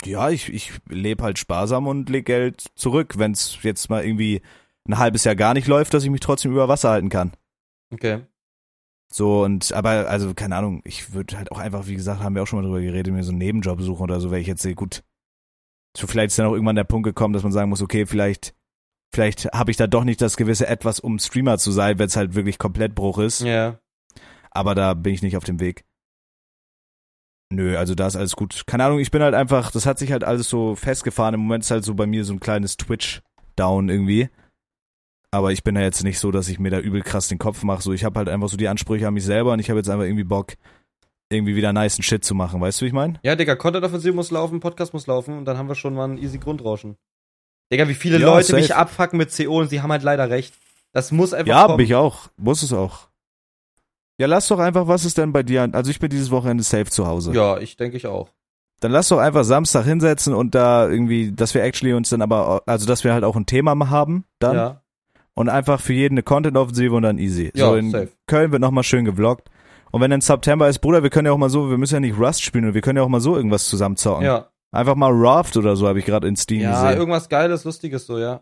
Ja, 0.06 0.30
ich, 0.30 0.52
ich 0.54 0.72
lebe 0.88 1.24
halt 1.24 1.40
sparsam 1.40 1.88
und 1.88 2.10
leg 2.10 2.26
Geld 2.26 2.66
zurück, 2.76 3.16
wenn 3.18 3.32
es 3.32 3.58
jetzt 3.64 3.90
mal 3.90 4.06
irgendwie 4.06 4.42
ein 4.88 4.98
halbes 4.98 5.24
Jahr 5.24 5.36
gar 5.36 5.54
nicht 5.54 5.68
läuft, 5.68 5.94
dass 5.94 6.04
ich 6.04 6.10
mich 6.10 6.22
trotzdem 6.22 6.52
über 6.52 6.68
Wasser 6.68 6.90
halten 6.90 7.10
kann. 7.10 7.34
Okay. 7.94 8.22
So 9.12 9.44
und 9.44 9.72
aber 9.74 10.10
also 10.10 10.34
keine 10.34 10.56
Ahnung, 10.56 10.82
ich 10.84 11.14
würde 11.14 11.38
halt 11.38 11.52
auch 11.52 11.60
einfach, 11.60 11.88
wie 11.88 11.96
gesagt, 11.96 12.22
haben 12.22 12.36
wir 12.36 12.44
auch 12.44 12.48
schon 12.48 12.60
mal 12.60 12.66
drüber 12.66 12.82
geredet, 12.82 13.14
mir 13.14 13.24
so 13.24 13.32
einen 13.32 13.38
Nebenjob 13.40 13.82
suchen 13.82 14.04
oder 14.04 14.20
so, 14.20 14.32
weil 14.32 14.42
ich 14.42 14.48
jetzt 14.48 14.62
sehe, 14.62 14.76
gut, 14.76 15.04
so 15.96 16.08
vielleicht 16.08 16.28
ist 16.32 16.40
dann 16.40 16.46
auch 16.48 16.54
irgendwann 16.54 16.76
der 16.76 16.84
Punkt 16.84 17.06
gekommen, 17.06 17.34
dass 17.34 17.44
man 17.44 17.52
sagen 17.54 17.70
muss, 17.70 17.82
okay, 17.82 18.06
vielleicht 18.06 18.54
vielleicht 19.14 19.46
habe 19.54 19.72
ich 19.72 19.78
da 19.78 19.88
doch 19.88 20.04
nicht 20.04 20.22
das 20.22 20.36
gewisse 20.36 20.68
etwas, 20.68 21.00
um 21.00 21.18
Streamer 21.20 21.58
zu 21.58 21.72
sein, 21.72 21.98
wenn 22.00 22.08
es 22.08 22.18
halt 22.18 22.36
wirklich 22.36 22.58
komplett 22.60 22.94
Bruch 22.96 23.18
ist, 23.20 23.40
Ja. 23.42 23.80
aber 24.52 24.76
da 24.76 24.94
bin 24.94 25.14
ich 25.14 25.22
nicht 25.22 25.38
auf 25.38 25.46
dem 25.46 25.62
Weg. 25.62 25.86
Nö, 27.50 27.78
also 27.78 27.96
da 27.96 28.08
ist 28.08 28.16
alles 28.16 28.36
gut. 28.36 28.64
Keine 28.68 28.84
Ahnung, 28.86 29.00
ich 29.00 29.12
bin 29.12 29.22
halt 29.22 29.34
einfach, 29.34 29.72
das 29.72 29.86
hat 29.86 30.00
sich 30.00 30.12
halt 30.12 30.24
alles 30.24 30.50
so 30.50 30.76
festgefahren. 30.76 31.34
Im 31.36 31.42
Moment 31.42 31.64
ist 31.64 31.72
halt 31.72 31.86
so 31.86 31.94
bei 31.96 32.06
mir 32.06 32.26
so 32.26 32.34
ein 32.34 32.40
kleines 32.42 32.76
Twitch-Down 32.78 33.90
irgendwie. 33.90 34.30
Aber 35.32 35.52
ich 35.52 35.64
bin 35.64 35.76
ja 35.76 35.82
jetzt 35.82 36.04
nicht 36.04 36.20
so, 36.20 36.32
dass 36.32 36.48
ich 36.50 36.60
mir 36.60 36.70
da 36.72 36.80
übel 36.80 37.02
krass 37.02 37.28
den 37.28 37.38
Kopf 37.38 37.64
mache. 37.64 37.82
So, 37.82 37.94
ich 37.94 38.04
habe 38.04 38.18
halt 38.20 38.30
einfach 38.30 38.50
so 38.50 38.58
die 38.58 38.68
Ansprüche 38.68 39.08
an 39.08 39.14
mich 39.14 39.24
selber 39.26 39.54
und 39.54 39.60
ich 39.60 39.70
habe 39.70 39.80
jetzt 39.80 39.90
einfach 39.90 40.06
irgendwie 40.06 40.24
Bock, 40.24 40.54
irgendwie 41.30 41.56
wieder 41.56 41.74
nice 41.74 41.98
Shit 42.04 42.24
zu 42.24 42.36
machen. 42.36 42.60
Weißt 42.62 42.80
du, 42.82 42.86
wie 42.86 42.88
ich 42.88 42.94
meine? 42.94 43.20
Ja, 43.24 43.36
Digga, 43.36 43.56
Content-Offensive 43.56 44.14
muss 44.14 44.32
laufen, 44.32 44.60
Podcast 44.60 44.94
muss 44.94 45.08
laufen 45.08 45.38
und 45.38 45.46
dann 45.46 45.58
haben 45.58 45.68
wir 45.68 45.76
schon 45.76 45.94
mal 45.94 46.06
einen 46.06 46.18
easy 46.18 46.38
Grundrauschen. 46.40 46.96
Digga, 47.72 47.88
wie 47.90 47.94
viele 47.94 48.20
Ja, 48.20 48.28
Leute 48.28 48.48
safe. 48.48 48.62
mich 48.62 48.76
abfacken 48.76 49.18
mit 49.18 49.36
CO 49.36 49.60
und 49.60 49.70
sie 49.70 49.82
haben 49.82 49.92
halt 49.92 50.04
leider 50.04 50.30
recht. 50.30 50.54
Das 50.94 51.12
muss 51.12 51.34
einfach 51.34 51.48
Ja, 51.50 51.66
kommen. 51.66 51.78
bin 51.78 51.86
ich 51.86 51.96
auch. 51.96 52.30
Muss 52.38 52.64
es 52.64 52.72
auch. 52.72 53.07
Ja, 54.20 54.28
lass 54.28 54.48
doch 54.48 54.60
einfach, 54.60 54.88
was 54.88 55.06
ist 55.06 55.18
denn 55.18 55.32
bei 55.32 55.44
dir? 55.44 55.70
Also 55.74 55.92
ich 55.92 56.00
bin 56.00 56.10
dieses 56.10 56.32
Wochenende 56.32 56.64
safe 56.64 56.86
zu 56.86 57.06
Hause. 57.08 57.34
Ja, 57.34 57.58
ich 57.60 57.78
denke 57.78 57.98
ich 57.98 58.08
auch. 58.08 58.30
Dann 58.80 58.92
lass 58.92 59.08
doch 59.10 59.20
einfach 59.20 59.44
Samstag 59.44 59.86
hinsetzen 59.86 60.34
und 60.34 60.54
da 60.56 60.88
irgendwie, 60.88 61.32
dass 61.32 61.54
wir 61.54 61.64
actually 61.64 61.94
uns 61.94 62.10
dann 62.10 62.22
aber, 62.22 62.62
also 62.66 62.86
dass 62.88 63.04
wir 63.04 63.14
halt 63.14 63.24
auch 63.24 63.36
ein 63.36 63.46
Thema 63.46 63.90
haben 63.90 64.26
dann 64.40 64.56
Ja. 64.56 64.82
und 65.34 65.50
einfach 65.50 65.82
für 65.82 65.94
jeden 65.94 66.14
eine 66.16 66.24
Content-Offensive 66.24 66.94
und 66.96 67.04
dann 67.04 67.18
easy. 67.18 67.52
Ja, 67.56 67.70
so 67.70 67.76
in 67.76 67.92
safe. 67.92 68.10
Köln 68.28 68.52
wird 68.52 68.62
nochmal 68.62 68.84
schön 68.84 69.06
gevloggt. 69.06 69.50
Und 69.92 70.02
wenn 70.02 70.12
dann 70.12 70.22
September 70.22 70.68
ist, 70.68 70.80
Bruder, 70.80 71.02
wir 71.02 71.10
können 71.10 71.26
ja 71.28 71.32
auch 71.32 71.38
mal 71.38 71.50
so, 71.50 71.70
wir 71.70 71.78
müssen 71.78 71.96
ja 71.96 72.00
nicht 72.00 72.20
Rust 72.20 72.44
spielen, 72.44 72.74
wir 72.74 72.82
können 72.82 72.98
ja 72.98 73.04
auch 73.04 73.08
mal 73.10 73.22
so 73.22 73.36
irgendwas 73.36 73.66
zusammenzocken. 73.68 74.26
Ja. 74.26 74.50
Einfach 74.72 74.96
mal 74.96 75.12
Raft 75.14 75.58
oder 75.58 75.76
so 75.76 75.88
habe 75.88 75.98
ich 76.00 76.06
gerade 76.06 76.28
in 76.28 76.36
Steam 76.36 76.62
Ja, 76.62 76.84
gesehen. 76.84 77.00
irgendwas 77.00 77.30
Geiles, 77.30 77.64
Lustiges 77.64 78.06
so, 78.06 78.18
ja. 78.20 78.42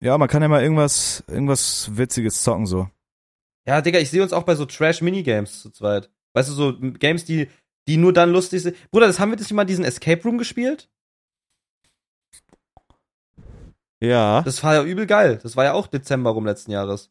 Ja, 0.00 0.16
man 0.16 0.28
kann 0.28 0.42
ja 0.42 0.48
mal 0.48 0.62
irgendwas, 0.62 1.22
irgendwas 1.28 1.90
Witziges 1.94 2.42
zocken 2.42 2.66
so. 2.66 2.88
Ja, 3.66 3.80
Digga, 3.80 3.98
ich 3.98 4.10
sehe 4.10 4.22
uns 4.22 4.32
auch 4.32 4.44
bei 4.44 4.54
so 4.54 4.64
Trash-Minigames 4.64 5.62
zu 5.62 5.70
zweit. 5.70 6.10
Weißt 6.34 6.48
du, 6.48 6.54
so 6.54 6.76
Games, 6.78 7.24
die, 7.24 7.48
die 7.86 7.96
nur 7.96 8.12
dann 8.12 8.30
lustig 8.30 8.62
sind. 8.62 8.76
Bruder, 8.90 9.06
das 9.06 9.18
haben 9.18 9.30
wir 9.30 9.36
das 9.36 9.50
mal 9.50 9.64
diesen 9.64 9.84
Escape 9.84 10.22
Room 10.22 10.38
gespielt? 10.38 10.88
Ja. 14.00 14.42
Das 14.42 14.62
war 14.62 14.74
ja 14.74 14.84
übel 14.84 15.06
geil. 15.06 15.38
Das 15.42 15.56
war 15.56 15.64
ja 15.64 15.72
auch 15.72 15.86
Dezember 15.86 16.30
rum 16.30 16.46
letzten 16.46 16.70
Jahres. 16.70 17.10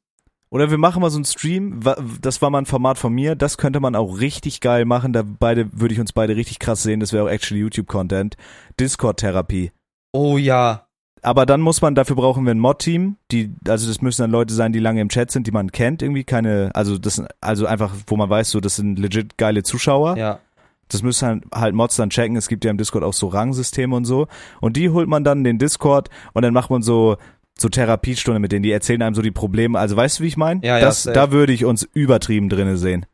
Oder 0.49 0.71
wir 0.71 0.77
machen 0.77 1.01
mal 1.01 1.09
so 1.09 1.17
einen 1.17 1.25
Stream, 1.25 1.81
das 2.21 2.41
war 2.41 2.49
mal 2.49 2.59
ein 2.59 2.65
Format 2.65 2.97
von 2.97 3.11
mir, 3.11 3.35
das 3.35 3.57
könnte 3.57 3.81
man 3.81 3.95
auch 3.95 4.21
richtig 4.21 4.61
geil 4.61 4.85
machen, 4.85 5.11
da 5.11 5.23
beide, 5.25 5.69
würde 5.73 5.93
ich 5.93 5.99
uns 5.99 6.13
beide 6.13 6.37
richtig 6.37 6.59
krass 6.59 6.83
sehen, 6.83 7.01
das 7.01 7.11
wäre 7.11 7.25
auch 7.25 7.29
actually 7.29 7.59
YouTube-Content. 7.61 8.37
Discord-Therapie. 8.79 9.73
Oh 10.13 10.37
ja. 10.37 10.86
Aber 11.27 11.45
dann 11.45 11.59
muss 11.59 11.81
man, 11.81 11.93
dafür 11.93 12.15
brauchen 12.15 12.45
wir 12.45 12.51
ein 12.53 12.59
Mod-Team, 12.59 13.17
die, 13.33 13.53
also 13.67 13.85
das 13.85 14.01
müssen 14.01 14.21
dann 14.21 14.31
Leute 14.31 14.53
sein, 14.53 14.71
die 14.71 14.79
lange 14.79 15.01
im 15.01 15.09
Chat 15.09 15.29
sind, 15.29 15.45
die 15.45 15.51
man 15.51 15.73
kennt, 15.73 16.01
irgendwie 16.01 16.23
keine, 16.23 16.71
also 16.73 16.97
das, 16.97 17.15
sind- 17.15 17.27
also 17.41 17.65
einfach, 17.65 17.93
wo 18.07 18.15
man 18.15 18.29
weiß, 18.29 18.49
so, 18.49 18.61
das 18.61 18.77
sind 18.77 18.97
legit 18.97 19.37
geile 19.37 19.61
Zuschauer. 19.61 20.15
Ja. 20.15 20.39
Das 20.87 21.03
müssen 21.03 21.27
halt, 21.27 21.43
halt 21.53 21.75
Mods 21.75 21.97
dann 21.97 22.11
checken. 22.11 22.37
Es 22.37 22.47
gibt 22.47 22.63
ja 22.63 22.71
im 22.71 22.77
Discord 22.77 23.03
auch 23.03 23.11
so 23.11 23.27
Rangsysteme 23.27 23.93
und 23.93 24.05
so. 24.05 24.27
Und 24.61 24.77
die 24.77 24.89
holt 24.89 25.09
man 25.09 25.25
dann 25.25 25.39
in 25.39 25.43
den 25.43 25.57
Discord 25.59 26.09
und 26.31 26.43
dann 26.43 26.53
macht 26.53 26.69
man 26.69 26.81
so, 26.81 27.17
so 27.59 27.67
Therapiestunde 27.67 28.39
mit 28.39 28.53
denen. 28.53 28.63
Die 28.63 28.71
erzählen 28.71 29.01
einem 29.01 29.13
so 29.13 29.21
die 29.21 29.31
Probleme. 29.31 29.77
Also 29.77 29.97
weißt 29.97 30.19
du, 30.19 30.23
wie 30.23 30.27
ich 30.27 30.37
meine? 30.37 30.61
Ja, 30.65 30.77
ja, 30.79 30.85
das. 30.85 31.03
Da 31.03 31.31
würde 31.31 31.51
ich 31.51 31.65
uns 31.65 31.83
übertrieben 31.93 32.47
drinne 32.47 32.77
sehen. 32.77 33.05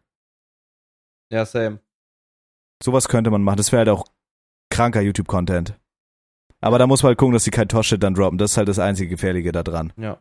Ja, 1.32 1.45
same. 1.47 1.80
Sowas 2.84 3.07
könnte 3.07 3.32
man 3.32 3.41
machen. 3.41 3.57
Das 3.57 3.72
wäre 3.72 3.80
halt 3.80 3.89
auch 3.89 4.05
kranker 4.70 5.01
YouTube-Content. 5.01 5.74
Aber 6.64 6.80
da 6.80 6.88
muss 6.88 7.03
man 7.03 7.09
halt 7.09 7.18
gucken, 7.18 7.34
dass 7.34 7.43
die 7.43 7.51
kein 7.51 7.68
Tosh-Shit 7.68 8.01
dann 8.01 8.14
droppen. 8.14 8.38
Das 8.38 8.51
ist 8.51 8.57
halt 8.57 8.70
das 8.70 8.80
einzige 8.80 9.09
Gefährliche 9.09 9.51
da 9.51 9.64
dran. 9.64 9.91
Ja. 9.97 10.20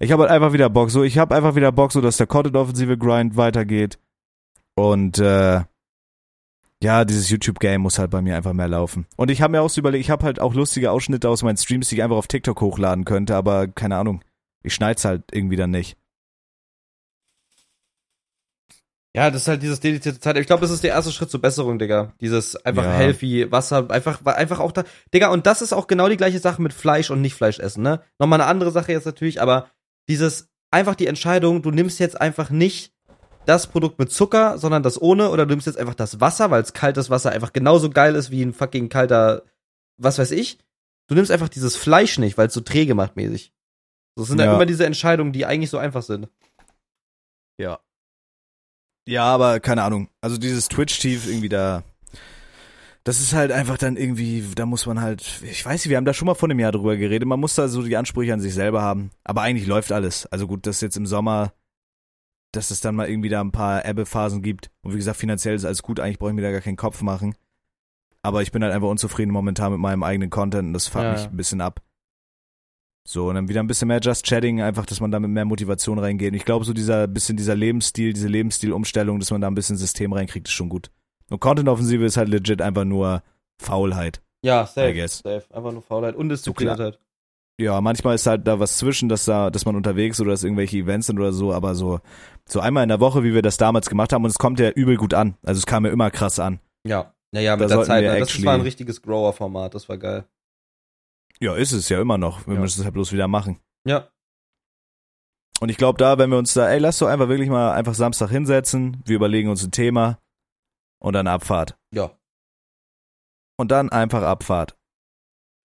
Ich 0.00 0.10
habe 0.10 0.22
halt 0.22 0.32
einfach 0.32 0.54
wieder 0.54 0.70
Bock. 0.70 0.90
So, 0.90 1.02
ich 1.02 1.18
habe 1.18 1.34
einfach 1.34 1.54
wieder 1.54 1.70
Bock, 1.70 1.92
so 1.92 2.00
dass 2.00 2.16
der 2.16 2.26
Content-offensive 2.26 2.96
Grind 2.96 3.36
weitergeht. 3.36 3.98
Und 4.74 5.18
äh, 5.18 5.60
ja, 6.82 7.04
dieses 7.04 7.28
YouTube-Game 7.28 7.82
muss 7.82 7.98
halt 7.98 8.10
bei 8.10 8.22
mir 8.22 8.36
einfach 8.36 8.54
mehr 8.54 8.68
laufen. 8.68 9.06
Und 9.16 9.30
ich 9.30 9.42
habe 9.42 9.50
mir 9.50 9.60
auch 9.60 9.68
so 9.68 9.80
überlegt, 9.80 10.00
ich 10.00 10.10
habe 10.10 10.24
halt 10.24 10.40
auch 10.40 10.54
lustige 10.54 10.92
Ausschnitte 10.92 11.28
aus 11.28 11.42
meinen 11.42 11.58
Streams, 11.58 11.90
die 11.90 11.96
ich 11.96 12.02
einfach 12.02 12.16
auf 12.16 12.28
TikTok 12.28 12.58
hochladen 12.62 13.04
könnte, 13.04 13.36
aber 13.36 13.68
keine 13.68 13.96
Ahnung. 13.96 14.24
Ich 14.62 14.72
schneid's 14.72 15.04
halt 15.04 15.24
irgendwie 15.30 15.56
dann 15.56 15.72
nicht. 15.72 15.98
Ja, 19.16 19.30
das 19.30 19.42
ist 19.42 19.48
halt 19.48 19.62
dieses 19.62 19.80
dedizierte 19.80 20.20
Zeit. 20.20 20.36
Ich 20.36 20.46
glaube, 20.46 20.60
das 20.60 20.70
ist 20.70 20.84
der 20.84 20.90
erste 20.90 21.10
Schritt 21.12 21.30
zur 21.30 21.40
Besserung, 21.40 21.78
Digga. 21.78 22.12
Dieses 22.20 22.56
einfach 22.56 22.84
Ja. 22.84 22.92
healthy 22.92 23.50
Wasser, 23.50 23.90
einfach, 23.90 24.24
einfach 24.26 24.60
auch 24.60 24.70
da, 24.72 24.84
Digga, 25.14 25.28
und 25.28 25.46
das 25.46 25.62
ist 25.62 25.72
auch 25.72 25.86
genau 25.86 26.08
die 26.08 26.16
gleiche 26.18 26.38
Sache 26.38 26.60
mit 26.62 26.72
Fleisch 26.72 27.10
und 27.10 27.20
nicht 27.20 27.34
Fleisch 27.34 27.58
essen, 27.58 27.82
ne? 27.82 28.02
Nochmal 28.18 28.40
eine 28.40 28.48
andere 28.50 28.70
Sache 28.70 28.92
jetzt 28.92 29.06
natürlich, 29.06 29.40
aber 29.40 29.70
dieses, 30.08 30.48
einfach 30.70 30.94
die 30.94 31.06
Entscheidung, 31.06 31.62
du 31.62 31.70
nimmst 31.70 31.98
jetzt 32.00 32.20
einfach 32.20 32.50
nicht 32.50 32.92
das 33.46 33.66
Produkt 33.68 33.98
mit 33.98 34.12
Zucker, 34.12 34.58
sondern 34.58 34.82
das 34.82 35.00
ohne, 35.00 35.30
oder 35.30 35.46
du 35.46 35.52
nimmst 35.52 35.66
jetzt 35.66 35.78
einfach 35.78 35.94
das 35.94 36.20
Wasser, 36.20 36.50
weil 36.50 36.62
es 36.62 36.74
kaltes 36.74 37.08
Wasser 37.08 37.30
einfach 37.32 37.54
genauso 37.54 37.88
geil 37.88 38.14
ist 38.14 38.30
wie 38.30 38.42
ein 38.42 38.52
fucking 38.52 38.90
kalter, 38.90 39.42
was 39.96 40.18
weiß 40.18 40.32
ich. 40.32 40.58
Du 41.08 41.14
nimmst 41.14 41.30
einfach 41.30 41.48
dieses 41.48 41.74
Fleisch 41.74 42.18
nicht, 42.18 42.36
weil 42.36 42.48
es 42.48 42.54
so 42.54 42.60
träge 42.60 42.94
macht 42.94 43.16
mäßig. 43.16 43.54
Das 44.16 44.28
sind 44.28 44.36
dann 44.36 44.48
Ja. 44.48 44.54
immer 44.54 44.66
diese 44.66 44.84
Entscheidungen, 44.84 45.32
die 45.32 45.46
eigentlich 45.46 45.70
so 45.70 45.78
einfach 45.78 46.02
sind. 46.02 46.28
Ja. 47.58 47.80
Ja, 49.08 49.24
aber 49.24 49.58
keine 49.58 49.84
Ahnung. 49.84 50.10
Also 50.20 50.36
dieses 50.36 50.68
Twitch-Tief 50.68 51.26
irgendwie 51.28 51.48
da. 51.48 51.82
Das 53.04 53.20
ist 53.20 53.32
halt 53.32 53.52
einfach 53.52 53.78
dann 53.78 53.96
irgendwie, 53.96 54.44
da 54.54 54.66
muss 54.66 54.84
man 54.84 55.00
halt, 55.00 55.40
ich 55.44 55.64
weiß 55.64 55.82
nicht, 55.82 55.88
wir 55.88 55.96
haben 55.96 56.04
da 56.04 56.12
schon 56.12 56.26
mal 56.26 56.34
vor 56.34 56.50
einem 56.50 56.58
Jahr 56.58 56.72
drüber 56.72 56.94
geredet, 56.98 57.26
man 57.26 57.40
muss 57.40 57.54
da 57.54 57.68
so 57.68 57.82
die 57.82 57.96
Ansprüche 57.96 58.34
an 58.34 58.40
sich 58.40 58.52
selber 58.52 58.82
haben. 58.82 59.10
Aber 59.24 59.40
eigentlich 59.40 59.66
läuft 59.66 59.92
alles. 59.92 60.26
Also 60.26 60.46
gut, 60.46 60.66
dass 60.66 60.82
jetzt 60.82 60.98
im 60.98 61.06
Sommer, 61.06 61.54
dass 62.52 62.70
es 62.70 62.82
dann 62.82 62.96
mal 62.96 63.08
irgendwie 63.08 63.30
da 63.30 63.40
ein 63.40 63.50
paar 63.50 63.86
Ebbephasen 63.86 64.42
gibt. 64.42 64.70
Und 64.82 64.92
wie 64.92 64.98
gesagt, 64.98 65.16
finanziell 65.16 65.54
ist 65.54 65.64
alles 65.64 65.82
gut, 65.82 66.00
eigentlich 66.00 66.18
brauche 66.18 66.30
ich 66.30 66.36
mir 66.36 66.42
da 66.42 66.52
gar 66.52 66.60
keinen 66.60 66.76
Kopf 66.76 67.00
machen. 67.00 67.34
Aber 68.20 68.42
ich 68.42 68.52
bin 68.52 68.62
halt 68.62 68.74
einfach 68.74 68.88
unzufrieden 68.88 69.32
momentan 69.32 69.72
mit 69.72 69.80
meinem 69.80 70.02
eigenen 70.02 70.28
Content 70.28 70.66
und 70.66 70.72
das 70.74 70.86
fuckt 70.86 71.04
Ja, 71.04 71.12
mich 71.12 71.24
ein 71.24 71.36
bisschen 71.36 71.62
ab. 71.62 71.80
So, 73.10 73.30
und 73.30 73.36
dann 73.36 73.48
wieder 73.48 73.60
ein 73.60 73.66
bisschen 73.66 73.88
mehr 73.88 74.00
Just 74.02 74.26
Chatting, 74.26 74.60
einfach, 74.60 74.84
dass 74.84 75.00
man 75.00 75.10
da 75.10 75.18
mit 75.18 75.30
mehr 75.30 75.46
Motivation 75.46 75.98
reingeht. 75.98 76.32
Und 76.32 76.34
ich 76.36 76.44
glaube, 76.44 76.66
so 76.66 76.74
dieser 76.74 77.06
bisschen 77.06 77.38
dieser 77.38 77.54
Lebensstil, 77.56 78.12
diese 78.12 78.28
Lebensstilumstellung, 78.28 79.18
dass 79.18 79.30
man 79.30 79.40
da 79.40 79.46
ein 79.46 79.54
bisschen 79.54 79.78
System 79.78 80.12
reinkriegt, 80.12 80.46
ist 80.46 80.52
schon 80.52 80.68
gut. 80.68 80.90
Und 81.30 81.40
Content-Offensive 81.40 82.04
ist 82.04 82.18
halt 82.18 82.28
legit 82.28 82.60
einfach 82.60 82.84
nur 82.84 83.22
Faulheit. 83.56 84.20
Ja, 84.42 84.64
I 84.64 84.66
safe. 84.66 84.92
guess. 84.92 85.20
Safe. 85.20 85.42
Einfach 85.54 85.72
nur 85.72 85.80
Faulheit. 85.80 86.16
So 86.16 86.20
Undiszipliniertheit. 86.20 86.98
Ja, 87.58 87.80
manchmal 87.80 88.14
ist 88.14 88.26
halt 88.26 88.46
da 88.46 88.60
was 88.60 88.76
zwischen, 88.76 89.08
dass 89.08 89.24
da, 89.24 89.48
dass 89.48 89.64
man 89.64 89.74
unterwegs 89.74 90.20
oder 90.20 90.32
dass 90.32 90.44
irgendwelche 90.44 90.76
Events 90.76 91.06
sind 91.06 91.18
oder 91.18 91.32
so, 91.32 91.54
aber 91.54 91.74
so, 91.74 92.00
so 92.46 92.60
einmal 92.60 92.82
in 92.82 92.90
der 92.90 93.00
Woche, 93.00 93.24
wie 93.24 93.32
wir 93.32 93.40
das 93.40 93.56
damals 93.56 93.88
gemacht 93.88 94.12
haben, 94.12 94.22
und 94.22 94.30
es 94.30 94.38
kommt 94.38 94.60
ja 94.60 94.68
übel 94.68 94.98
gut 94.98 95.14
an. 95.14 95.34
Also 95.42 95.60
es 95.60 95.64
kam 95.64 95.86
ja 95.86 95.92
immer 95.92 96.10
krass 96.10 96.38
an. 96.38 96.60
Ja. 96.84 97.14
Ja, 97.32 97.40
ja, 97.40 97.56
Da 97.56 97.62
mit 97.62 97.70
der 97.70 97.82
Zeit. 97.84 98.04
ne? 98.04 98.18
Das 98.18 98.44
war 98.44 98.52
ein 98.52 98.60
richtiges 98.60 99.00
Grower-Format. 99.00 99.74
Das 99.74 99.88
war 99.88 99.96
geil. 99.96 100.26
Ja, 101.40 101.54
ist 101.54 101.72
es 101.72 101.88
ja 101.88 102.00
immer 102.00 102.18
noch. 102.18 102.46
Wir 102.46 102.54
Ja. 102.54 102.60
müssen 102.60 102.80
es 102.80 102.84
halt 102.84 102.94
bloß 102.94 103.12
wieder 103.12 103.28
machen. 103.28 103.60
Ja. 103.86 104.10
Und 105.60 105.68
ich 105.70 105.76
glaube 105.76 105.98
da, 105.98 106.18
wenn 106.18 106.30
wir 106.30 106.38
uns 106.38 106.54
da, 106.54 106.68
ey, 106.70 106.78
lass 106.78 106.98
doch 106.98 107.08
einfach 107.08 107.28
wirklich 107.28 107.48
mal 107.48 107.72
einfach 107.72 107.94
Samstag 107.94 108.30
hinsetzen, 108.30 109.02
wir 109.04 109.16
überlegen 109.16 109.48
uns 109.48 109.64
ein 109.64 109.72
Thema 109.72 110.20
und 111.00 111.14
dann 111.14 111.26
Abfahrt. 111.26 111.76
Ja. 111.92 112.16
Und 113.58 113.70
dann 113.70 113.90
einfach 113.90 114.22
Abfahrt. 114.22 114.76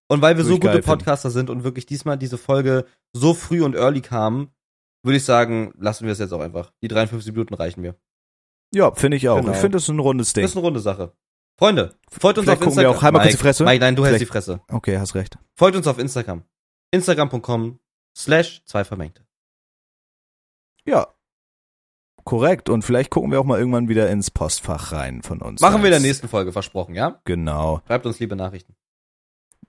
Und 0.10 0.22
weil 0.22 0.38
wir 0.38 0.44
so 0.44 0.60
gute. 0.60 0.82
Podcaster 0.82 1.30
sind 1.30 1.50
und 1.50 1.64
wirklich 1.64 1.86
diesmal 1.86 2.18
diese 2.18 2.38
Folge 2.38 2.86
so 3.16 3.34
früh 3.34 3.64
und 3.64 3.76
early 3.76 4.02
kam, 4.02 4.52
würde 5.04 5.18
ich 5.18 5.26
sagen, 5.26 5.74
lassen 5.78 6.06
wir 6.06 6.12
es 6.14 6.20
jetzt 6.20 6.34
auch 6.34 6.40
einfach. 6.42 6.72
Die 6.84 6.88
53 6.88 7.32
Minuten 7.32 7.54
reichen 7.54 7.82
mir. 7.82 7.96
Ja, 8.74 8.94
finde 8.96 9.18
ich 9.18 9.30
auch. 9.30 9.40
Genau. 9.40 9.52
Ich 9.52 9.58
finde 9.58 9.76
das 9.76 9.84
ist 9.84 9.90
ein 9.90 10.00
rundes 10.00 10.34
Ding. 10.34 10.44
Das 10.44 10.52
ist 10.52 10.58
eine 10.58 10.66
runde 10.66 10.80
Sache. 10.80 11.14
Freunde, 11.58 11.96
folgt 12.10 12.38
uns 12.40 12.46
Vielleicht 12.46 12.62
auf 12.62 12.64
gucken 12.66 12.78
wir 12.78 12.88
Instagram. 12.90 12.96
auch- 12.98 13.02
mal 13.02 13.12
kurz 13.12 13.24
Mike, 13.26 13.32
die 13.38 13.42
Fresse. 13.44 13.64
Mike, 13.66 13.80
nein, 13.80 13.96
du 13.96 14.06
hältst 14.06 14.22
die 14.22 14.26
Vielleicht- 14.26 14.46
Fresse. 14.46 14.62
Okay, 14.70 14.98
hast 14.98 15.16
recht. 15.16 15.38
Folgt 15.56 15.78
uns 15.78 15.88
auf 15.88 16.00
Instagram. 16.00 16.44
Instagram.com 16.92 17.80
slash 18.18 18.64
zwei 18.66 18.84
Vermengte. 18.84 19.26
Ja. 20.86 21.08
Korrekt. 22.24 22.70
Und 22.70 22.84
vielleicht 22.84 23.10
gucken 23.10 23.32
wir 23.32 23.40
auch 23.40 23.46
mal 23.46 23.60
irgendwann 23.60 23.90
wieder 23.90 24.10
ins 24.10 24.32
Postfach 24.32 24.92
rein 24.92 25.22
von 25.24 25.42
uns. 25.42 25.62
Machen 25.62 25.82
wir 25.82 25.88
in 25.88 25.92
der 25.92 26.00
nächsten 26.00 26.28
Folge, 26.28 26.52
versprochen, 26.54 26.96
ja? 26.96 27.22
Genau. 27.26 27.82
Schreibt 27.88 28.06
uns 28.06 28.20
liebe 28.20 28.36
Nachrichten. 28.36 28.76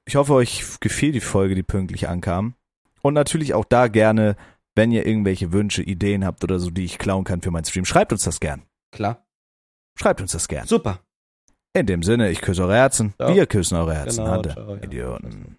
Ich 0.04 0.16
hoffe, 0.16 0.34
euch 0.34 0.62
gefiel 0.80 1.12
die 1.12 1.20
Folge, 1.20 1.54
die 1.54 1.62
pünktlich 1.62 2.08
ankam. 2.08 2.54
Und 3.02 3.14
natürlich 3.14 3.54
auch 3.54 3.64
da 3.64 3.88
gerne, 3.88 4.36
wenn 4.74 4.92
ihr 4.92 5.06
irgendwelche 5.06 5.52
Wünsche, 5.52 5.82
Ideen 5.82 6.24
habt 6.24 6.44
oder 6.44 6.58
so, 6.58 6.70
die 6.70 6.84
ich 6.84 6.98
klauen 6.98 7.24
kann 7.24 7.42
für 7.42 7.50
meinen 7.50 7.64
Stream, 7.64 7.84
schreibt 7.84 8.12
uns 8.12 8.24
das 8.24 8.38
gern. 8.40 8.62
Klar. 8.92 9.26
Schreibt 9.98 10.20
uns 10.20 10.32
das 10.32 10.46
gern. 10.48 10.66
Super. 10.66 11.00
In 11.76 11.86
dem 11.86 12.04
Sinne, 12.04 12.30
ich 12.30 12.40
küsse 12.40 12.62
eure 12.62 12.76
Herzen. 12.76 13.14
Ciao. 13.16 13.34
Wir 13.34 13.46
küssen 13.46 13.76
eure 13.76 13.94
Herzen. 13.94 14.24
Genau, 14.24 14.36
Hande. 14.36 14.50
ciao, 14.50 14.76
ja. 14.76 14.82
Idioten. 14.82 15.56